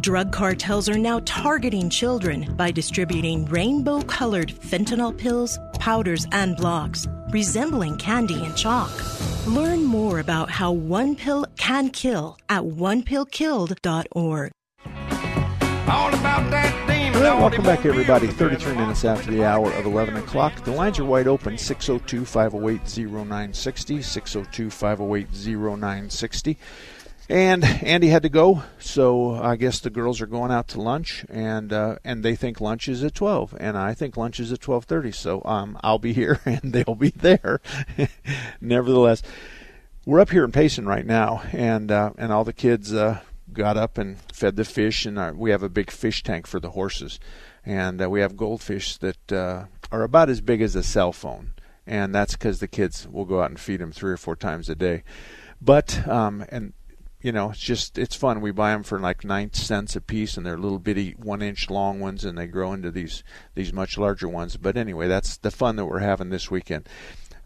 Drug 0.00 0.32
cartels 0.32 0.88
are 0.88 0.96
now 0.96 1.20
targeting 1.26 1.90
children 1.90 2.54
by 2.56 2.70
distributing 2.70 3.44
rainbow 3.44 4.00
colored 4.02 4.48
fentanyl 4.48 5.14
pills, 5.16 5.58
powders, 5.74 6.26
and 6.32 6.56
blocks, 6.56 7.06
resembling 7.30 7.96
candy 7.96 8.44
and 8.44 8.56
chalk. 8.56 8.90
Learn 9.46 9.84
more 9.84 10.18
about 10.18 10.50
how 10.50 10.72
one 10.72 11.16
pill 11.16 11.46
can 11.56 11.90
kill 11.90 12.38
at 12.48 12.62
onepillkilled.org. 12.62 14.52
All 15.88 16.14
about 16.14 16.50
that 16.50 16.86
demon. 16.86 17.18
Well, 17.18 17.38
welcome 17.38 17.64
back, 17.64 17.86
everybody. 17.86 18.26
33 18.26 18.74
minutes 18.74 19.06
after 19.06 19.30
the 19.30 19.42
hour 19.42 19.72
of 19.72 19.86
11 19.86 20.16
o'clock. 20.16 20.62
The 20.64 20.70
lines 20.70 20.98
are 20.98 21.04
wide 21.04 21.26
open 21.26 21.56
602 21.56 22.26
508 22.26 22.80
0960. 23.10 24.02
602 24.02 24.70
508 24.70 25.28
0960. 25.32 26.58
And 27.30 27.62
Andy 27.62 28.08
had 28.08 28.22
to 28.22 28.30
go, 28.30 28.62
so 28.78 29.34
I 29.34 29.56
guess 29.56 29.80
the 29.80 29.90
girls 29.90 30.22
are 30.22 30.26
going 30.26 30.50
out 30.50 30.68
to 30.68 30.80
lunch, 30.80 31.26
and 31.28 31.70
uh, 31.74 31.96
and 32.02 32.24
they 32.24 32.34
think 32.34 32.58
lunch 32.58 32.88
is 32.88 33.04
at 33.04 33.14
twelve, 33.14 33.54
and 33.60 33.76
I 33.76 33.92
think 33.92 34.16
lunch 34.16 34.40
is 34.40 34.50
at 34.50 34.62
twelve 34.62 34.86
thirty. 34.86 35.12
So 35.12 35.42
um, 35.44 35.78
I'll 35.82 35.98
be 35.98 36.12
here, 36.14 36.40
and 36.46 36.72
they'll 36.72 36.94
be 36.94 37.10
there. 37.10 37.60
Nevertheless, 38.62 39.22
we're 40.06 40.20
up 40.20 40.30
here 40.30 40.42
in 40.42 40.52
Payson 40.52 40.86
right 40.86 41.04
now, 41.04 41.42
and 41.52 41.90
uh, 41.90 42.12
and 42.16 42.32
all 42.32 42.44
the 42.44 42.54
kids 42.54 42.94
uh, 42.94 43.20
got 43.52 43.76
up 43.76 43.98
and 43.98 44.18
fed 44.32 44.56
the 44.56 44.64
fish, 44.64 45.04
and 45.04 45.18
our, 45.18 45.34
we 45.34 45.50
have 45.50 45.62
a 45.62 45.68
big 45.68 45.90
fish 45.90 46.22
tank 46.22 46.46
for 46.46 46.60
the 46.60 46.70
horses, 46.70 47.20
and 47.62 48.00
uh, 48.00 48.08
we 48.08 48.20
have 48.20 48.38
goldfish 48.38 48.96
that 48.96 49.32
uh, 49.32 49.64
are 49.92 50.02
about 50.02 50.30
as 50.30 50.40
big 50.40 50.62
as 50.62 50.74
a 50.74 50.82
cell 50.82 51.12
phone, 51.12 51.52
and 51.86 52.14
that's 52.14 52.32
because 52.32 52.60
the 52.60 52.68
kids 52.68 53.06
will 53.06 53.26
go 53.26 53.42
out 53.42 53.50
and 53.50 53.60
feed 53.60 53.80
them 53.80 53.92
three 53.92 54.12
or 54.12 54.16
four 54.16 54.34
times 54.34 54.70
a 54.70 54.74
day. 54.74 55.02
But 55.60 56.08
um, 56.08 56.46
and 56.48 56.72
you 57.20 57.32
know, 57.32 57.50
it's 57.50 57.60
just 57.60 57.98
it's 57.98 58.14
fun. 58.14 58.40
We 58.40 58.52
buy 58.52 58.70
them 58.70 58.84
for 58.84 59.00
like 59.00 59.24
nine 59.24 59.52
cents 59.52 59.96
a 59.96 60.00
piece, 60.00 60.36
and 60.36 60.46
they're 60.46 60.58
little 60.58 60.78
bitty 60.78 61.12
one 61.18 61.42
inch 61.42 61.68
long 61.68 61.98
ones, 61.98 62.24
and 62.24 62.38
they 62.38 62.46
grow 62.46 62.72
into 62.72 62.90
these 62.90 63.24
these 63.54 63.72
much 63.72 63.98
larger 63.98 64.28
ones. 64.28 64.56
But 64.56 64.76
anyway, 64.76 65.08
that's 65.08 65.36
the 65.36 65.50
fun 65.50 65.76
that 65.76 65.86
we're 65.86 65.98
having 65.98 66.30
this 66.30 66.50
weekend. 66.50 66.88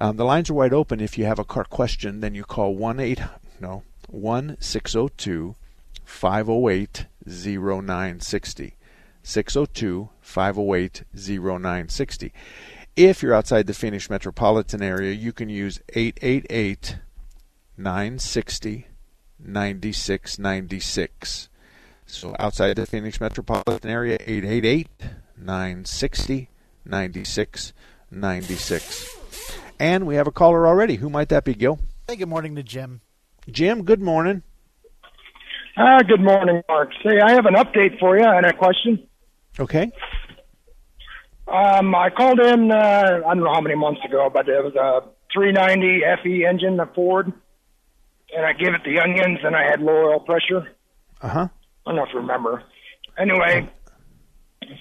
Um, 0.00 0.16
the 0.16 0.24
lines 0.24 0.50
are 0.50 0.54
wide 0.54 0.74
open. 0.74 1.00
If 1.00 1.16
you 1.16 1.24
have 1.24 1.38
a 1.38 1.44
car 1.44 1.64
question, 1.64 2.20
then 2.20 2.34
you 2.34 2.44
call 2.44 2.74
one 2.74 3.00
eight 3.00 3.20
no 3.60 3.82
one 4.08 4.56
six 4.60 4.92
zero 4.92 5.08
two 5.16 5.54
five 6.04 6.46
zero 6.46 6.68
eight 6.68 7.06
zero 7.28 7.80
nine 7.80 8.20
sixty. 8.20 8.76
602 9.24 10.10
508 10.20 11.04
0960. 11.14 12.32
If 12.96 13.22
you're 13.22 13.34
outside 13.34 13.68
the 13.68 13.72
Phoenix 13.72 14.10
metropolitan 14.10 14.82
area, 14.82 15.12
you 15.12 15.32
can 15.32 15.48
use 15.48 15.80
888 15.94 16.98
960 17.78 18.88
9696. 19.44 21.48
So 22.06 22.36
outside 22.38 22.76
the 22.76 22.86
Phoenix 22.86 23.20
metropolitan 23.20 23.90
area, 23.90 24.16
888 24.20 24.88
960 25.36 26.48
9696. 26.84 29.16
And 29.78 30.06
we 30.06 30.16
have 30.16 30.26
a 30.26 30.32
caller 30.32 30.66
already. 30.66 30.96
Who 30.96 31.08
might 31.08 31.30
that 31.30 31.44
be, 31.44 31.54
Gil? 31.54 31.78
Hey, 32.06 32.16
good 32.16 32.28
morning 32.28 32.54
to 32.56 32.62
Jim. 32.62 33.00
Jim, 33.50 33.84
good 33.84 34.02
morning. 34.02 34.42
Ah, 35.76 36.00
good 36.06 36.20
morning, 36.20 36.62
Mark. 36.68 36.90
Say, 37.02 37.18
I 37.18 37.32
have 37.32 37.46
an 37.46 37.54
update 37.54 37.98
for 37.98 38.18
you 38.18 38.24
and 38.24 38.44
a 38.44 38.52
question. 38.52 39.06
Okay. 39.58 39.90
Um, 41.48 41.94
I 41.94 42.10
called 42.10 42.40
in, 42.40 42.70
uh, 42.70 43.20
I 43.26 43.34
don't 43.34 43.42
know 43.42 43.52
how 43.52 43.60
many 43.60 43.74
months 43.74 44.00
ago, 44.04 44.30
but 44.32 44.48
it 44.48 44.62
was 44.62 44.74
a 44.74 45.02
390 45.34 46.02
FE 46.22 46.44
engine, 46.44 46.78
a 46.78 46.86
Ford 46.86 47.32
and 48.34 48.46
I 48.46 48.52
gave 48.52 48.74
it 48.74 48.82
the 48.84 48.98
onions, 49.00 49.40
and 49.44 49.54
I 49.54 49.64
had 49.68 49.80
low 49.80 50.10
oil 50.10 50.20
pressure. 50.20 50.74
Uh 51.20 51.28
huh. 51.28 51.48
I 51.86 51.90
don't 51.90 51.96
know 51.96 52.04
if 52.04 52.10
you 52.12 52.20
remember. 52.20 52.62
Anyway, 53.18 53.70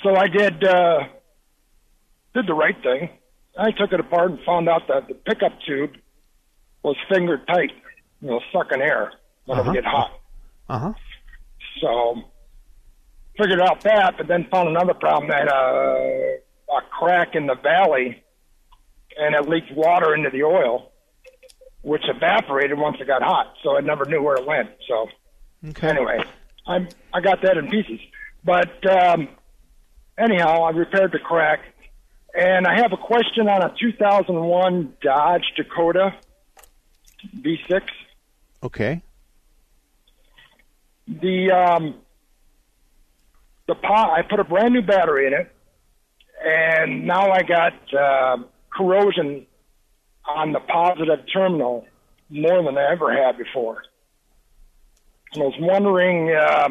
so 0.04 0.16
I 0.16 0.28
did 0.28 0.64
uh, 0.64 1.00
did 2.34 2.48
the 2.48 2.54
right 2.54 2.76
thing. 2.82 3.10
I 3.58 3.72
took 3.72 3.92
it 3.92 4.00
apart 4.00 4.32
and 4.32 4.40
found 4.46 4.70
out 4.70 4.88
that 4.88 5.08
the 5.08 5.14
pickup 5.14 5.54
tube 5.68 5.92
was 6.84 6.96
finger 7.14 7.38
tight, 7.48 7.72
you 8.22 8.30
know, 8.30 8.40
sucking 8.54 8.82
air 8.82 9.12
when 9.46 9.60
uh-huh. 9.60 9.70
it 9.70 9.74
would 9.74 9.84
get 9.84 9.86
hot. 9.86 10.12
Uh 10.70 10.80
huh. 10.80 10.94
So 11.82 12.24
figured 13.38 13.62
out 13.62 13.82
that, 13.82 14.16
but 14.18 14.28
then 14.28 14.48
found 14.50 14.70
another 14.70 14.94
problem 14.94 15.30
that 15.30 15.52
uh, 15.52 16.76
a 16.78 16.82
crack 16.98 17.36
in 17.36 17.48
the 17.48 17.56
valley, 17.56 18.24
and 19.18 19.36
it 19.36 19.50
leaked 19.50 19.72
water 19.76 20.16
into 20.16 20.30
the 20.30 20.44
oil 20.44 20.91
which 21.82 22.04
evaporated 22.08 22.78
once 22.78 22.98
it 23.00 23.08
got 23.08 23.24
hot, 23.24 23.56
so 23.64 23.78
I 23.78 23.82
never 23.82 24.06
knew 24.06 24.22
where 24.22 24.36
it 24.36 24.46
went. 24.46 24.70
So 24.88 25.08
okay. 25.70 25.90
anyway, 25.90 26.24
I 26.68 26.88
I 27.14 27.22
got 27.22 27.42
that 27.44 27.58
in 27.58 27.70
pieces. 27.70 28.00
But 28.44 28.86
um, 28.88 29.30
anyhow, 30.18 30.64
I 30.64 30.72
repaired 30.72 31.12
the 31.12 31.20
crack, 31.20 31.60
and 32.34 32.68
I 32.68 32.78
have 32.78 32.94
a 32.94 32.98
question 32.98 33.48
on 33.48 33.62
a 33.64 33.74
2001 33.80 34.94
Dodge 35.02 35.54
Dakota 35.56 36.14
V6. 37.38 37.82
Okay. 38.64 39.02
The 41.08 41.52
um, 41.52 41.96
the 43.68 43.76
pot 43.76 44.12
I 44.12 44.22
put 44.22 44.40
a 44.40 44.44
brand 44.44 44.74
new 44.74 44.82
battery 44.82 45.28
in 45.28 45.34
it, 45.34 45.52
and 46.44 47.06
now 47.06 47.32
I 47.32 47.42
got 47.44 47.74
uh, 47.94 48.38
corrosion 48.72 49.46
on 50.28 50.54
the 50.54 50.60
positive 50.60 51.26
terminal 51.32 51.86
more 52.30 52.64
than 52.64 52.78
I 52.78 52.92
ever 52.92 53.12
had 53.12 53.38
before. 53.38 53.84
And 55.34 55.44
I 55.44 55.46
was 55.46 55.56
wondering, 55.60 56.36
uh, 56.36 56.70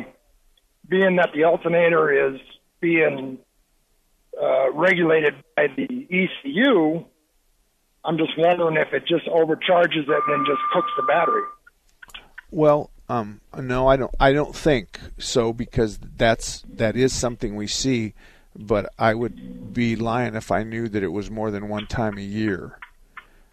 being 0.89 1.17
that 1.17 1.31
the 1.35 1.45
alternator 1.45 2.35
is 2.35 2.41
being 2.81 3.39
uh, 4.41 4.73
regulated 4.73 5.35
by 5.57 5.69
the 5.77 6.07
ECU, 6.11 7.05
I'm 8.05 8.19
just 8.19 8.37
wondering 8.37 8.77
if 8.77 8.93
it 8.93 9.07
just 9.07 9.29
overcharges 9.29 10.05
it 10.09 10.23
and 10.27 10.33
then 10.33 10.45
just 10.47 10.61
cooks 10.73 10.91
the 10.97 11.03
battery. 11.03 11.43
Well, 12.51 12.91
um, 13.09 13.41
no, 13.57 13.89
I 13.89 13.97
don't. 13.97 14.15
I 14.19 14.33
don't 14.33 14.55
think 14.55 15.01
so 15.19 15.53
because 15.53 15.99
that's 15.99 16.63
that 16.69 16.97
is 16.97 17.13
something 17.13 17.57
we 17.57 17.67
see. 17.67 18.15
But 18.57 18.93
I 18.99 19.15
would 19.15 19.73
be 19.73 19.95
lying 19.95 20.35
if 20.35 20.51
I 20.51 20.65
knew 20.65 20.89
that 20.89 21.03
it 21.03 21.13
was 21.13 21.31
more 21.31 21.51
than 21.51 21.69
one 21.69 21.87
time 21.87 22.19
a 22.19 22.23
year 22.23 22.79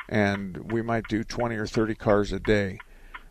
and 0.09 0.71
we 0.71 0.81
might 0.81 1.07
do 1.07 1.23
20 1.23 1.55
or 1.55 1.67
30 1.67 1.95
cars 1.95 2.31
a 2.31 2.39
day. 2.39 2.79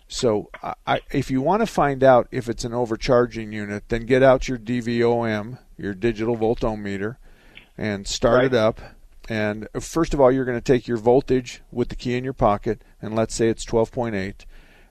So, 0.08 0.50
I, 0.86 1.00
if 1.10 1.32
you 1.32 1.40
want 1.40 1.62
to 1.62 1.66
find 1.66 2.04
out 2.04 2.28
if 2.30 2.48
it's 2.48 2.64
an 2.64 2.72
overcharging 2.72 3.52
unit, 3.52 3.88
then 3.88 4.06
get 4.06 4.22
out 4.22 4.46
your 4.46 4.58
DVOM, 4.58 5.58
your 5.76 5.94
digital 5.94 6.36
voltometer, 6.36 7.16
and 7.76 8.06
start 8.06 8.36
right. 8.36 8.44
it 8.46 8.54
up. 8.54 8.80
And 9.28 9.68
first 9.80 10.14
of 10.14 10.20
all, 10.20 10.30
you're 10.30 10.44
going 10.44 10.58
to 10.58 10.72
take 10.72 10.86
your 10.86 10.98
voltage 10.98 11.62
with 11.72 11.88
the 11.88 11.96
key 11.96 12.16
in 12.16 12.22
your 12.22 12.32
pocket, 12.32 12.82
and 13.02 13.16
let's 13.16 13.34
say 13.34 13.48
it's 13.48 13.64
12.8, 13.64 14.44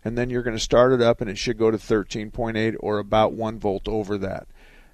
and 0.03 0.17
then 0.17 0.29
you're 0.29 0.43
going 0.43 0.57
to 0.57 0.61
start 0.61 0.91
it 0.91 1.01
up, 1.01 1.21
and 1.21 1.29
it 1.29 1.37
should 1.37 1.57
go 1.57 1.71
to 1.71 1.77
13.8 1.77 2.75
or 2.81 2.99
about 2.99 3.31
one 3.31 3.57
volt 3.57 3.87
over 3.87 4.17
that. 4.17 4.47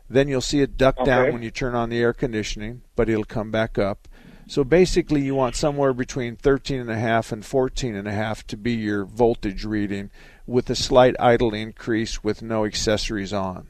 Then 0.07 0.27
you'll 0.27 0.41
see 0.41 0.61
it 0.61 0.77
duck 0.77 0.97
okay. 0.99 1.05
down 1.05 1.33
when 1.33 1.41
you 1.41 1.49
turn 1.49 1.73
on 1.73 1.89
the 1.89 1.99
air 1.99 2.13
conditioning, 2.13 2.81
but 2.95 3.09
it'll 3.09 3.23
come 3.23 3.49
back 3.49 3.79
up. 3.79 4.07
So 4.51 4.65
basically, 4.65 5.21
you 5.21 5.33
want 5.33 5.55
somewhere 5.55 5.93
between 5.93 6.35
13 6.35 6.81
and 6.81 6.91
a 6.91 6.97
half 6.97 7.31
and 7.31 7.45
14 7.45 7.95
and 7.95 8.05
a 8.05 8.11
half 8.11 8.45
to 8.47 8.57
be 8.57 8.73
your 8.73 9.05
voltage 9.05 9.63
reading, 9.63 10.11
with 10.45 10.69
a 10.69 10.75
slight 10.75 11.15
idle 11.21 11.53
increase 11.53 12.21
with 12.21 12.41
no 12.41 12.65
accessories 12.65 13.31
on. 13.31 13.69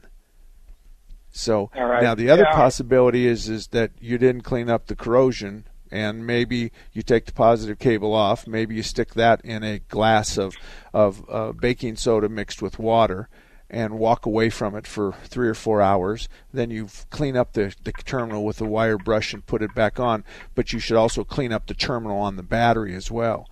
So 1.30 1.70
right. 1.76 2.02
now 2.02 2.16
the 2.16 2.28
other 2.30 2.42
yeah. 2.42 2.56
possibility 2.56 3.28
is 3.28 3.48
is 3.48 3.68
that 3.68 3.92
you 4.00 4.18
didn't 4.18 4.42
clean 4.42 4.68
up 4.68 4.88
the 4.88 4.96
corrosion, 4.96 5.68
and 5.92 6.26
maybe 6.26 6.72
you 6.92 7.02
take 7.02 7.26
the 7.26 7.32
positive 7.32 7.78
cable 7.78 8.12
off. 8.12 8.48
Maybe 8.48 8.74
you 8.74 8.82
stick 8.82 9.14
that 9.14 9.40
in 9.44 9.62
a 9.62 9.78
glass 9.78 10.36
of 10.36 10.56
of 10.92 11.24
uh, 11.30 11.52
baking 11.52 11.94
soda 11.94 12.28
mixed 12.28 12.60
with 12.60 12.80
water 12.80 13.28
and 13.72 13.98
walk 13.98 14.26
away 14.26 14.50
from 14.50 14.76
it 14.76 14.86
for 14.86 15.14
three 15.24 15.48
or 15.48 15.54
four 15.54 15.80
hours. 15.80 16.28
Then 16.52 16.70
you 16.70 16.88
clean 17.10 17.36
up 17.36 17.54
the, 17.54 17.74
the 17.82 17.92
terminal 17.92 18.44
with 18.44 18.60
a 18.60 18.66
wire 18.66 18.98
brush 18.98 19.32
and 19.32 19.44
put 19.44 19.62
it 19.62 19.74
back 19.74 19.98
on. 19.98 20.24
But 20.54 20.72
you 20.72 20.78
should 20.78 20.98
also 20.98 21.24
clean 21.24 21.52
up 21.52 21.66
the 21.66 21.74
terminal 21.74 22.18
on 22.18 22.36
the 22.36 22.42
battery 22.42 22.94
as 22.94 23.10
well. 23.10 23.48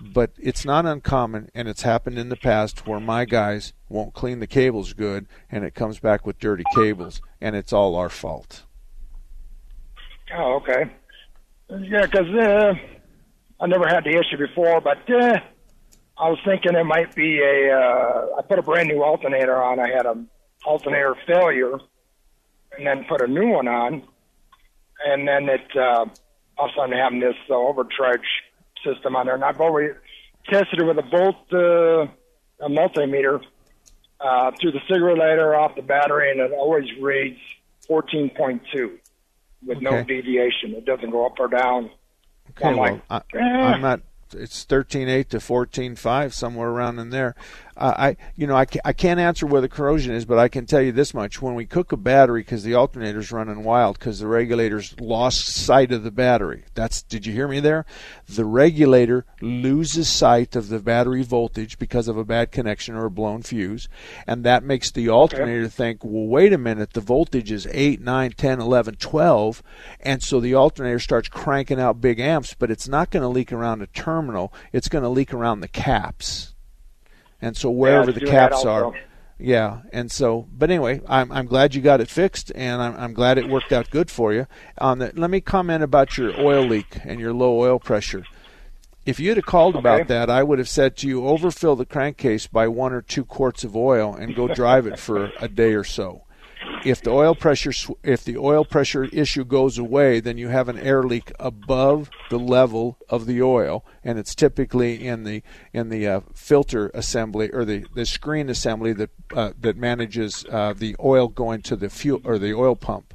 But 0.00 0.30
it's 0.38 0.64
not 0.64 0.86
uncommon, 0.86 1.50
and 1.54 1.68
it's 1.68 1.82
happened 1.82 2.18
in 2.18 2.28
the 2.28 2.36
past 2.36 2.86
where 2.86 3.00
my 3.00 3.24
guys 3.24 3.72
won't 3.88 4.14
clean 4.14 4.40
the 4.40 4.46
cables 4.46 4.92
good, 4.92 5.26
and 5.50 5.64
it 5.64 5.74
comes 5.74 5.98
back 5.98 6.26
with 6.26 6.38
dirty 6.38 6.64
cables, 6.74 7.20
and 7.40 7.54
it's 7.54 7.72
all 7.72 7.94
our 7.96 8.08
fault. 8.08 8.64
Oh, 10.36 10.54
okay. 10.54 10.90
Yeah, 11.70 12.06
because 12.06 12.28
uh, 12.28 12.74
I 13.60 13.66
never 13.66 13.86
had 13.86 14.04
the 14.04 14.10
issue 14.10 14.36
before, 14.36 14.80
but 14.80 14.98
uh, 15.10 15.38
I 16.16 16.28
was 16.28 16.38
thinking 16.44 16.74
it 16.74 16.84
might 16.84 17.14
be 17.14 17.40
a. 17.40 17.76
Uh, 17.76 18.38
I 18.38 18.42
put 18.42 18.58
a 18.58 18.62
brand 18.62 18.88
new 18.88 19.02
alternator 19.02 19.60
on. 19.60 19.80
I 19.80 19.88
had 19.88 20.06
a 20.06 20.14
alternator 20.64 21.16
failure, 21.26 21.78
and 22.76 22.86
then 22.86 23.04
put 23.08 23.20
a 23.20 23.26
new 23.26 23.48
one 23.48 23.66
on, 23.66 24.02
and 25.06 25.26
then 25.26 25.48
it 25.48 25.76
uh, 25.76 26.06
all 26.56 26.66
of 26.66 26.70
a 26.70 26.74
sudden 26.76 26.96
having 26.96 27.20
this 27.20 27.36
uh, 27.50 27.54
overcharge 27.54 28.26
system 28.84 29.16
on 29.16 29.26
there, 29.26 29.34
and 29.34 29.44
I've 29.44 29.60
already 29.60 29.94
tested 30.48 30.80
it 30.80 30.84
with 30.84 30.98
a 30.98 31.02
volt 31.02 31.52
uh, 31.52 32.64
a 32.64 32.68
multimeter 32.68 33.40
uh, 34.20 34.52
through 34.60 34.72
the 34.72 34.80
cigarette 34.88 35.18
lighter 35.18 35.54
off 35.54 35.74
the 35.74 35.82
battery, 35.82 36.30
and 36.30 36.40
it 36.40 36.52
always 36.52 36.86
reads 37.00 37.38
14.2 37.88 38.98
with 39.66 39.80
no 39.80 40.02
deviation. 40.04 40.74
It 40.74 40.84
doesn't 40.84 41.10
go 41.10 41.26
up 41.26 41.38
or 41.38 41.48
down. 41.48 41.90
Okay, 42.50 42.68
I'm 42.68 42.76
well, 42.76 43.00
like, 43.10 43.24
I, 43.34 43.38
eh. 43.38 43.40
I'm 43.40 43.80
not. 43.80 44.00
It's 44.34 44.64
thirteen 44.64 45.08
eight 45.08 45.30
to 45.30 45.40
fourteen 45.40 45.96
five, 45.96 46.34
somewhere 46.34 46.68
around 46.68 46.98
in 46.98 47.10
there. 47.10 47.34
Uh, 47.76 47.94
I, 47.96 48.16
you 48.36 48.46
know, 48.46 48.54
I, 48.56 48.66
ca- 48.66 48.80
I 48.84 48.92
can't 48.92 49.20
answer 49.20 49.46
where 49.46 49.60
the 49.60 49.68
corrosion 49.68 50.14
is, 50.14 50.24
but 50.24 50.38
I 50.38 50.48
can 50.48 50.66
tell 50.66 50.80
you 50.80 50.92
this 50.92 51.14
much: 51.14 51.42
when 51.42 51.54
we 51.54 51.66
cook 51.66 51.92
a 51.92 51.96
battery, 51.96 52.42
because 52.42 52.62
the 52.62 52.74
alternator's 52.74 53.32
running 53.32 53.64
wild, 53.64 53.98
because 53.98 54.20
the 54.20 54.26
regulator's 54.26 54.98
lost 55.00 55.46
sight 55.46 55.92
of 55.92 56.02
the 56.02 56.10
battery. 56.10 56.64
That's. 56.74 57.02
Did 57.02 57.26
you 57.26 57.32
hear 57.32 57.48
me 57.48 57.60
there? 57.60 57.84
The 58.28 58.44
regulator 58.44 59.26
loses 59.40 60.08
sight 60.08 60.56
of 60.56 60.68
the 60.68 60.78
battery 60.78 61.22
voltage 61.22 61.78
because 61.78 62.08
of 62.08 62.16
a 62.16 62.24
bad 62.24 62.52
connection 62.52 62.94
or 62.94 63.06
a 63.06 63.10
blown 63.10 63.42
fuse, 63.42 63.88
and 64.26 64.44
that 64.44 64.62
makes 64.62 64.90
the 64.90 65.08
alternator 65.08 65.68
think, 65.68 66.04
well, 66.04 66.26
wait 66.26 66.52
a 66.52 66.58
minute, 66.58 66.92
the 66.92 67.00
voltage 67.00 67.50
is 67.50 67.66
8, 67.70 68.00
9, 68.00 68.32
10, 68.32 68.60
11, 68.60 68.96
12, 68.96 69.62
and 70.00 70.22
so 70.22 70.40
the 70.40 70.54
alternator 70.54 70.98
starts 70.98 71.28
cranking 71.28 71.80
out 71.80 72.00
big 72.00 72.20
amps, 72.20 72.54
but 72.54 72.70
it's 72.70 72.88
not 72.88 73.10
going 73.10 73.22
to 73.22 73.28
leak 73.28 73.52
around 73.52 73.82
a 73.82 73.86
terminal, 73.88 74.52
it's 74.72 74.88
going 74.88 75.04
to 75.04 75.08
leak 75.08 75.32
around 75.34 75.60
the 75.60 75.68
caps. 75.68 76.53
And 77.44 77.54
so 77.56 77.70
wherever 77.70 78.08
it's 78.08 78.18
the 78.18 78.24
caps 78.26 78.64
are, 78.64 78.94
yeah, 79.38 79.82
and 79.92 80.10
so, 80.10 80.48
but 80.50 80.70
anyway, 80.70 81.02
I'm 81.06 81.30
I'm 81.30 81.46
glad 81.46 81.74
you 81.74 81.82
got 81.82 82.00
it 82.00 82.08
fixed, 82.08 82.50
and 82.54 82.80
I'm 82.80 82.96
I'm 82.96 83.12
glad 83.12 83.36
it 83.36 83.50
worked 83.50 83.70
out 83.70 83.90
good 83.90 84.10
for 84.10 84.32
you. 84.32 84.46
On 84.78 84.98
the, 84.98 85.12
let 85.14 85.28
me 85.28 85.42
comment 85.42 85.82
about 85.82 86.16
your 86.16 86.40
oil 86.40 86.64
leak 86.66 87.00
and 87.04 87.20
your 87.20 87.34
low 87.34 87.58
oil 87.58 87.78
pressure. 87.78 88.24
If 89.04 89.20
you'd 89.20 89.36
have 89.36 89.44
called 89.44 89.76
about 89.76 90.08
that, 90.08 90.30
I 90.30 90.42
would 90.42 90.58
have 90.58 90.68
said 90.70 90.96
to 90.98 91.08
you, 91.08 91.26
overfill 91.26 91.76
the 91.76 91.84
crankcase 91.84 92.46
by 92.46 92.66
one 92.68 92.94
or 92.94 93.02
two 93.02 93.26
quarts 93.26 93.62
of 93.62 93.76
oil 93.76 94.14
and 94.14 94.34
go 94.34 94.48
drive 94.48 94.86
it 94.86 94.98
for 94.98 95.30
a 95.38 95.48
day 95.48 95.74
or 95.74 95.84
so. 95.84 96.23
If 96.84 97.00
the 97.00 97.10
oil 97.10 97.34
pressure 97.34 97.72
if 98.02 98.24
the 98.24 98.36
oil 98.36 98.64
pressure 98.64 99.04
issue 99.04 99.44
goes 99.44 99.78
away, 99.78 100.20
then 100.20 100.36
you 100.36 100.48
have 100.48 100.68
an 100.68 100.78
air 100.78 101.02
leak 101.02 101.32
above 101.40 102.10
the 102.28 102.38
level 102.38 102.98
of 103.08 103.24
the 103.24 103.40
oil, 103.42 103.84
and 104.02 104.18
it's 104.18 104.34
typically 104.34 105.06
in 105.06 105.24
the 105.24 105.42
in 105.72 105.88
the 105.88 106.06
uh, 106.06 106.20
filter 106.34 106.90
assembly 106.92 107.50
or 107.50 107.64
the, 107.64 107.86
the 107.94 108.04
screen 108.04 108.50
assembly 108.50 108.92
that 108.92 109.10
uh, 109.34 109.52
that 109.58 109.78
manages 109.78 110.44
uh, 110.50 110.74
the 110.76 110.94
oil 111.02 111.28
going 111.28 111.62
to 111.62 111.76
the 111.76 111.88
fuel 111.88 112.20
or 112.22 112.38
the 112.38 112.52
oil 112.52 112.76
pump. 112.76 113.14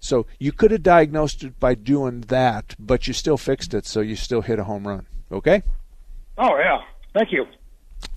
So 0.00 0.26
you 0.38 0.50
could 0.50 0.70
have 0.70 0.82
diagnosed 0.82 1.44
it 1.44 1.60
by 1.60 1.74
doing 1.74 2.22
that, 2.22 2.74
but 2.78 3.06
you 3.06 3.12
still 3.12 3.36
fixed 3.36 3.72
it, 3.74 3.86
so 3.86 4.00
you 4.00 4.16
still 4.16 4.42
hit 4.42 4.58
a 4.58 4.64
home 4.64 4.88
run. 4.88 5.06
Okay? 5.30 5.62
Oh 6.38 6.56
yeah, 6.56 6.80
thank 7.14 7.30
you. 7.30 7.46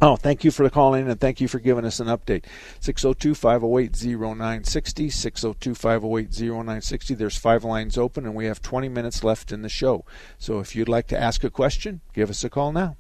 Oh, 0.01 0.17
thank 0.17 0.43
you 0.43 0.51
for 0.51 0.63
the 0.63 0.69
call 0.69 0.93
in 0.93 1.09
and 1.09 1.19
thank 1.19 1.39
you 1.39 1.47
for 1.47 1.59
giving 1.59 1.85
us 1.85 1.99
an 1.99 2.07
update. 2.07 2.45
602 2.81 3.33
508 3.33 3.95
0960. 4.03 5.09
602 5.09 5.75
508 5.75 6.41
0960. 6.41 7.13
There's 7.13 7.37
five 7.37 7.63
lines 7.63 7.97
open 7.97 8.25
and 8.25 8.35
we 8.35 8.45
have 8.45 8.61
20 8.61 8.89
minutes 8.89 9.23
left 9.23 9.51
in 9.51 9.61
the 9.61 9.69
show. 9.69 10.03
So 10.37 10.59
if 10.59 10.75
you'd 10.75 10.89
like 10.89 11.07
to 11.07 11.19
ask 11.19 11.43
a 11.43 11.49
question, 11.49 12.01
give 12.13 12.29
us 12.29 12.43
a 12.43 12.49
call 12.49 12.71
now. 12.71 12.97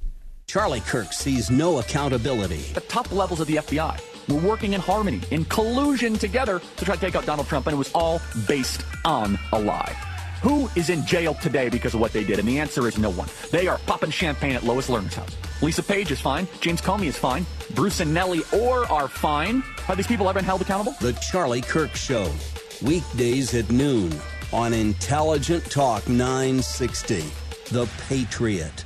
Charlie 0.47 0.81
Kirk 0.81 1.11
sees 1.11 1.49
no 1.49 1.79
accountability. 1.79 2.61
The 2.73 2.81
top 2.81 3.11
levels 3.11 3.39
of 3.39 3.47
the 3.47 3.55
FBI 3.57 3.99
were 4.29 4.47
working 4.47 4.73
in 4.73 4.81
harmony, 4.81 5.21
in 5.31 5.45
collusion 5.45 6.13
together 6.13 6.61
to 6.77 6.85
try 6.85 6.95
to 6.95 7.01
take 7.01 7.15
out 7.15 7.25
Donald 7.25 7.47
Trump, 7.47 7.67
and 7.67 7.73
it 7.73 7.77
was 7.77 7.91
all 7.93 8.21
based 8.47 8.83
on 9.03 9.37
a 9.53 9.59
lie. 9.59 10.14
Who 10.45 10.69
is 10.75 10.91
in 10.91 11.03
jail 11.07 11.33
today 11.33 11.69
because 11.69 11.95
of 11.95 11.99
what 11.99 12.13
they 12.13 12.23
did? 12.23 12.37
And 12.37 12.47
the 12.47 12.59
answer 12.59 12.87
is 12.87 12.99
no 12.99 13.09
one. 13.09 13.27
They 13.49 13.67
are 13.67 13.79
popping 13.87 14.11
champagne 14.11 14.55
at 14.55 14.61
Lois 14.61 14.91
Lerner's 14.91 15.15
house. 15.15 15.35
Lisa 15.59 15.81
Page 15.81 16.11
is 16.11 16.21
fine. 16.21 16.47
James 16.61 16.81
Comey 16.81 17.07
is 17.07 17.17
fine. 17.17 17.47
Bruce 17.73 17.99
and 17.99 18.13
Nellie 18.13 18.43
Ohr 18.53 18.85
are 18.91 19.07
fine. 19.07 19.61
Have 19.87 19.97
these 19.97 20.05
people 20.05 20.29
ever 20.29 20.37
been 20.37 20.45
held 20.45 20.61
accountable? 20.61 20.91
The 21.01 21.13
Charlie 21.13 21.63
Kirk 21.63 21.95
Show. 21.95 22.31
Weekdays 22.83 23.55
at 23.55 23.71
noon 23.71 24.13
on 24.53 24.71
Intelligent 24.71 25.65
Talk 25.71 26.07
960. 26.07 27.23
The 27.71 27.89
Patriot. 28.07 28.85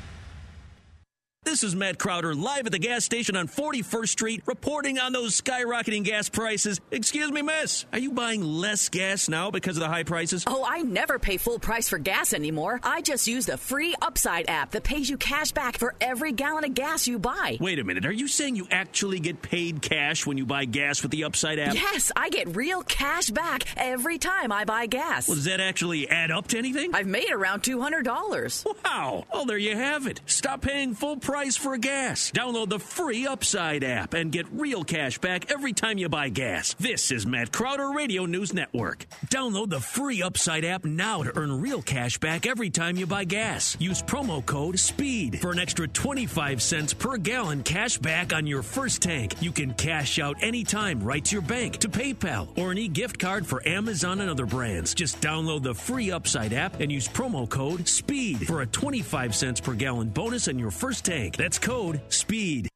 This 1.50 1.64
is 1.64 1.76
Matt 1.76 1.98
Crowder 1.98 2.36
live 2.36 2.68
at 2.68 2.72
the 2.72 2.78
gas 2.78 3.04
station 3.04 3.36
on 3.36 3.48
41st 3.48 4.10
Street 4.10 4.44
reporting 4.46 5.00
on 5.00 5.14
those 5.14 5.42
skyrocketing 5.42 6.04
gas 6.04 6.30
prices. 6.30 6.80
Excuse 6.92 7.32
me, 7.32 7.42
miss. 7.42 7.88
Are 7.92 7.98
you 7.98 8.12
buying 8.12 8.44
less 8.44 8.88
gas 8.88 9.28
now 9.28 9.50
because 9.50 9.76
of 9.76 9.82
the 9.82 9.88
high 9.88 10.04
prices? 10.04 10.44
Oh, 10.46 10.64
I 10.64 10.84
never 10.84 11.18
pay 11.18 11.38
full 11.38 11.58
price 11.58 11.90
for 11.90 11.98
gas 11.98 12.34
anymore. 12.34 12.80
I 12.84 13.02
just 13.02 13.28
use 13.28 13.48
the 13.48 13.58
free 13.58 13.96
Upside 14.00 14.48
app 14.48 14.70
that 14.72 14.84
pays 14.84 15.10
you 15.10 15.18
cash 15.18 15.52
back 15.52 15.80
for 15.80 15.96
every 16.00 16.34
gallon 16.34 16.66
of 16.66 16.76
gas 16.76 17.08
you 17.08 17.18
buy. 17.18 17.58
Wait 17.60 17.80
a 17.80 17.84
minute. 17.84 18.06
Are 18.06 18.12
you 18.12 18.28
saying 18.28 18.56
you 18.56 18.68
actually 18.70 19.20
get 19.20 19.42
paid 19.42 19.82
cash 19.82 20.28
when 20.28 20.38
you 20.38 20.46
buy 20.46 20.66
gas 20.66 21.02
with 21.02 21.10
the 21.10 21.24
Upside 21.24 21.58
app? 21.58 21.74
Yes, 21.74 22.12
I 22.16 22.30
get 22.30 22.56
real 22.56 22.84
cash 22.84 23.32
back 23.32 23.66
every 23.76 24.20
time 24.20 24.52
I 24.52 24.66
buy 24.66 24.86
gas. 24.86 25.28
Well, 25.28 25.34
does 25.34 25.46
that 25.46 25.62
actually 25.62 26.08
add 26.10 26.30
up 26.30 26.46
to 26.50 26.60
anything? 26.60 26.94
I've 26.94 27.08
made 27.08 27.32
around 27.32 27.64
$200. 27.64 28.68
Wow. 28.86 29.26
Well, 29.34 29.46
there 29.46 29.58
you 29.58 29.76
have 29.76 30.06
it. 30.06 30.22
Stop 30.28 30.62
paying 30.62 30.94
full 30.94 31.18
price 31.18 31.39
for 31.40 31.78
gas. 31.78 32.32
Download 32.32 32.68
the 32.68 32.80
free 32.80 33.26
Upside 33.26 33.82
app 33.86 34.14
and 34.14 34.30
get 34.30 34.46
real 34.52 34.84
cash 34.84 35.20
back 35.20 35.50
every 35.50 35.72
time 35.72 35.98
you 35.98 36.10
buy 36.10 36.28
gas. 36.28 36.74
This 36.74 37.12
is 37.12 37.26
Matt 37.26 37.54
Crowder 37.54 37.92
Radio 37.92 38.26
News 38.26 38.54
Network. 38.54 39.06
Download 39.28 39.70
the 39.70 39.80
free 39.80 40.22
Upside 40.22 40.66
app 40.66 40.84
now 40.84 41.24
to 41.24 41.36
earn 41.38 41.62
real 41.62 41.82
cash 41.82 42.18
back 42.18 42.46
every 42.46 42.70
time 42.70 42.98
you 42.98 43.08
buy 43.08 43.24
gas. 43.24 43.78
Use 43.80 44.04
promo 44.04 44.46
code 44.46 44.78
SPEED 44.78 45.40
for 45.40 45.52
an 45.52 45.60
extra 45.60 45.88
25 45.88 46.62
cents 46.62 46.94
per 46.94 47.16
gallon 47.16 47.64
cash 47.64 47.98
back 47.98 48.34
on 48.34 48.46
your 48.46 48.62
first 48.62 49.02
tank. 49.02 49.42
You 49.42 49.54
can 49.54 49.74
cash 49.76 50.20
out 50.20 50.44
anytime 50.44 51.02
right 51.02 51.24
to 51.24 51.36
your 51.36 51.42
bank, 51.42 51.78
to 51.78 51.88
PayPal, 51.88 52.50
or 52.58 52.72
an 52.72 52.78
e-gift 52.78 53.18
card 53.18 53.48
for 53.48 53.66
Amazon 53.66 54.20
and 54.20 54.30
other 54.30 54.46
brands. 54.46 54.94
Just 54.94 55.22
download 55.22 55.64
the 55.64 55.74
free 55.74 56.12
Upside 56.12 56.52
app 56.52 56.82
and 56.82 56.92
use 56.92 57.08
promo 57.08 57.48
code 57.48 57.88
SPEED 57.88 58.46
for 58.46 58.62
a 58.62 58.68
25 58.68 59.34
cents 59.34 59.62
per 59.62 59.74
gallon 59.74 60.10
bonus 60.10 60.50
on 60.50 60.60
your 60.60 60.72
first 60.72 61.06
tank. 61.06 61.29
That's 61.38 61.60
code 61.60 62.02
SPEED. 62.10 62.70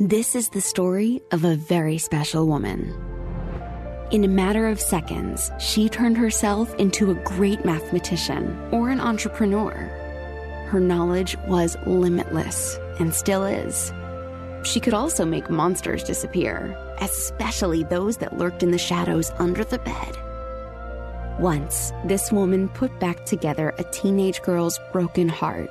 This 0.00 0.34
is 0.34 0.48
the 0.50 0.60
story 0.60 1.20
of 1.32 1.44
a 1.44 1.56
very 1.56 1.98
special 1.98 2.46
woman. 2.46 2.94
In 4.10 4.24
a 4.24 4.28
matter 4.28 4.68
of 4.68 4.80
seconds, 4.80 5.50
she 5.58 5.88
turned 5.88 6.16
herself 6.16 6.74
into 6.76 7.10
a 7.10 7.14
great 7.24 7.64
mathematician 7.64 8.56
or 8.72 8.88
an 8.88 9.00
entrepreneur. 9.00 9.72
Her 10.68 10.80
knowledge 10.80 11.36
was 11.46 11.76
limitless 11.86 12.78
and 12.98 13.12
still 13.12 13.44
is. 13.44 13.92
She 14.62 14.80
could 14.80 14.94
also 14.94 15.24
make 15.24 15.50
monsters 15.50 16.04
disappear, 16.04 16.76
especially 17.00 17.82
those 17.84 18.16
that 18.18 18.38
lurked 18.38 18.62
in 18.62 18.70
the 18.70 18.78
shadows 18.78 19.30
under 19.38 19.64
the 19.64 19.78
bed. 19.78 20.16
Once, 21.38 21.92
this 22.04 22.32
woman 22.32 22.68
put 22.70 22.98
back 22.98 23.24
together 23.24 23.74
a 23.78 23.84
teenage 23.84 24.42
girl's 24.42 24.78
broken 24.92 25.28
heart, 25.28 25.70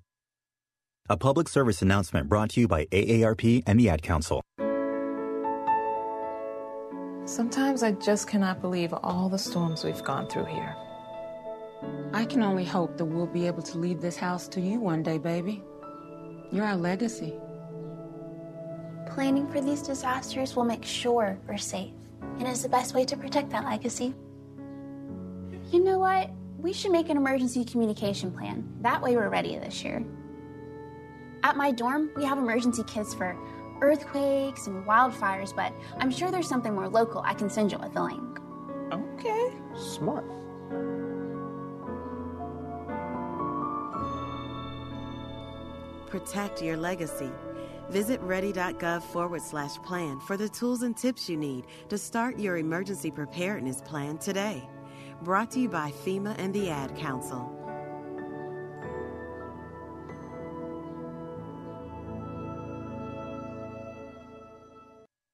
A 1.09 1.17
public 1.17 1.49
service 1.49 1.81
announcement 1.81 2.29
brought 2.29 2.51
to 2.51 2.61
you 2.61 2.67
by 2.67 2.85
AARP 2.85 3.63
and 3.65 3.79
the 3.79 3.89
Ad 3.89 4.01
Council. 4.01 4.41
Sometimes 7.25 7.83
I 7.83 7.91
just 7.93 8.27
cannot 8.27 8.61
believe 8.61 8.93
all 8.93 9.27
the 9.27 9.37
storms 9.37 9.83
we've 9.83 10.03
gone 10.03 10.27
through 10.27 10.45
here. 10.45 10.75
I 12.13 12.25
can 12.25 12.43
only 12.43 12.63
hope 12.63 12.97
that 12.97 13.05
we'll 13.05 13.27
be 13.27 13.47
able 13.47 13.63
to 13.63 13.77
leave 13.77 13.99
this 13.99 14.15
house 14.15 14.47
to 14.49 14.61
you 14.61 14.79
one 14.79 15.03
day, 15.03 15.17
baby. 15.17 15.63
You're 16.51 16.65
our 16.65 16.77
legacy. 16.77 17.33
Planning 19.07 19.51
for 19.51 19.59
these 19.59 19.81
disasters 19.81 20.55
will 20.55 20.65
make 20.65 20.85
sure 20.85 21.37
we're 21.47 21.57
safe 21.57 21.93
and 22.39 22.47
is 22.47 22.63
the 22.63 22.69
best 22.69 22.93
way 22.93 23.05
to 23.05 23.17
protect 23.17 23.49
that 23.49 23.65
legacy. 23.65 24.13
You 25.71 25.83
know 25.83 25.99
what? 25.99 26.29
We 26.57 26.73
should 26.73 26.91
make 26.91 27.09
an 27.09 27.17
emergency 27.17 27.65
communication 27.65 28.31
plan. 28.31 28.67
That 28.81 29.01
way 29.01 29.15
we're 29.15 29.29
ready 29.29 29.57
this 29.57 29.83
year. 29.83 30.05
At 31.43 31.57
my 31.57 31.71
dorm, 31.71 32.11
we 32.15 32.25
have 32.25 32.37
emergency 32.37 32.83
kits 32.83 33.13
for 33.13 33.37
earthquakes 33.81 34.67
and 34.67 34.85
wildfires, 34.85 35.55
but 35.55 35.73
I'm 35.99 36.11
sure 36.11 36.31
there's 36.31 36.47
something 36.47 36.73
more 36.73 36.87
local 36.87 37.21
I 37.25 37.33
can 37.33 37.49
send 37.49 37.71
you 37.71 37.79
with 37.79 37.95
a 37.95 38.03
link. 38.03 38.39
Okay. 38.91 39.53
Smart. 39.75 40.25
protect 46.11 46.61
your 46.61 46.77
legacy. 46.77 47.31
Visit 47.89 48.21
ready.gov 48.21 49.01
forward 49.01 49.41
slash 49.41 49.77
plan 49.77 50.19
for 50.19 50.37
the 50.37 50.49
tools 50.49 50.83
and 50.83 50.95
tips 50.95 51.29
you 51.29 51.37
need 51.37 51.65
to 51.89 51.97
start 51.97 52.37
your 52.37 52.57
emergency 52.57 53.09
preparedness 53.09 53.81
plan 53.81 54.17
today. 54.17 54.69
Brought 55.23 55.51
to 55.51 55.59
you 55.61 55.69
by 55.69 55.91
FEMA 55.91 56.35
and 56.37 56.53
the 56.53 56.69
Ad 56.69 56.95
Council. 56.95 57.60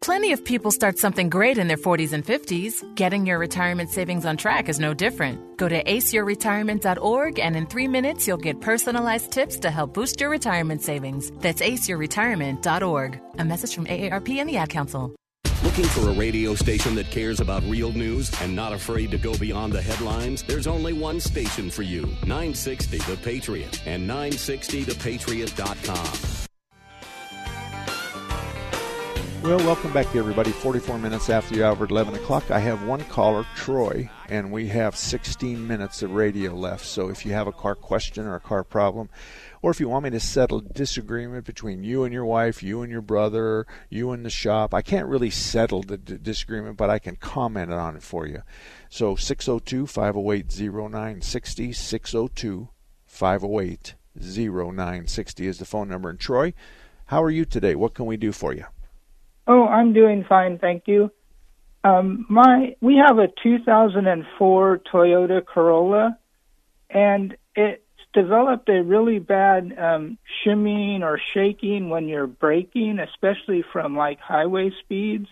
Plenty 0.08 0.32
of 0.32 0.44
people 0.46 0.72
start 0.72 0.98
something 1.00 1.28
great 1.28 1.58
in 1.58 1.68
their 1.68 1.76
40s 1.76 2.14
and 2.14 2.26
50s. 2.26 2.96
Getting 2.96 3.26
your 3.26 3.38
retirement 3.38 3.90
savings 3.90 4.26
on 4.26 4.38
track 4.38 4.70
is 4.70 4.80
no 4.80 4.94
different. 4.94 5.58
Go 5.58 5.68
to 5.68 5.84
aceyourretirement.org 5.84 7.40
and 7.40 7.58
in 7.58 7.66
three 7.66 7.90
minutes 7.90 8.26
you'll 8.26 8.38
get 8.38 8.62
personalized 8.62 9.34
tips 9.34 9.60
to 9.60 9.70
help 9.70 9.94
boost 9.94 10.22
your 10.22 10.30
retirement 10.30 10.82
savings. 10.82 11.30
That's 11.42 11.62
aceyourretirement.org. 11.62 13.20
A 13.38 13.44
message 13.44 13.76
from 13.76 13.86
AARP 13.86 14.30
and 14.30 14.48
the 14.48 14.56
Ad 14.56 14.70
Council. 14.70 15.14
Looking 15.62 15.84
for 15.84 16.08
a 16.08 16.14
radio 16.14 16.56
station 16.56 16.96
that 16.96 17.12
cares 17.12 17.42
about 17.42 17.64
real 17.64 17.92
news 17.92 18.32
and 18.42 18.56
not 18.56 18.72
afraid 18.72 19.12
to 19.12 19.18
go 19.18 19.38
beyond 19.38 19.74
the 19.74 19.82
headlines? 19.82 20.42
There's 20.42 20.68
only 20.68 20.94
one 20.94 21.20
station 21.20 21.70
for 21.70 21.84
you 21.84 22.04
960 22.26 23.00
The 23.00 23.18
Patriot 23.18 23.86
and 23.86 24.10
960thepatriot.com. 24.10 26.47
Well, 29.44 29.60
welcome 29.60 29.94
back, 29.94 30.14
everybody. 30.14 30.52
44 30.52 30.98
minutes 30.98 31.30
after 31.30 31.56
the 31.56 31.64
hour 31.64 31.84
at 31.84 31.92
11 31.92 32.16
o'clock. 32.16 32.50
I 32.52 32.60
have 32.60 32.84
one 32.84 33.04
caller, 33.06 33.46
Troy, 33.56 34.10
and 34.28 34.52
we 34.52 34.68
have 34.70 34.98
16 34.98 35.66
minutes 35.66 36.02
of 36.02 36.12
radio 36.12 36.54
left. 36.54 36.86
So 36.86 37.10
if 37.10 37.26
you 37.26 37.32
have 37.34 37.48
a 37.48 37.54
car 37.54 37.76
question 37.76 38.26
or 38.26 38.36
a 38.36 38.42
car 38.42 38.64
problem, 38.66 39.10
or 39.62 39.72
if 39.72 39.80
you 39.80 39.88
want 39.88 40.04
me 40.04 40.10
to 40.10 40.20
settle 40.20 40.60
disagreement 40.60 41.46
between 41.46 41.84
you 41.84 42.04
and 42.04 42.12
your 42.12 42.26
wife, 42.26 42.62
you 42.62 42.82
and 42.82 42.92
your 42.92 43.04
brother, 43.04 43.68
you 43.90 44.12
and 44.12 44.26
the 44.26 44.30
shop, 44.30 44.74
I 44.74 44.82
can't 44.82 45.08
really 45.08 45.30
settle 45.30 45.84
the 45.84 45.98
d- 45.98 46.18
disagreement, 46.18 46.76
but 46.76 46.90
I 46.90 47.00
can 47.00 47.16
comment 47.16 47.72
on 47.72 47.96
it 47.96 48.04
for 48.04 48.28
you. 48.28 48.42
So 48.90 49.16
602 49.16 49.88
508 49.88 50.60
0960, 50.60 51.74
602 51.74 52.70
508 53.06 53.96
0960 54.20 55.48
is 55.48 55.60
the 55.60 55.66
phone 55.66 55.88
number. 55.88 56.10
And 56.10 56.20
Troy, 56.20 56.54
how 57.06 57.24
are 57.24 57.32
you 57.32 57.46
today? 57.46 57.76
What 57.76 57.94
can 57.94 58.08
we 58.08 58.18
do 58.18 58.34
for 58.34 58.54
you? 58.54 58.66
Oh, 59.48 59.66
I'm 59.66 59.94
doing 59.94 60.26
fine, 60.28 60.60
thank 60.60 60.84
you. 60.88 61.10
Um, 61.84 62.26
my 62.30 62.76
we 62.82 62.98
have 62.98 63.18
a 63.18 63.30
2004 63.42 64.82
Toyota 64.92 65.46
Corolla, 65.46 66.18
and 66.90 67.38
it's 67.56 67.82
developed 68.14 68.68
a 68.68 68.84
really 68.84 69.20
bad 69.20 69.74
um, 69.78 70.18
shimmying 70.44 71.02
or 71.02 71.20
shaking 71.34 71.90
when 71.90 72.10
you're 72.10 72.28
braking, 72.28 73.00
especially 73.00 73.64
from 73.72 73.96
like 73.96 74.20
highway 74.20 74.72
speeds. 74.82 75.30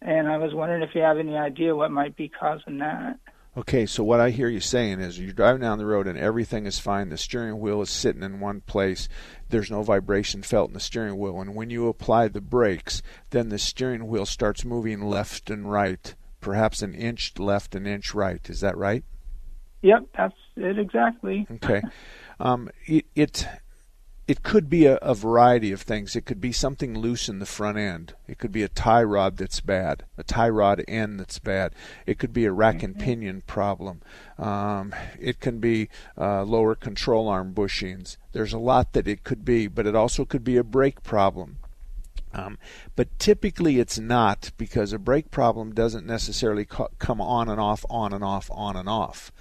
And 0.00 0.28
I 0.28 0.36
was 0.36 0.54
wondering 0.54 0.82
if 0.82 0.94
you 0.94 1.00
have 1.00 1.18
any 1.18 1.36
idea 1.36 1.74
what 1.74 1.90
might 1.90 2.14
be 2.14 2.28
causing 2.28 2.78
that. 2.78 3.18
Okay, 3.56 3.86
so 3.86 4.04
what 4.04 4.20
I 4.20 4.30
hear 4.30 4.50
you 4.50 4.60
saying 4.60 5.00
is 5.00 5.18
you're 5.18 5.32
driving 5.32 5.62
down 5.62 5.78
the 5.78 5.86
road 5.86 6.06
and 6.06 6.18
everything 6.18 6.66
is 6.66 6.78
fine. 6.78 7.08
The 7.08 7.16
steering 7.16 7.58
wheel 7.58 7.80
is 7.80 7.88
sitting 7.88 8.22
in 8.22 8.38
one 8.38 8.60
place. 8.60 9.08
There's 9.48 9.70
no 9.70 9.82
vibration 9.82 10.42
felt 10.42 10.68
in 10.68 10.74
the 10.74 10.80
steering 10.80 11.16
wheel. 11.16 11.40
And 11.40 11.54
when 11.54 11.70
you 11.70 11.88
apply 11.88 12.28
the 12.28 12.42
brakes, 12.42 13.00
then 13.30 13.48
the 13.48 13.58
steering 13.58 14.08
wheel 14.08 14.26
starts 14.26 14.62
moving 14.62 15.00
left 15.00 15.48
and 15.48 15.70
right, 15.70 16.14
perhaps 16.42 16.82
an 16.82 16.92
inch 16.94 17.38
left, 17.38 17.74
an 17.74 17.86
inch 17.86 18.14
right. 18.14 18.46
Is 18.50 18.60
that 18.60 18.76
right? 18.76 19.04
Yep, 19.80 20.08
that's 20.14 20.36
it 20.56 20.78
exactly. 20.78 21.46
Okay. 21.50 21.82
Um, 22.38 22.68
it, 22.84 23.06
it 23.14 23.48
it 24.28 24.42
could 24.42 24.68
be 24.68 24.86
a, 24.86 24.96
a, 24.96 25.14
variety 25.14 25.70
of 25.70 25.82
things. 25.82 26.16
It 26.16 26.26
could 26.26 26.40
be 26.40 26.50
something 26.50 26.98
loose 26.98 27.28
in 27.28 27.38
the 27.38 27.46
front 27.46 27.78
end. 27.78 28.14
It 28.26 28.38
could 28.38 28.50
be 28.50 28.64
a 28.64 28.68
tie 28.68 29.04
rod 29.04 29.36
that's 29.36 29.60
bad, 29.60 30.04
a 30.18 30.24
tie 30.24 30.48
rod 30.48 30.82
end 30.88 31.20
that's 31.20 31.38
bad. 31.38 31.74
It 32.06 32.18
could 32.18 32.32
be 32.32 32.44
a 32.44 32.52
rack 32.52 32.82
and 32.82 32.98
pinion 32.98 33.42
problem. 33.46 34.02
Um, 34.36 34.92
it 35.20 35.38
can 35.38 35.60
be 35.60 35.88
uh, 36.18 36.42
lower 36.42 36.74
control 36.74 37.28
arm 37.28 37.54
bushings. 37.54 38.16
There's 38.32 38.52
a 38.52 38.58
lot 38.58 38.94
that 38.94 39.06
it 39.06 39.22
could 39.22 39.44
be, 39.44 39.68
but 39.68 39.86
it 39.86 39.94
also 39.94 40.24
could 40.24 40.42
be 40.42 40.56
a 40.56 40.64
brake 40.64 41.04
problem. 41.04 41.58
Um, 42.32 42.58
but 42.96 43.16
typically 43.18 43.78
it's 43.78 43.98
not 43.98 44.50
because 44.58 44.92
a 44.92 44.98
brake 44.98 45.30
problem 45.30 45.72
doesn't 45.72 46.04
necessarily 46.04 46.64
co- 46.64 46.90
come 46.98 47.20
on 47.20 47.48
and 47.48 47.60
off, 47.60 47.86
on 47.88 48.12
and 48.12 48.24
off, 48.24 48.50
on 48.52 48.76
and 48.76 48.88
off 48.88 49.32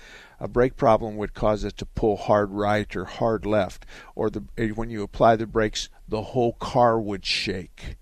a 0.46 0.48
brake 0.48 0.78
problem 0.78 1.18
would 1.18 1.34
cause 1.34 1.64
it 1.64 1.76
to 1.76 1.88
pull 1.88 2.18
hard 2.18 2.52
right 2.52 2.96
or 2.96 3.06
hard 3.06 3.48
left, 3.48 3.84
or 4.14 4.30
the, 4.30 4.44
eh, 4.60 4.70
when 4.70 4.92
you 4.92 5.02
apply 5.02 5.36
the 5.36 5.48
brakes, 5.48 5.90
the 6.08 6.22
whole 6.22 6.54
car 6.54 7.00
would 7.00 7.26
shake. 7.26 7.98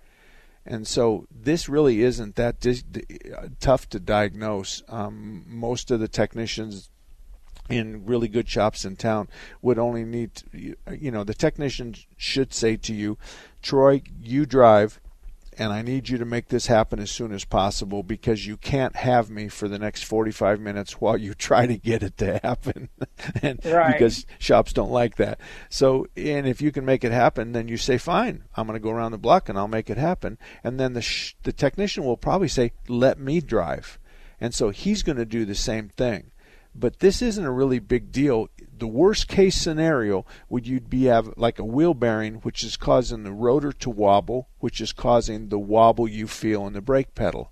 And 0.66 0.86
so 0.86 1.26
this 1.32 1.70
really 1.70 2.02
isn't 2.02 2.36
that 2.36 2.60
dis- 2.60 2.84
tough 3.62 3.88
to 3.90 4.00
diagnose. 4.00 4.84
Um, 4.90 5.46
most 5.48 5.90
of 5.90 6.02
the 6.02 6.10
technicians 6.10 6.90
in 7.70 8.06
really 8.06 8.28
good 8.28 8.50
shops 8.50 8.84
in 8.84 8.98
town 8.98 9.30
would 9.62 9.80
only 9.80 10.04
need, 10.04 10.36
to, 10.36 10.76
you 10.92 11.12
know, 11.12 11.24
the 11.24 11.34
technician 11.34 11.96
should 12.18 12.54
say 12.54 12.76
to 12.76 12.94
you, 12.94 13.18
Troy, 13.62 14.02
you 14.22 14.46
drive 14.46 15.00
and 15.58 15.72
I 15.72 15.82
need 15.82 16.10
you 16.10 16.18
to 16.18 16.26
make 16.26 16.48
this 16.48 16.68
happen 16.68 17.00
as 17.00 17.12
soon 17.12 17.32
as 17.32 17.46
possible 17.46 18.04
because 18.04 18.46
you 18.46 18.58
can't 18.58 18.96
have 18.96 19.30
me 19.30 19.48
for 19.48 19.68
the 19.68 19.80
next 19.80 20.04
45 20.04 20.60
minutes 20.60 21.00
while 21.02 21.18
you 21.18 21.34
try 21.34 21.66
to 21.68 21.78
get 21.78 22.04
it 22.04 22.18
to 22.18 22.40
happen. 22.44 22.90
and 23.42 23.64
right. 23.66 23.94
because 23.94 24.26
shops 24.40 24.74
don't 24.74 24.92
like 24.92 25.16
that. 25.18 25.40
So, 25.70 26.08
and 26.16 26.48
if 26.48 26.62
you 26.62 26.72
can 26.72 26.86
make 26.86 27.04
it 27.04 27.12
happen, 27.12 27.52
then 27.52 27.68
you 27.68 27.78
say, 27.78 27.98
"Fine, 27.98 28.44
I'm 28.56 28.68
going 28.68 28.80
to 28.80 28.84
go 28.84 28.92
around 28.92 29.12
the 29.12 29.18
block 29.18 29.50
and 29.50 29.58
I'll 29.58 29.68
make 29.68 29.90
it 29.90 29.98
happen." 29.98 30.38
And 30.64 30.80
then 30.80 30.94
the 30.94 31.02
sh- 31.02 31.36
the 31.44 31.54
technician 31.54 32.04
will 32.04 32.18
probably 32.18 32.48
say, 32.48 32.74
"Let 32.88 33.20
me 33.20 33.42
drive." 33.42 34.00
And 34.40 34.54
so 34.54 34.70
he's 34.70 35.04
going 35.04 35.18
to 35.18 35.26
do 35.26 35.46
the 35.46 35.56
same 35.56 35.90
thing. 35.90 36.32
But 36.76 37.00
this 37.00 37.22
isn't 37.22 37.46
a 37.46 37.52
really 37.52 37.80
big 37.80 38.12
deal 38.12 38.50
the 38.84 38.88
worst 38.88 39.30
case 39.30 39.56
scenario 39.56 40.26
would 40.50 40.68
you 40.68 40.82
be 40.82 41.06
have 41.06 41.34
like 41.38 41.58
a 41.58 41.64
wheel 41.64 41.94
bearing 41.94 42.36
which 42.42 42.66
is 42.66 42.76
causing 42.76 43.24
the 43.24 43.32
rotor 43.32 43.72
to 43.72 43.90
wobble 43.90 44.50
which 44.60 44.82
is 44.82 44.92
causing 44.92 45.48
the 45.48 45.58
wobble 45.58 46.06
you 46.06 46.28
feel 46.28 46.68
in 46.68 46.74
the 46.74 46.82
brake 46.82 47.16
pedal 47.16 47.50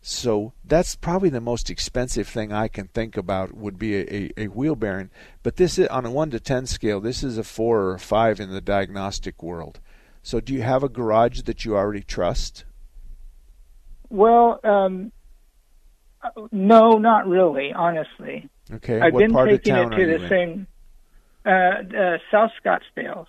so 0.00 0.54
that's 0.64 0.96
probably 0.96 1.28
the 1.28 1.40
most 1.40 1.68
expensive 1.68 2.26
thing 2.26 2.50
I 2.50 2.68
can 2.68 2.88
think 2.88 3.18
about 3.18 3.54
would 3.54 3.78
be 3.78 3.96
a, 3.96 4.04
a, 4.10 4.44
a 4.44 4.46
wheel 4.48 4.74
bearing. 4.76 5.08
But 5.42 5.56
this 5.56 5.78
is 5.78 5.88
on 5.88 6.04
a 6.04 6.10
one 6.10 6.30
to 6.32 6.40
ten 6.40 6.66
scale. 6.66 7.00
This 7.00 7.24
is 7.24 7.38
a 7.38 7.42
four 7.42 7.80
or 7.84 7.94
a 7.94 7.98
five 7.98 8.38
in 8.38 8.50
the 8.50 8.60
diagnostic 8.60 9.42
world. 9.42 9.80
So 10.22 10.40
do 10.40 10.52
you 10.52 10.60
have 10.60 10.82
a 10.82 10.90
garage 10.90 11.40
that 11.42 11.64
you 11.64 11.74
already 11.74 12.02
trust? 12.02 12.66
Well, 14.10 14.60
um, 14.62 15.10
no, 16.52 16.98
not 16.98 17.26
really, 17.26 17.72
honestly. 17.72 18.48
Okay. 18.72 19.00
I've 19.00 19.12
what 19.12 19.20
been 19.20 19.32
part 19.32 19.50
taking 19.50 19.74
of 19.74 19.90
town 19.90 19.92
it 19.92 19.96
to 19.96 20.06
the 20.06 20.24
in? 20.24 20.28
same 20.28 20.66
uh, 21.44 21.50
uh, 21.50 22.18
South 22.30 22.50
Scottsdale. 22.64 23.26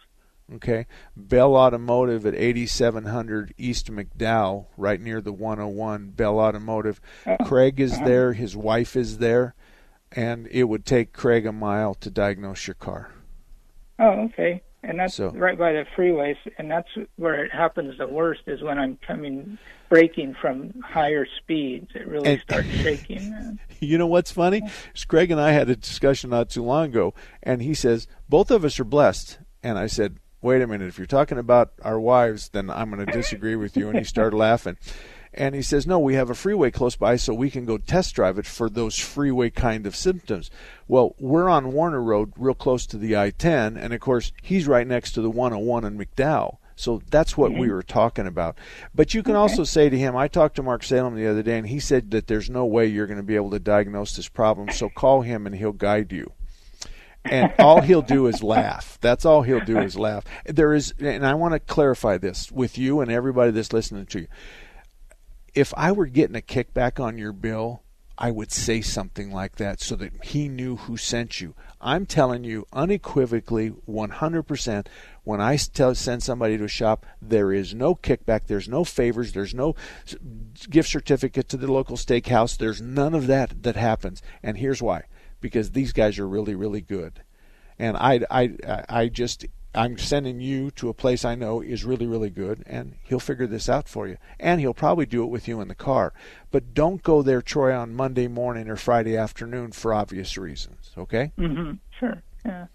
Okay. 0.54 0.86
Bell 1.16 1.56
Automotive 1.56 2.26
at 2.26 2.36
8700 2.36 3.54
East 3.58 3.92
McDowell, 3.92 4.68
right 4.78 5.02
near 5.02 5.22
the 5.22 5.34
101. 5.34 6.10
Bell 6.10 6.40
Automotive. 6.40 7.02
Craig 7.46 7.80
is 7.80 7.94
uh-huh. 7.94 8.06
there. 8.06 8.34
His 8.34 8.56
wife 8.56 8.96
is 8.96 9.18
there. 9.18 9.56
And 10.12 10.48
it 10.52 10.66
would 10.66 10.86
take 10.86 11.14
Craig 11.14 11.46
a 11.46 11.52
mile 11.52 11.96
to 11.96 12.10
diagnose 12.10 12.68
your 12.68 12.76
car. 12.76 13.12
Oh, 14.00 14.26
okay. 14.26 14.62
And 14.88 15.00
that's 15.00 15.16
So- 15.16 15.32
right 15.32 15.58
by 15.58 15.74
the 15.74 15.86
freeways, 15.98 16.38
and 16.60 16.70
that's 16.70 16.90
where 17.16 17.44
it 17.44 17.52
happens 17.52 17.98
the 17.98 18.08
worst 18.08 18.42
is 18.46 18.62
when 18.62 18.78
I'm 18.78 18.98
coming 19.06 19.58
braking 19.90 20.36
from 20.40 20.74
higher 20.82 21.26
speeds. 21.38 21.90
It 21.96 22.08
really 22.08 22.34
And- 22.34 22.42
starts 22.42 22.68
shaking. 22.70 23.60
You 23.82 23.98
know 23.98 24.08
what's 24.08 24.32
funny? 24.32 24.62
Is 24.96 25.04
Craig 25.06 25.30
and 25.32 25.40
I 25.40 25.52
had 25.52 25.70
a 25.70 25.76
discussion 25.76 26.30
not 26.30 26.50
too 26.50 26.64
long 26.64 26.86
ago, 26.86 27.14
and 27.44 27.62
he 27.62 27.74
says 27.74 28.08
both 28.30 28.50
of 28.50 28.64
us 28.64 28.80
are 28.80 28.86
blessed. 28.86 29.38
And 29.62 29.78
I 29.78 29.88
said, 29.88 30.18
"Wait 30.42 30.62
a 30.62 30.68
minute. 30.68 30.88
If 30.88 30.98
you're 30.98 31.06
talking 31.06 31.38
about 31.38 31.74
our 31.84 32.00
wives, 32.00 32.50
then 32.50 32.70
I'm 32.70 32.90
going 32.90 33.06
to 33.06 33.12
disagree 33.12 33.56
with 33.56 33.76
you." 33.76 33.90
And 33.90 33.98
he 33.98 34.04
started 34.06 34.38
laughing. 34.38 34.78
And 35.38 35.54
he 35.54 35.62
says, 35.62 35.86
"No, 35.86 36.00
we 36.00 36.16
have 36.16 36.30
a 36.30 36.36
freeway 36.36 36.72
close 36.72 36.96
by, 36.96 37.18
so 37.18 37.34
we 37.34 37.52
can 37.52 37.66
go 37.66 37.78
test 37.78 38.16
drive 38.16 38.40
it 38.40 38.46
for 38.46 38.70
those 38.70 38.98
freeway 38.98 39.50
kind 39.50 39.86
of 39.86 39.96
symptoms." 39.96 40.50
Well, 40.88 41.14
we're 41.20 41.50
on 41.50 41.74
Warner 41.74 42.02
Road, 42.02 42.32
real 42.38 42.54
close 42.54 42.86
to 42.88 42.98
the 42.98 43.18
I-10, 43.18 43.78
and 43.78 43.94
of 43.94 44.00
course, 44.00 44.32
he's 44.42 44.68
right 44.68 44.88
next 44.88 45.12
to 45.14 45.22
the 45.22 45.30
101 45.30 45.84
in 45.84 45.98
McDowell. 45.98 46.58
So 46.78 47.02
that's 47.10 47.38
what 47.38 47.52
we 47.52 47.68
mm-hmm. 47.68 47.72
were 47.72 47.84
talking 47.84 48.28
about. 48.28 48.58
But 48.94 49.14
you 49.14 49.24
can 49.24 49.36
also 49.36 49.64
say 49.64 49.90
to 49.90 49.98
him, 49.98 50.16
I 50.16 50.28
talked 50.28 50.58
to 50.58 50.64
Mark 50.64 50.84
Salem 50.84 51.16
the 51.16 51.28
other 51.28 51.44
day, 51.44 51.58
and 51.58 51.68
he 51.68 51.80
said 51.80 52.12
that 52.12 52.28
there's 52.28 52.50
no 52.50 52.66
way 52.66 52.86
you're 52.86 53.08
going 53.08 53.18
to 53.18 53.24
be 53.24 53.36
able 53.36 53.52
to 53.52 53.60
diagnose 53.60 54.16
this 54.16 54.28
problem. 54.28 54.70
So 54.70 54.90
call 54.90 55.22
him, 55.22 55.46
and 55.46 55.56
he'll 55.56 55.72
guide 55.72 56.12
you. 56.12 56.34
And 57.24 57.54
all 57.58 57.82
he'll 57.82 58.02
do 58.02 58.28
is 58.28 58.44
laugh. 58.44 59.00
That's 59.02 59.26
all 59.26 59.42
he'll 59.42 59.66
do 59.66 59.80
is 59.80 59.98
laugh. 59.98 60.26
There 60.46 60.74
is, 60.74 60.94
and 61.00 61.26
I 61.26 61.34
want 61.34 61.54
to 61.54 61.60
clarify 61.60 62.18
this 62.18 62.52
with 62.52 62.78
you 62.78 63.02
and 63.02 63.12
everybody 63.12 63.52
that's 63.52 63.74
listening 63.74 64.06
to 64.08 64.22
you. 64.22 64.28
If 65.56 65.74
I 65.76 65.92
were 65.92 66.06
getting 66.06 66.36
a 66.36 66.42
kickback 66.42 67.00
on 67.00 67.18
your 67.18 67.32
bill, 67.32 67.82
I 68.18 68.32
would 68.32 68.52
say 68.52 68.82
something 68.82 69.32
like 69.32 69.56
that 69.58 69.82
so 69.82 69.96
that 69.96 70.26
he 70.26 70.48
knew 70.48 70.78
who 70.78 70.96
sent 70.96 71.42
you. 71.42 71.54
I'm 71.82 72.06
telling 72.06 72.44
you 72.44 72.66
unequivocally, 72.72 73.72
100%, 73.90 74.88
when 75.24 75.42
I 75.42 75.58
tell, 75.58 75.96
send 75.96 76.24
somebody 76.24 76.58
to 76.58 76.64
a 76.66 76.70
shop, 76.70 77.06
there 77.22 77.52
is 77.52 77.74
no 77.74 77.96
kickback, 77.96 78.48
there's 78.48 78.70
no 78.70 78.84
favors, 78.84 79.34
there's 79.34 79.54
no 79.54 79.76
gift 80.70 80.90
certificate 80.90 81.50
to 81.50 81.58
the 81.58 81.72
local 81.72 81.98
steakhouse, 81.98 82.58
there's 82.58 82.82
none 82.82 83.14
of 83.14 83.28
that 83.28 83.64
that 83.64 83.76
happens. 83.76 84.22
And 84.44 84.58
here's 84.58 84.82
why 84.82 85.04
because 85.42 85.72
these 85.72 85.94
guys 85.94 86.18
are 86.18 86.28
really, 86.28 86.56
really 86.56 86.82
good. 86.82 87.22
And 87.78 87.96
I, 87.98 88.22
I, 88.32 88.84
I 88.90 89.08
just 89.10 89.46
I'm 89.76 89.98
sending 89.98 90.40
you 90.40 90.72
to 90.72 90.90
a 90.90 90.94
place 90.94 91.26
I 91.26 91.36
know 91.36 91.62
is 91.62 91.84
really, 91.84 92.08
really 92.08 92.30
good, 92.30 92.64
and 92.66 92.96
he'll 93.04 93.20
figure 93.20 93.48
this 93.48 93.70
out 93.70 93.90
for 93.90 94.08
you. 94.08 94.18
And 94.40 94.60
he'll 94.60 94.74
probably 94.74 95.06
do 95.06 95.24
it 95.24 95.30
with 95.30 95.48
you 95.48 95.62
in 95.62 95.68
the 95.68 95.76
car. 95.76 96.14
But 96.52 96.74
don't 96.74 97.04
go 97.04 97.22
there, 97.22 97.42
Troy, 97.42 97.76
on 97.76 97.94
Monday 97.94 98.28
morning 98.28 98.70
or 98.70 98.76
Friday 98.76 99.18
afternoon 99.18 99.72
for 99.72 99.94
obvious 99.94 100.38
reasons, 100.38 100.92
okay? 100.98 101.32
Mm-hmm. 101.38 101.74
Sure, 102.00 102.22
yeah. 102.46 102.68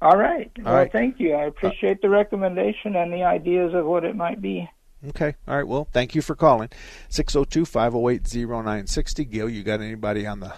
All 0.00 0.16
right. 0.16 0.50
All 0.58 0.64
well, 0.64 0.74
right. 0.74 0.92
thank 0.92 1.18
you. 1.18 1.34
I 1.34 1.44
appreciate 1.44 2.02
the 2.02 2.08
recommendation 2.08 2.94
and 2.94 3.12
the 3.12 3.24
ideas 3.24 3.74
of 3.74 3.84
what 3.84 4.04
it 4.04 4.14
might 4.14 4.40
be. 4.40 4.70
Okay. 5.08 5.34
All 5.46 5.56
right. 5.56 5.66
Well, 5.66 5.88
thank 5.92 6.14
you 6.14 6.22
for 6.22 6.34
calling. 6.34 6.70
602 7.08 7.64
508 7.64 8.34
0960. 8.48 9.24
Gil, 9.24 9.48
you 9.48 9.62
got 9.62 9.80
anybody 9.80 10.26
on 10.26 10.40
the 10.40 10.52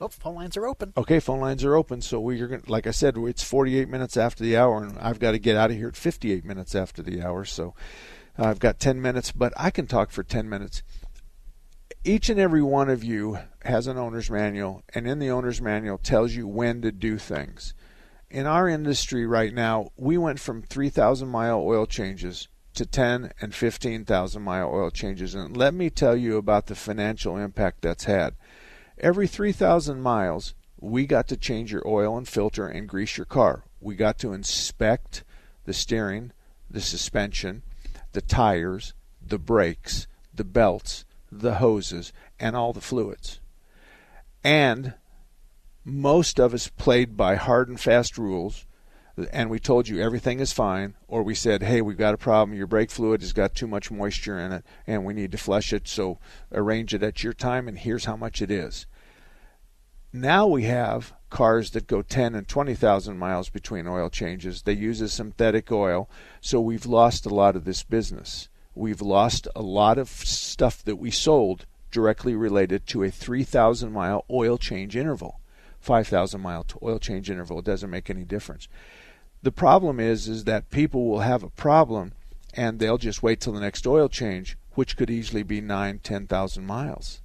Oh, 0.00 0.08
phone 0.08 0.34
lines 0.34 0.56
are 0.56 0.66
open. 0.66 0.94
Okay, 0.96 1.20
phone 1.20 1.40
lines 1.40 1.62
are 1.62 1.76
open. 1.76 2.00
So 2.00 2.20
we're 2.20 2.46
going 2.46 2.62
like 2.66 2.86
I 2.86 2.90
said, 2.90 3.16
it's 3.18 3.42
48 3.42 3.88
minutes 3.88 4.16
after 4.16 4.42
the 4.42 4.56
hour, 4.56 4.82
and 4.82 4.98
I've 4.98 5.18
got 5.18 5.32
to 5.32 5.38
get 5.38 5.56
out 5.56 5.70
of 5.70 5.76
here 5.76 5.88
at 5.88 5.96
58 5.96 6.44
minutes 6.44 6.74
after 6.74 7.02
the 7.02 7.22
hour. 7.22 7.44
So 7.44 7.74
I've 8.38 8.58
got 8.58 8.80
10 8.80 9.02
minutes, 9.02 9.30
but 9.30 9.52
I 9.56 9.70
can 9.70 9.86
talk 9.86 10.10
for 10.10 10.22
10 10.22 10.48
minutes. 10.48 10.82
Each 12.02 12.30
and 12.30 12.40
every 12.40 12.62
one 12.62 12.88
of 12.88 13.04
you 13.04 13.38
has 13.64 13.86
an 13.86 13.98
owner's 13.98 14.30
manual, 14.30 14.82
and 14.94 15.06
in 15.06 15.18
the 15.18 15.30
owner's 15.30 15.60
manual 15.60 15.98
tells 15.98 16.34
you 16.34 16.48
when 16.48 16.80
to 16.80 16.92
do 16.92 17.18
things. 17.18 17.74
In 18.30 18.46
our 18.46 18.68
industry 18.68 19.26
right 19.26 19.52
now, 19.52 19.88
we 19.98 20.16
went 20.16 20.40
from 20.40 20.62
3,000 20.62 21.28
mile 21.28 21.60
oil 21.60 21.84
changes 21.84 22.48
to 22.72 22.86
10 22.86 23.32
and 23.42 23.54
15,000 23.54 24.40
mile 24.40 24.70
oil 24.72 24.90
changes, 24.90 25.34
and 25.34 25.54
let 25.54 25.74
me 25.74 25.90
tell 25.90 26.16
you 26.16 26.38
about 26.38 26.66
the 26.66 26.74
financial 26.74 27.36
impact 27.36 27.82
that's 27.82 28.04
had. 28.04 28.34
Every 29.00 29.26
3,000 29.26 30.02
miles, 30.02 30.54
we 30.78 31.06
got 31.06 31.26
to 31.28 31.36
change 31.36 31.72
your 31.72 31.86
oil 31.88 32.18
and 32.18 32.28
filter 32.28 32.66
and 32.68 32.86
grease 32.86 33.16
your 33.16 33.24
car. 33.24 33.64
We 33.80 33.94
got 33.94 34.18
to 34.18 34.34
inspect 34.34 35.24
the 35.64 35.72
steering, 35.72 36.32
the 36.70 36.82
suspension, 36.82 37.62
the 38.12 38.20
tires, 38.20 38.92
the 39.26 39.38
brakes, 39.38 40.06
the 40.34 40.44
belts, 40.44 41.06
the 41.32 41.54
hoses, 41.54 42.12
and 42.38 42.54
all 42.54 42.74
the 42.74 42.82
fluids. 42.82 43.40
And 44.44 44.92
most 45.82 46.38
of 46.38 46.52
us 46.52 46.68
played 46.68 47.16
by 47.16 47.36
hard 47.36 47.68
and 47.68 47.80
fast 47.80 48.18
rules 48.18 48.66
and 49.32 49.50
we 49.50 49.58
told 49.58 49.88
you 49.88 50.00
everything 50.00 50.40
is 50.40 50.52
fine, 50.52 50.94
or 51.08 51.22
we 51.22 51.34
said, 51.34 51.62
hey, 51.62 51.82
we've 51.82 51.98
got 51.98 52.14
a 52.14 52.18
problem. 52.18 52.56
Your 52.56 52.66
brake 52.66 52.90
fluid 52.90 53.20
has 53.20 53.32
got 53.32 53.54
too 53.54 53.66
much 53.66 53.90
moisture 53.90 54.38
in 54.38 54.52
it, 54.52 54.64
and 54.86 55.04
we 55.04 55.14
need 55.14 55.32
to 55.32 55.38
flush 55.38 55.72
it. 55.72 55.88
So 55.88 56.18
arrange 56.52 56.94
it 56.94 57.02
at 57.02 57.22
your 57.22 57.32
time, 57.32 57.68
and 57.68 57.78
here's 57.78 58.04
how 58.04 58.16
much 58.16 58.40
it 58.40 58.50
is. 58.50 58.86
Now 60.12 60.44
we 60.48 60.64
have 60.64 61.12
cars 61.30 61.70
that 61.70 61.86
go 61.86 62.02
10 62.02 62.34
and 62.34 62.48
20,000 62.48 63.16
miles 63.16 63.48
between 63.48 63.86
oil 63.86 64.10
changes. 64.10 64.62
They 64.62 64.72
use 64.72 65.00
a 65.00 65.08
synthetic 65.08 65.70
oil, 65.70 66.10
so 66.40 66.60
we've 66.60 66.84
lost 66.84 67.26
a 67.26 67.34
lot 67.34 67.54
of 67.54 67.64
this 67.64 67.84
business. 67.84 68.48
We've 68.74 69.00
lost 69.00 69.46
a 69.54 69.62
lot 69.62 69.98
of 69.98 70.08
stuff 70.08 70.82
that 70.82 70.96
we 70.96 71.12
sold 71.12 71.64
directly 71.92 72.34
related 72.34 72.88
to 72.88 73.04
a 73.04 73.10
3,000 73.10 73.92
mile 73.92 74.24
oil 74.28 74.58
change 74.58 74.96
interval. 74.96 75.38
5,000 75.78 76.40
mile 76.40 76.66
oil 76.82 76.98
change 76.98 77.30
interval. 77.30 77.60
It 77.60 77.64
doesn't 77.64 77.88
make 77.88 78.10
any 78.10 78.24
difference. 78.24 78.66
The 79.44 79.52
problem 79.52 80.00
is 80.00 80.26
is 80.26 80.42
that 80.42 80.70
people 80.70 81.08
will 81.08 81.20
have 81.20 81.44
a 81.44 81.50
problem 81.50 82.14
and 82.54 82.80
they'll 82.80 82.98
just 82.98 83.22
wait 83.22 83.40
till 83.40 83.52
the 83.52 83.60
next 83.60 83.86
oil 83.86 84.08
change, 84.08 84.58
which 84.72 84.96
could 84.96 85.08
easily 85.08 85.44
be 85.44 85.60
nine, 85.60 86.00
ten 86.00 86.26
thousand 86.26 86.66
miles. 86.66 87.22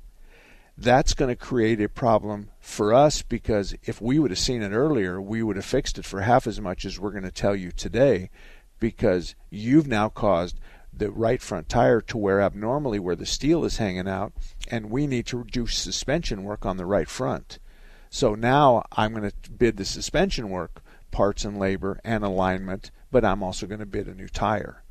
That's 0.78 1.14
going 1.14 1.30
to 1.30 1.36
create 1.36 1.80
a 1.82 1.88
problem 1.88 2.50
for 2.60 2.94
us 2.94 3.22
because 3.22 3.76
if 3.84 4.02
we 4.02 4.20
would 4.20 4.32
have 4.32 4.40
seen 4.40 4.62
it 4.62 4.72
earlier, 4.74 5.22
we 5.22 5.42
would 5.42 5.56
have 5.56 5.66
fixed 5.66 5.98
it 5.98 6.06
for 6.06 6.22
half 6.22 6.48
as 6.48 6.60
much 6.60 6.84
as 6.84 7.00
we're 7.00 7.12
going 7.12 7.24
to 7.24 7.32
tell 7.32 7.56
you 7.56 7.72
today 7.72 8.30
because 8.80 9.36
you've 9.50 9.88
now 9.88 10.10
caused 10.10 10.60
the 10.98 11.12
right 11.12 11.42
front 11.42 11.70
tire 11.70 12.02
to 12.02 12.18
wear 12.18 12.42
abnormally 12.42 13.00
where 13.00 13.16
the 13.16 13.26
steel 13.26 13.66
is 13.66 13.78
hanging 13.78 14.08
out, 14.08 14.34
and 14.70 14.90
we 14.90 15.08
need 15.08 15.26
to 15.28 15.44
do 15.46 15.68
suspension 15.68 16.44
work 16.44 16.66
on 16.66 16.78
the 16.78 16.86
right 16.86 17.10
front. 17.10 17.60
So 18.10 18.36
now 18.36 18.84
I'm 18.94 19.14
going 19.14 19.30
to 19.30 19.52
bid 19.52 19.78
the 19.78 19.86
suspension 19.86 20.50
work, 20.50 20.82
parts 21.12 21.44
and 21.44 21.60
labor, 21.60 22.00
and 22.04 22.24
alignment, 22.24 22.92
but 23.12 23.26
I'm 23.26 23.44
also 23.44 23.68
going 23.68 23.80
to 23.80 23.86
bid 23.86 24.08
a 24.08 24.14
new 24.14 24.30
tire. 24.30 24.84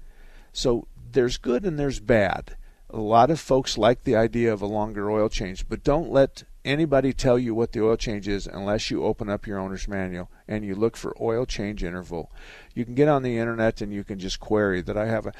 So 0.53 0.87
there's 1.13 1.39
good 1.39 1.65
and 1.65 1.79
there's 1.79 2.01
bad. 2.01 2.57
A 2.95 3.01
lot 3.01 3.29
of 3.29 3.41
folks 3.41 3.77
like 3.77 4.05
the 4.05 4.15
idea 4.15 4.53
of 4.53 4.63
a 4.63 4.67
longer 4.67 5.11
oil 5.11 5.29
change, 5.29 5.69
but 5.69 5.83
don't 5.83 6.13
let 6.13 6.45
anybody 6.65 7.13
tell 7.13 7.37
you 7.37 7.53
what 7.53 7.73
the 7.73 7.83
oil 7.83 7.97
change 7.97 8.29
is 8.29 8.47
unless 8.47 8.89
you 8.89 9.03
open 9.03 9.29
up 9.29 9.49
your 9.49 9.59
owner's 9.59 9.89
manual 9.89 10.31
and 10.47 10.65
you 10.65 10.77
look 10.77 10.97
for 10.97 11.13
oil 11.21 11.45
change 11.45 11.83
interval. 11.83 12.31
You 12.73 12.85
can 12.85 12.95
get 12.95 13.09
on 13.09 13.25
the 13.25 13.37
internet 13.37 13.81
and 13.81 13.93
you 13.93 14.05
can 14.05 14.21
just 14.21 14.39
query 14.39 14.81
that 14.83 14.97
I 14.97 15.07
have 15.07 15.27
a 15.27 15.33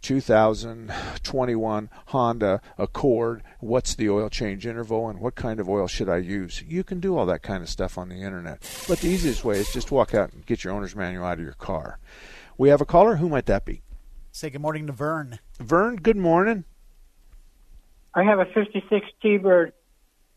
2021 0.00 1.90
Honda 2.06 2.62
Accord. 2.78 3.42
What's 3.58 3.94
the 3.94 4.08
oil 4.08 4.30
change 4.30 4.66
interval 4.66 5.10
and 5.10 5.20
what 5.20 5.34
kind 5.34 5.60
of 5.60 5.68
oil 5.68 5.86
should 5.86 6.08
I 6.08 6.16
use? 6.16 6.64
You 6.66 6.82
can 6.82 6.98
do 6.98 7.14
all 7.14 7.26
that 7.26 7.42
kind 7.42 7.62
of 7.62 7.68
stuff 7.68 7.98
on 7.98 8.08
the 8.08 8.22
internet. 8.22 8.60
But 8.88 9.00
the 9.00 9.08
easiest 9.08 9.44
way 9.44 9.58
is 9.58 9.70
just 9.70 9.92
walk 9.92 10.14
out 10.14 10.32
and 10.32 10.46
get 10.46 10.64
your 10.64 10.72
owner's 10.72 10.96
manual 10.96 11.26
out 11.26 11.40
of 11.40 11.44
your 11.44 11.52
car. 11.52 11.98
We 12.56 12.70
have 12.70 12.80
a 12.80 12.86
caller. 12.86 13.16
Who 13.16 13.28
might 13.28 13.44
that 13.44 13.66
be? 13.66 13.82
Say 14.32 14.50
good 14.50 14.60
morning 14.60 14.86
to 14.86 14.92
Vern. 14.92 15.40
Vern, 15.58 15.96
good 15.96 16.16
morning. 16.16 16.64
I 18.14 18.22
have 18.22 18.38
a 18.38 18.46
56 18.46 19.06
T-Bird. 19.20 19.72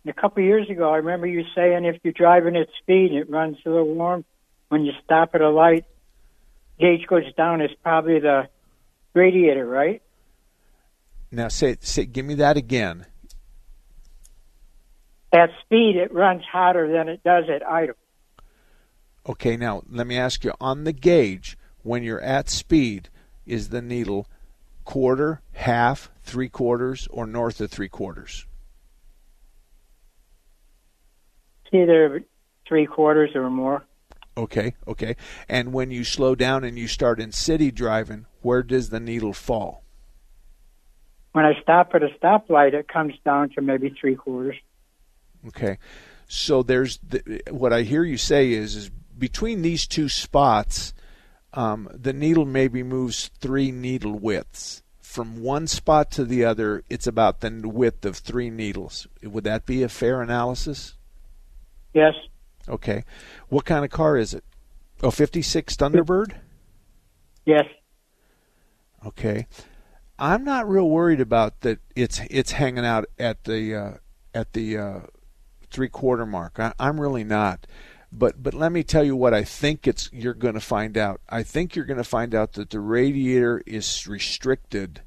And 0.03 0.09
a 0.15 0.19
couple 0.19 0.43
of 0.43 0.47
years 0.47 0.69
ago, 0.69 0.91
I 0.91 0.97
remember 0.97 1.27
you 1.27 1.43
saying 1.55 1.85
if 1.85 1.97
you're 2.03 2.11
driving 2.11 2.55
at 2.55 2.67
speed, 2.79 3.13
it 3.13 3.29
runs 3.29 3.57
a 3.65 3.69
little 3.69 3.93
warm. 3.93 4.25
When 4.69 4.83
you 4.83 4.93
stop 5.03 5.35
at 5.35 5.41
a 5.41 5.49
light, 5.49 5.85
gauge 6.79 7.05
goes 7.07 7.31
down. 7.35 7.61
It's 7.61 7.73
probably 7.83 8.19
the 8.19 8.49
radiator, 9.13 9.65
right? 9.65 10.01
Now 11.31 11.47
say, 11.47 11.77
say, 11.79 12.05
give 12.05 12.25
me 12.25 12.35
that 12.35 12.57
again. 12.57 13.05
At 15.31 15.51
speed, 15.63 15.95
it 15.95 16.13
runs 16.13 16.43
hotter 16.51 16.91
than 16.91 17.09
it 17.09 17.23
does 17.23 17.45
at 17.49 17.65
idle. 17.65 17.95
Okay, 19.27 19.55
now 19.55 19.83
let 19.89 20.07
me 20.07 20.17
ask 20.17 20.43
you 20.43 20.53
on 20.59 20.83
the 20.83 20.93
gauge, 20.93 21.57
when 21.83 22.03
you're 22.03 22.21
at 22.21 22.49
speed, 22.49 23.09
is 23.45 23.69
the 23.69 23.81
needle 23.81 24.27
quarter, 24.85 25.41
half, 25.53 26.09
three 26.23 26.49
quarters, 26.49 27.07
or 27.11 27.25
north 27.25 27.61
of 27.61 27.71
three 27.71 27.89
quarters? 27.89 28.45
It's 31.65 31.73
either 31.73 32.23
three 32.67 32.85
quarters 32.85 33.31
or 33.35 33.49
more. 33.49 33.83
Okay, 34.35 34.73
okay. 34.87 35.15
And 35.47 35.73
when 35.73 35.91
you 35.91 36.03
slow 36.03 36.35
down 36.35 36.63
and 36.63 36.77
you 36.77 36.87
start 36.87 37.19
in 37.19 37.31
city 37.31 37.71
driving, 37.71 38.25
where 38.41 38.63
does 38.63 38.89
the 38.89 38.99
needle 38.99 39.33
fall? 39.33 39.83
When 41.33 41.45
I 41.45 41.53
stop 41.61 41.91
at 41.93 42.03
a 42.03 42.09
stoplight, 42.21 42.73
it 42.73 42.87
comes 42.87 43.13
down 43.25 43.49
to 43.51 43.61
maybe 43.61 43.95
three 43.99 44.15
quarters. 44.15 44.55
Okay. 45.47 45.77
So 46.27 46.63
there's 46.63 46.97
the, 46.97 47.41
what 47.49 47.73
I 47.73 47.81
hear 47.83 48.03
you 48.03 48.17
say 48.17 48.53
is 48.53 48.75
is 48.75 48.89
between 49.17 49.61
these 49.61 49.85
two 49.85 50.09
spots, 50.09 50.93
um, 51.53 51.89
the 51.93 52.13
needle 52.13 52.45
maybe 52.45 52.83
moves 52.83 53.29
three 53.39 53.71
needle 53.71 54.17
widths. 54.17 54.81
From 54.99 55.41
one 55.41 55.67
spot 55.67 56.09
to 56.11 56.25
the 56.25 56.43
other, 56.43 56.83
it's 56.89 57.05
about 57.05 57.41
the 57.41 57.61
width 57.65 58.03
of 58.03 58.17
three 58.17 58.49
needles. 58.49 59.07
Would 59.21 59.43
that 59.43 59.65
be 59.65 59.83
a 59.83 59.89
fair 59.89 60.21
analysis? 60.21 60.95
Yes. 61.93 62.15
Okay. 62.67 63.03
What 63.49 63.65
kind 63.65 63.85
of 63.85 63.91
car 63.91 64.17
is 64.17 64.33
it? 64.33 64.43
Oh, 65.03 65.11
56 65.11 65.75
Thunderbird? 65.75 66.35
Yes. 67.45 67.65
Okay. 69.05 69.47
I'm 70.17 70.43
not 70.43 70.67
real 70.67 70.89
worried 70.89 71.19
about 71.19 71.61
that 71.61 71.79
it's 71.95 72.21
it's 72.29 72.53
hanging 72.53 72.85
out 72.85 73.05
at 73.19 73.43
the 73.43 73.75
uh, 73.75 73.91
at 74.33 74.53
the 74.53 74.77
uh, 74.77 74.99
three 75.69 75.89
quarter 75.89 76.25
mark. 76.25 76.59
I, 76.59 76.73
I'm 76.79 77.01
really 77.01 77.23
not. 77.23 77.67
But 78.16 78.43
but 78.43 78.53
let 78.53 78.72
me 78.72 78.84
tell 78.84 79.03
you 79.03 79.16
what 79.16 79.34
I 79.34 79.43
think 79.43 79.88
it's 79.88 80.09
you're 80.14 80.34
going 80.34 80.53
to 80.53 80.59
find 80.59 80.97
out. 80.97 81.20
I 81.30 81.41
think 81.43 81.76
you're 81.76 81.86
going 81.86 81.97
to 81.97 82.03
find 82.03 82.36
out 82.36 82.53
that 82.53 82.70
the 82.70 82.80
radiator 82.80 83.64
is 83.66 84.07
restricted 84.07 85.01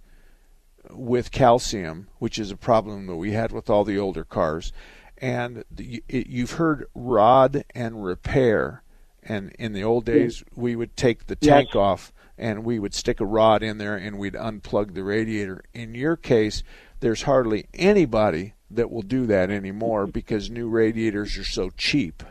with 0.91 1.31
calcium, 1.31 2.09
which 2.19 2.39
is 2.39 2.51
a 2.51 2.57
problem 2.57 3.07
that 3.07 3.17
we 3.17 3.33
had 3.33 3.53
with 3.53 3.71
all 3.71 3.85
the 3.85 3.99
older 3.99 4.25
cars. 4.25 4.73
And 5.19 5.65
the, 5.71 6.03
it, 6.09 6.27
you've 6.27 6.53
heard 6.53 6.87
rod 6.95 7.65
and 7.75 8.05
repair. 8.05 8.83
And 9.23 9.53
in 9.59 9.73
the 9.73 9.83
old 9.83 10.05
days, 10.05 10.45
we 10.55 10.77
would 10.77 10.97
take 10.97 11.27
the 11.27 11.37
tank 11.37 11.71
Yes. 11.71 11.77
off 11.77 12.13
and 12.39 12.65
we 12.65 12.79
would 12.79 12.95
stick 12.95 13.21
a 13.21 13.27
rod 13.27 13.63
in 13.63 13.79
there 13.79 13.97
and 13.97 14.19
we'd 14.19 14.35
unplug 14.35 14.95
the 14.95 15.03
radiator. 15.03 15.65
In 15.75 15.95
your 15.95 16.17
case, 16.17 16.63
there's 17.01 17.23
hardly 17.23 17.67
anybody 17.75 18.55
that 18.71 18.91
will 18.91 19.03
do 19.03 19.27
that 19.27 19.51
anymore 19.51 20.03
mm-hmm. 20.03 20.11
because 20.11 20.51
new 20.51 20.69
radiators 20.69 21.37
are 21.39 21.45
so 21.45 21.71
cheap. 21.77 22.23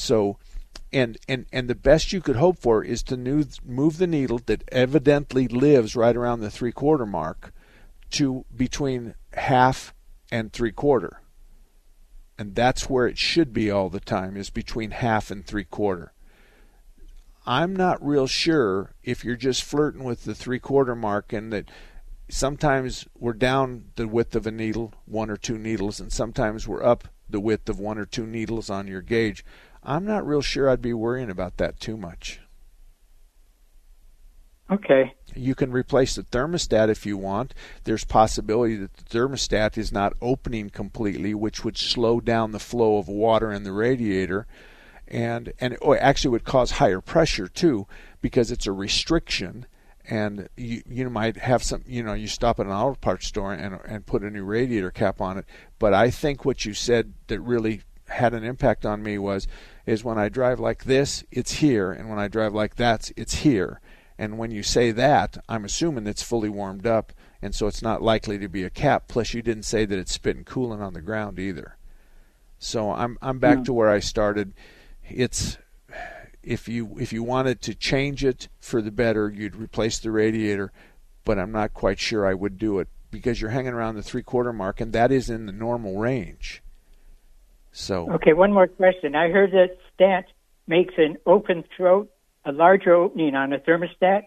So, 0.00 0.38
and 0.92 1.18
and 1.28 1.46
and 1.52 1.68
the 1.68 1.74
best 1.74 2.12
you 2.12 2.20
could 2.20 2.36
hope 2.36 2.58
for 2.58 2.82
is 2.82 3.02
to 3.04 3.16
move 3.16 3.98
the 3.98 4.06
needle 4.06 4.40
that 4.46 4.64
evidently 4.72 5.46
lives 5.46 5.94
right 5.94 6.16
around 6.16 6.40
the 6.40 6.50
three 6.50 6.72
quarter 6.72 7.06
mark 7.06 7.52
to 8.12 8.44
between 8.54 9.14
half 9.34 9.94
and 10.32 10.52
three 10.52 10.72
quarter. 10.72 11.20
And 12.38 12.54
that's 12.54 12.88
where 12.88 13.06
it 13.06 13.18
should 13.18 13.52
be 13.52 13.70
all 13.70 13.90
the 13.90 14.00
time 14.00 14.36
is 14.36 14.48
between 14.48 14.92
half 14.92 15.30
and 15.30 15.44
three 15.44 15.64
quarter. 15.64 16.12
I'm 17.46 17.76
not 17.76 18.04
real 18.04 18.26
sure 18.26 18.92
if 19.02 19.24
you're 19.24 19.36
just 19.36 19.62
flirting 19.62 20.04
with 20.04 20.24
the 20.24 20.34
three 20.34 20.58
quarter 20.58 20.94
mark 20.94 21.32
and 21.32 21.52
that 21.52 21.70
sometimes 22.30 23.06
we're 23.18 23.34
down 23.34 23.90
the 23.96 24.08
width 24.08 24.34
of 24.34 24.46
a 24.46 24.50
needle, 24.50 24.94
one 25.04 25.30
or 25.30 25.36
two 25.36 25.58
needles, 25.58 26.00
and 26.00 26.12
sometimes 26.12 26.66
we're 26.66 26.84
up 26.84 27.08
the 27.28 27.40
width 27.40 27.68
of 27.68 27.78
one 27.78 27.98
or 27.98 28.06
two 28.06 28.26
needles 28.26 28.70
on 28.70 28.86
your 28.86 29.02
gauge. 29.02 29.44
I'm 29.82 30.04
not 30.04 30.26
real 30.26 30.42
sure 30.42 30.68
I'd 30.68 30.82
be 30.82 30.92
worrying 30.92 31.30
about 31.30 31.56
that 31.56 31.80
too 31.80 31.96
much. 31.96 32.40
Okay. 34.70 35.14
You 35.34 35.54
can 35.54 35.72
replace 35.72 36.14
the 36.14 36.22
thermostat 36.22 36.88
if 36.90 37.04
you 37.04 37.16
want. 37.16 37.54
There's 37.84 38.04
possibility 38.04 38.76
that 38.76 38.94
the 38.94 39.04
thermostat 39.04 39.76
is 39.76 39.90
not 39.90 40.12
opening 40.20 40.70
completely, 40.70 41.34
which 41.34 41.64
would 41.64 41.76
slow 41.76 42.20
down 42.20 42.52
the 42.52 42.60
flow 42.60 42.98
of 42.98 43.08
water 43.08 43.50
in 43.50 43.64
the 43.64 43.72
radiator 43.72 44.46
and 45.10 45.52
and 45.58 45.74
it 45.74 45.80
actually 46.00 46.30
would 46.30 46.44
cause 46.44 46.72
higher 46.72 47.00
pressure 47.00 47.48
too 47.48 47.86
because 48.20 48.50
it's 48.50 48.66
a 48.66 48.72
restriction 48.72 49.66
and 50.08 50.48
you 50.56 50.82
you 50.88 51.10
might 51.10 51.36
have 51.36 51.62
some 51.62 51.82
you 51.86 52.02
know 52.02 52.12
you 52.12 52.28
stop 52.28 52.60
at 52.60 52.66
an 52.66 52.72
auto 52.72 52.94
parts 52.94 53.26
store 53.26 53.52
and 53.52 53.78
and 53.84 54.06
put 54.06 54.22
a 54.22 54.30
new 54.30 54.44
radiator 54.44 54.90
cap 54.90 55.20
on 55.20 55.36
it 55.36 55.44
but 55.78 55.92
I 55.92 56.10
think 56.10 56.44
what 56.44 56.64
you 56.64 56.74
said 56.74 57.12
that 57.26 57.40
really 57.40 57.82
had 58.10 58.34
an 58.34 58.44
impact 58.44 58.84
on 58.84 59.02
me 59.02 59.18
was 59.18 59.46
is 59.86 60.04
when 60.04 60.18
I 60.18 60.28
drive 60.28 60.60
like 60.60 60.84
this 60.84 61.24
it's 61.30 61.52
here 61.52 61.92
and 61.92 62.08
when 62.08 62.18
I 62.18 62.28
drive 62.28 62.54
like 62.54 62.76
that 62.76 63.10
it's 63.16 63.36
here 63.36 63.80
and 64.18 64.38
when 64.38 64.50
you 64.50 64.62
say 64.62 64.90
that 64.92 65.38
I'm 65.48 65.64
assuming 65.64 66.06
it's 66.06 66.22
fully 66.22 66.48
warmed 66.48 66.86
up 66.86 67.12
and 67.40 67.54
so 67.54 67.66
it's 67.66 67.82
not 67.82 68.02
likely 68.02 68.38
to 68.38 68.48
be 68.48 68.64
a 68.64 68.70
cap 68.70 69.04
plus 69.08 69.32
you 69.32 69.42
didn't 69.42 69.64
say 69.64 69.84
that 69.84 69.98
it's 69.98 70.12
spitting 70.12 70.44
coolant 70.44 70.82
on 70.82 70.94
the 70.94 71.00
ground 71.00 71.38
either 71.38 71.76
so 72.58 72.90
I'm 72.90 73.16
I'm 73.22 73.38
back 73.38 73.58
yeah. 73.58 73.64
to 73.64 73.72
where 73.72 73.90
I 73.90 74.00
started 74.00 74.52
it's 75.08 75.56
if 76.42 76.68
you 76.68 76.96
if 76.98 77.12
you 77.12 77.22
wanted 77.22 77.60
to 77.62 77.74
change 77.74 78.24
it 78.24 78.48
for 78.60 78.80
the 78.80 78.90
better, 78.90 79.30
you'd 79.30 79.56
replace 79.56 79.98
the 79.98 80.10
radiator, 80.10 80.72
but 81.24 81.38
I'm 81.38 81.52
not 81.52 81.74
quite 81.74 81.98
sure 81.98 82.26
I 82.26 82.34
would 82.34 82.58
do 82.58 82.78
it 82.78 82.88
because 83.10 83.40
you're 83.40 83.50
hanging 83.50 83.72
around 83.72 83.96
the 83.96 84.02
three 84.02 84.22
quarter 84.22 84.52
mark, 84.52 84.80
and 84.80 84.92
that 84.92 85.12
is 85.12 85.28
in 85.28 85.46
the 85.46 85.52
normal 85.52 85.98
range. 85.98 86.62
So 87.72 88.10
okay, 88.12 88.32
one 88.32 88.52
more 88.52 88.66
question. 88.66 89.14
I 89.14 89.28
heard 89.28 89.52
that 89.52 89.76
Stant 89.94 90.26
makes 90.66 90.94
an 90.98 91.16
open 91.26 91.64
throat, 91.76 92.10
a 92.44 92.52
larger 92.52 92.94
opening 92.94 93.34
on 93.34 93.52
a 93.52 93.58
thermostat. 93.58 94.22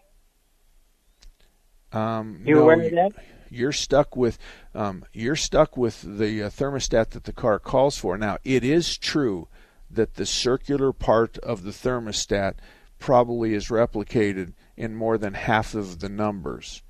Um, 1.91 2.41
you 2.45 2.55
no, 2.55 2.63
aware 2.63 2.81
of 2.81 2.91
that? 2.91 3.11
You're 3.49 3.71
stuck 3.71 4.15
with 4.15 4.39
um, 4.73 5.05
you're 5.13 5.35
stuck 5.35 5.77
with 5.77 6.01
the 6.01 6.43
uh, 6.43 6.49
thermostat 6.49 7.11
that 7.11 7.25
the 7.25 7.33
car 7.33 7.59
calls 7.59 7.97
for. 7.97 8.17
Now, 8.17 8.37
it 8.43 8.63
is 8.63 8.97
true 8.97 9.47
that 9.91 10.15
the 10.15 10.25
circular 10.25 10.91
part 10.91 11.37
of 11.39 11.63
the 11.63 11.71
thermostat 11.71 12.55
probably 12.97 13.53
is 13.53 13.67
replicated 13.67 14.53
in 14.75 14.95
more 14.95 15.17
than 15.17 15.33
half 15.33 15.75
of 15.75 15.99
the 15.99 16.09
numbers. 16.09 16.81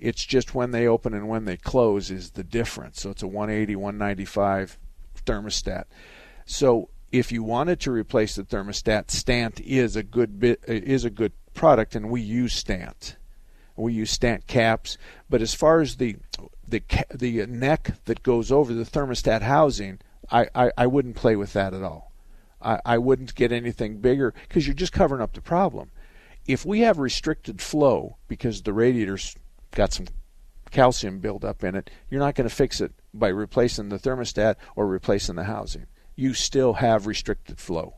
It's 0.00 0.24
just 0.24 0.54
when 0.54 0.72
they 0.72 0.88
open 0.88 1.14
and 1.14 1.28
when 1.28 1.44
they 1.44 1.56
close 1.56 2.10
is 2.10 2.30
the 2.30 2.42
difference. 2.42 3.02
So 3.02 3.10
it's 3.10 3.22
a 3.22 3.28
180, 3.28 3.76
195 3.76 4.78
thermostat. 5.24 5.84
So 6.44 6.88
if 7.10 7.30
you 7.30 7.42
wanted 7.42 7.80
to 7.80 7.92
replace 7.92 8.34
the 8.34 8.44
thermostat, 8.44 9.10
Stant 9.10 9.60
is 9.60 9.96
a 9.96 10.02
good 10.02 10.40
bit 10.40 10.64
uh, 10.68 10.72
is 10.72 11.04
a 11.04 11.10
good 11.10 11.32
product, 11.54 11.94
and 11.94 12.10
we 12.10 12.20
use 12.20 12.54
Stant. 12.54 13.16
We 13.76 13.94
use 13.94 14.10
Stant 14.10 14.46
caps, 14.46 14.98
but 15.28 15.42
as 15.42 15.54
far 15.54 15.80
as 15.80 15.96
the 15.96 16.16
the 16.66 16.82
the 17.14 17.46
neck 17.46 17.92
that 18.04 18.22
goes 18.22 18.50
over 18.50 18.72
the 18.72 18.84
thermostat 18.84 19.42
housing, 19.42 20.00
I, 20.30 20.48
I, 20.54 20.70
I 20.76 20.86
wouldn't 20.86 21.16
play 21.16 21.36
with 21.36 21.52
that 21.52 21.74
at 21.74 21.82
all. 21.82 22.12
I, 22.60 22.80
I 22.84 22.98
wouldn't 22.98 23.34
get 23.34 23.52
anything 23.52 23.98
bigger 23.98 24.34
because 24.48 24.66
you're 24.66 24.74
just 24.74 24.92
covering 24.92 25.22
up 25.22 25.34
the 25.34 25.40
problem. 25.40 25.90
If 26.46 26.64
we 26.64 26.80
have 26.80 26.98
restricted 26.98 27.60
flow 27.60 28.16
because 28.28 28.62
the 28.62 28.72
radiator's 28.72 29.36
got 29.72 29.92
some 29.92 30.06
calcium 30.72 31.20
buildup 31.20 31.62
in 31.62 31.76
it, 31.76 31.90
you're 32.10 32.20
not 32.20 32.34
going 32.34 32.48
to 32.48 32.54
fix 32.54 32.80
it 32.80 32.92
by 33.14 33.28
replacing 33.28 33.90
the 33.90 33.98
thermostat 33.98 34.56
or 34.74 34.86
replacing 34.86 35.36
the 35.36 35.44
housing. 35.44 35.86
You 36.16 36.34
still 36.34 36.74
have 36.74 37.06
restricted 37.06 37.60
flow. 37.60 37.94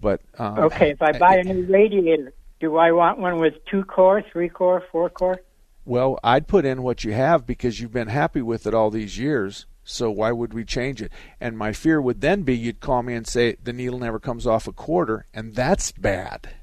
But 0.00 0.20
um, 0.38 0.58
okay, 0.58 0.90
if 0.90 1.02
I 1.02 1.12
buy 1.18 1.38
a 1.38 1.44
new 1.44 1.64
radiator, 1.64 2.32
do 2.60 2.76
I 2.76 2.92
want 2.92 3.18
one 3.18 3.38
with 3.38 3.54
two 3.70 3.84
core, 3.84 4.22
three 4.32 4.48
core, 4.48 4.82
four 4.92 5.10
core? 5.10 5.40
Well, 5.84 6.18
I'd 6.22 6.48
put 6.48 6.64
in 6.64 6.82
what 6.82 7.04
you 7.04 7.12
have 7.12 7.46
because 7.46 7.80
you've 7.80 7.92
been 7.92 8.08
happy 8.08 8.42
with 8.42 8.66
it 8.66 8.74
all 8.74 8.90
these 8.90 9.18
years. 9.18 9.66
So 9.84 10.10
why 10.10 10.32
would 10.32 10.52
we 10.52 10.64
change 10.64 11.00
it? 11.00 11.12
And 11.40 11.56
my 11.56 11.72
fear 11.72 12.00
would 12.00 12.20
then 12.20 12.42
be 12.42 12.56
you'd 12.56 12.80
call 12.80 13.04
me 13.04 13.14
and 13.14 13.26
say 13.26 13.56
the 13.62 13.72
needle 13.72 14.00
never 14.00 14.18
comes 14.18 14.46
off 14.46 14.66
a 14.66 14.72
quarter, 14.72 15.26
and 15.32 15.54
that's 15.54 15.92
bad. 15.92 16.54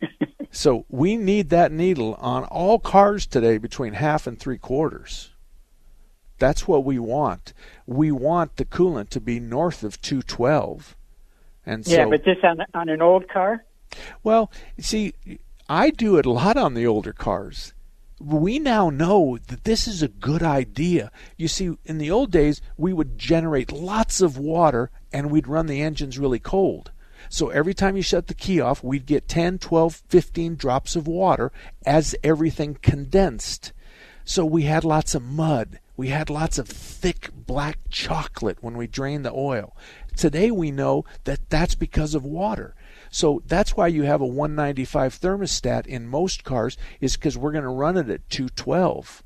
so 0.52 0.86
we 0.88 1.16
need 1.16 1.50
that 1.50 1.72
needle 1.72 2.14
on 2.14 2.44
all 2.44 2.78
cars 2.78 3.26
today 3.26 3.58
between 3.58 3.94
half 3.94 4.26
and 4.26 4.38
three 4.38 4.58
quarters. 4.58 5.32
That's 6.38 6.68
what 6.68 6.84
we 6.84 6.98
want. 6.98 7.52
We 7.86 8.12
want 8.12 8.56
the 8.56 8.64
coolant 8.64 9.08
to 9.10 9.20
be 9.20 9.40
north 9.40 9.82
of 9.82 10.00
212. 10.00 10.96
And 11.64 11.86
yeah, 11.86 12.06
but 12.06 12.24
this 12.24 12.38
on 12.42 12.64
on 12.74 12.88
an 12.88 13.02
old 13.02 13.28
car. 13.28 13.64
Well, 14.22 14.50
see, 14.78 15.14
I 15.68 15.90
do 15.90 16.16
it 16.16 16.26
a 16.26 16.30
lot 16.30 16.56
on 16.56 16.74
the 16.74 16.86
older 16.86 17.12
cars 17.12 17.72
we 18.22 18.58
now 18.58 18.88
know 18.88 19.38
that 19.48 19.64
this 19.64 19.88
is 19.88 20.02
a 20.02 20.08
good 20.08 20.42
idea. 20.42 21.10
You 21.36 21.48
see, 21.48 21.76
in 21.84 21.98
the 21.98 22.10
old 22.10 22.30
days, 22.30 22.60
we 22.76 22.92
would 22.92 23.18
generate 23.18 23.72
lots 23.72 24.20
of 24.20 24.38
water 24.38 24.90
and 25.12 25.30
we'd 25.30 25.48
run 25.48 25.66
the 25.66 25.82
engines 25.82 26.18
really 26.18 26.38
cold. 26.38 26.92
So 27.32 27.48
every 27.48 27.72
time 27.72 27.96
you 27.96 28.02
shut 28.02 28.26
the 28.26 28.34
key 28.34 28.60
off, 28.60 28.84
we'd 28.84 29.06
get 29.06 29.26
10, 29.26 29.58
12, 29.58 30.02
15 30.06 30.54
drops 30.54 30.96
of 30.96 31.06
water 31.06 31.50
as 31.86 32.14
everything 32.22 32.74
condensed. 32.82 33.72
So 34.22 34.44
we 34.44 34.64
had 34.64 34.84
lots 34.84 35.14
of 35.14 35.22
mud. 35.22 35.78
We 35.96 36.08
had 36.08 36.28
lots 36.28 36.58
of 36.58 36.68
thick 36.68 37.30
black 37.34 37.78
chocolate 37.88 38.58
when 38.60 38.76
we 38.76 38.86
drained 38.86 39.24
the 39.24 39.32
oil. 39.32 39.74
Today 40.14 40.50
we 40.50 40.70
know 40.70 41.06
that 41.24 41.48
that's 41.48 41.74
because 41.74 42.14
of 42.14 42.22
water. 42.22 42.74
So 43.10 43.42
that's 43.46 43.74
why 43.74 43.86
you 43.86 44.02
have 44.02 44.20
a 44.20 44.26
195 44.26 45.18
thermostat 45.18 45.86
in 45.86 46.08
most 46.08 46.44
cars 46.44 46.76
is 47.00 47.16
because 47.16 47.38
we're 47.38 47.52
going 47.52 47.64
to 47.64 47.70
run 47.70 47.96
it 47.96 48.10
at 48.10 48.28
212. 48.28 49.22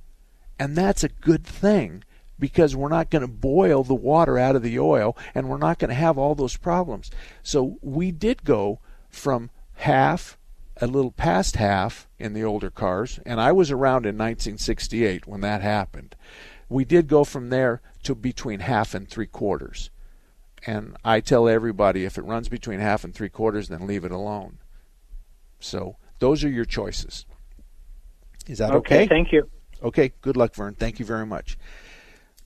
And 0.61 0.77
that's 0.77 1.03
a 1.03 1.09
good 1.09 1.45
thing 1.45 2.05
because 2.39 2.77
we're 2.77 2.89
not 2.89 3.11
going 3.11 3.23
to 3.23 3.29
boil 3.29 3.83
the 3.83 3.95
water 3.95 4.39
out 4.39 4.57
of 4.57 4.63
the 4.63 4.79
oil 4.79 5.17
and 5.35 5.49
we're 5.49 5.57
not 5.57 5.79
going 5.79 5.89
to 5.89 5.95
have 5.95 6.19
all 6.19 6.35
those 6.35 6.57
problems. 6.57 7.11
So 7.43 7.79
we 7.81 8.11
did 8.11 8.45
go 8.45 8.81
from 9.09 9.51
half 9.77 10.37
a 10.81 10.87
little 10.87 11.11
past 11.11 11.57
half 11.57 12.07
in 12.19 12.35
the 12.35 12.45
older 12.45 12.71
cars, 12.71 13.19
and 13.25 13.41
I 13.41 13.53
was 13.53 13.71
around 13.71 14.05
in 14.05 14.17
1968 14.17 15.27
when 15.27 15.41
that 15.41 15.63
happened. 15.63 16.15
We 16.69 16.85
did 16.85 17.09
go 17.09 17.25
from 17.25 17.49
there 17.49 17.81
to 18.03 18.15
between 18.15 18.61
half 18.61 18.95
and 18.95 19.09
three 19.09 19.27
quarters. 19.27 19.91
And 20.67 20.97
I 21.05 21.21
tell 21.21 21.49
everybody 21.49 22.05
if 22.05 22.19
it 22.19 22.25
runs 22.25 22.49
between 22.49 22.81
half 22.81 23.05
and 23.05 23.15
three 23.15 23.29
quarters, 23.29 23.69
then 23.69 23.87
leave 23.87 24.05
it 24.05 24.13
alone. 24.13 24.59
So 25.61 25.97
those 26.19 26.45
are 26.45 26.49
your 26.49 26.65
choices. 26.65 27.25
Is 28.47 28.59
that 28.59 28.73
okay? 28.73 29.03
okay? 29.03 29.07
Thank 29.07 29.33
you. 29.33 29.49
Okay, 29.83 30.13
good 30.21 30.37
luck, 30.37 30.55
Vern. 30.55 30.75
Thank 30.75 30.99
you 30.99 31.07
very 31.07 31.27
much. 31.27 31.57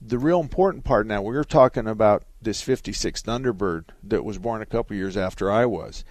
The 0.01 0.17
real 0.17 0.39
important 0.39 0.83
part 0.83 1.05
now, 1.05 1.21
we're 1.21 1.43
talking 1.43 1.87
about 1.87 2.23
this 2.41 2.61
56 2.61 3.21
Thunderbird 3.21 3.85
that 4.03 4.25
was 4.25 4.39
born 4.39 4.61
a 4.61 4.65
couple 4.65 4.95
years 4.95 5.15
after 5.15 5.51
I 5.51 5.65
was. 5.65 6.03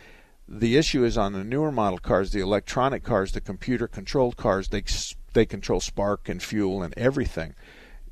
The 0.49 0.77
issue 0.77 1.05
is 1.05 1.19
on 1.19 1.33
the 1.33 1.45
newer 1.45 1.73
model 1.73 1.99
cars, 1.99 2.31
the 2.31 2.41
electronic 2.41 3.03
cars, 3.03 3.33
the 3.33 3.41
computer 3.41 3.89
controlled 3.89 4.37
cars, 4.37 4.69
they, 4.69 4.85
they 5.33 5.45
control 5.45 5.81
spark 5.81 6.29
and 6.29 6.43
fuel 6.43 6.83
and 6.83 6.95
everything 6.97 7.55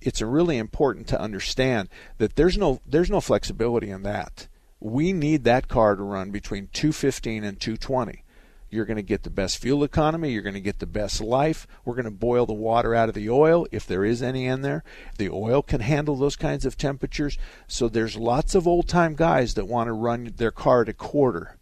it's 0.01 0.23
really 0.23 0.59
important 0.59 1.07
to 1.09 1.21
understand 1.21 1.89
that 2.19 2.37
there's 2.37 2.57
no 2.57 2.81
there's 2.87 3.11
no 3.11 3.21
flexibility 3.21 3.91
in 3.91 4.03
that. 4.03 4.49
We 4.81 5.13
need 5.13 5.45
that 5.45 5.69
car 5.69 5.97
to 5.97 6.03
run 6.03 6.31
between 6.31 6.69
215 6.73 7.43
and 7.45 7.61
220. 7.61 8.25
You're 8.71 8.85
going 8.85 8.97
to 8.97 9.03
get 9.03 9.23
the 9.23 9.31
best 9.31 9.59
fuel 9.59 9.83
economy. 9.83 10.31
You're 10.31 10.43
going 10.43 10.55
to 10.55 10.61
get 10.61 10.79
the 10.79 10.87
best 10.87 11.21
life. 11.21 11.67
We're 11.85 11.95
going 11.95 12.05
to 12.05 12.11
boil 12.11 12.45
the 12.45 12.53
water 12.53 12.95
out 12.95 13.09
of 13.09 13.15
the 13.15 13.31
oil 13.31 13.67
if 13.73 13.87
there 13.87 14.05
is 14.05 14.23
any 14.23 14.47
in 14.47 14.63
there. 14.63 14.85
The 15.17 15.31
oil 15.31 15.63
can 15.63 15.81
handle 15.81 16.17
those 16.17 16.37
kinds 16.37 16.67
of 16.67 16.77
temperatures. 16.77 17.39
So 17.67 17.89
there's 17.89 18.17
lots 18.17 18.55
of 18.55 18.69
old 18.69 18.89
time 18.89 19.15
guys 19.15 19.55
that 19.55 19.69
want 19.69 19.89
to 19.89 19.93
run 19.93 20.35
their 20.37 20.51
car 20.51 20.83
at 20.83 20.89
a 20.89 20.93
quarter 20.93 21.57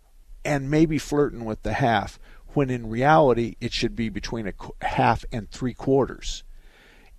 and 0.45 0.71
maybe 0.71 0.99
flirting 0.99 1.45
with 1.45 1.63
the 1.63 1.75
half 1.75 2.19
when 2.55 2.71
in 2.71 2.89
reality 2.89 3.55
it 3.61 3.73
should 3.73 3.95
be 3.95 4.09
between 4.09 4.49
a 4.49 4.87
half 4.87 5.25
and 5.31 5.51
three 5.51 5.75
quarters. 5.75 6.43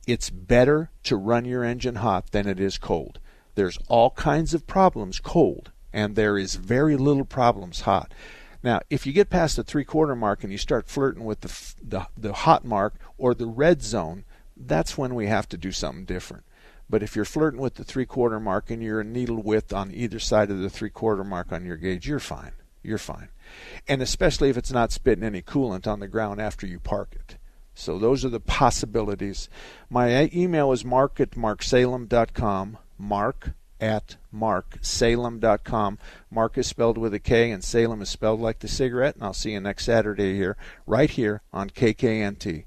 It's 0.08 0.30
better 0.30 0.90
to 1.04 1.16
run 1.16 1.46
your 1.46 1.64
engine 1.64 1.96
hot 1.96 2.32
than 2.32 2.48
it 2.48 2.60
is 2.60 2.78
cold. 2.78 3.20
There's 3.56 3.78
all 3.88 4.12
kinds 4.12 4.54
of 4.54 4.66
problems 4.66 5.20
cold, 5.20 5.72
and 5.92 6.16
there 6.16 6.38
is 6.38 6.56
very 6.56 6.96
little 6.96 7.26
problems 7.26 7.82
hot. 7.82 8.14
Now, 8.64 8.82
if 8.90 9.06
you 9.06 9.14
get 9.14 9.30
past 9.30 9.56
the 9.56 9.64
three 9.64 9.86
quarter 9.86 10.16
mark 10.16 10.44
and 10.44 10.52
you 10.52 10.58
start 10.58 10.88
flirting 10.88 11.26
with 11.26 11.42
the, 11.42 11.74
the, 11.82 12.08
the 12.18 12.34
hot 12.34 12.66
mark 12.66 12.96
or 13.18 13.34
the 13.34 13.46
red 13.46 13.82
zone, 13.82 14.26
that's 14.56 14.98
when 14.98 15.16
we 15.16 15.28
have 15.28 15.48
to 15.50 15.58
do 15.58 15.72
something 15.72 16.06
different. 16.06 16.44
But 16.90 17.04
if 17.04 17.16
you're 17.16 17.26
flirting 17.26 17.60
with 17.60 17.76
the 17.76 17.84
three 17.84 18.06
quarter 18.06 18.40
mark 18.40 18.70
and 18.72 18.82
you're 18.82 19.02
a 19.02 19.06
needle 19.06 19.42
width 19.42 19.74
on 19.74 19.94
either 19.94 20.20
side 20.20 20.50
of 20.50 20.60
the 20.60 20.70
three 20.70 20.90
quarter 20.90 21.24
mark 21.24 21.52
on 21.52 21.66
your 21.66 21.78
gauge, 21.78 22.08
you're 22.08 22.20
fine. 22.20 22.54
You're 22.82 22.98
fine. 22.98 23.30
And 23.88 24.02
especially 24.02 24.50
if 24.50 24.58
it's 24.58 24.72
not 24.72 24.92
spitting 24.92 25.24
any 25.24 25.42
coolant 25.42 25.88
on 25.88 26.00
the 26.00 26.08
ground 26.08 26.42
after 26.42 26.66
you 26.66 26.80
park 26.80 27.10
it. 27.14 27.38
So 27.74 28.00
those 28.00 28.26
are 28.26 28.30
the 28.30 28.40
possibilities. 28.40 29.50
My 29.90 30.30
email 30.34 30.72
is 30.72 30.84
mark 30.84 31.20
at 31.20 31.32
marksalem.com. 31.32 32.78
Mark 32.98 33.52
at 33.82 34.18
marksalem.com. 34.34 35.98
Mark 36.30 36.58
is 36.58 36.68
spelled 36.68 36.98
with 36.98 37.14
a 37.14 37.20
K, 37.20 37.52
and 37.52 37.64
Salem 37.64 38.02
is 38.02 38.10
spelled 38.10 38.40
like 38.40 38.60
the 38.60 38.68
cigarette. 38.68 39.16
And 39.16 39.24
I'll 39.24 39.34
see 39.34 39.52
you 39.52 39.60
next 39.60 39.86
Saturday 39.86 40.36
here, 40.36 40.58
right 40.86 41.10
here 41.10 41.42
on 41.52 41.70
KKNT. 41.70 42.67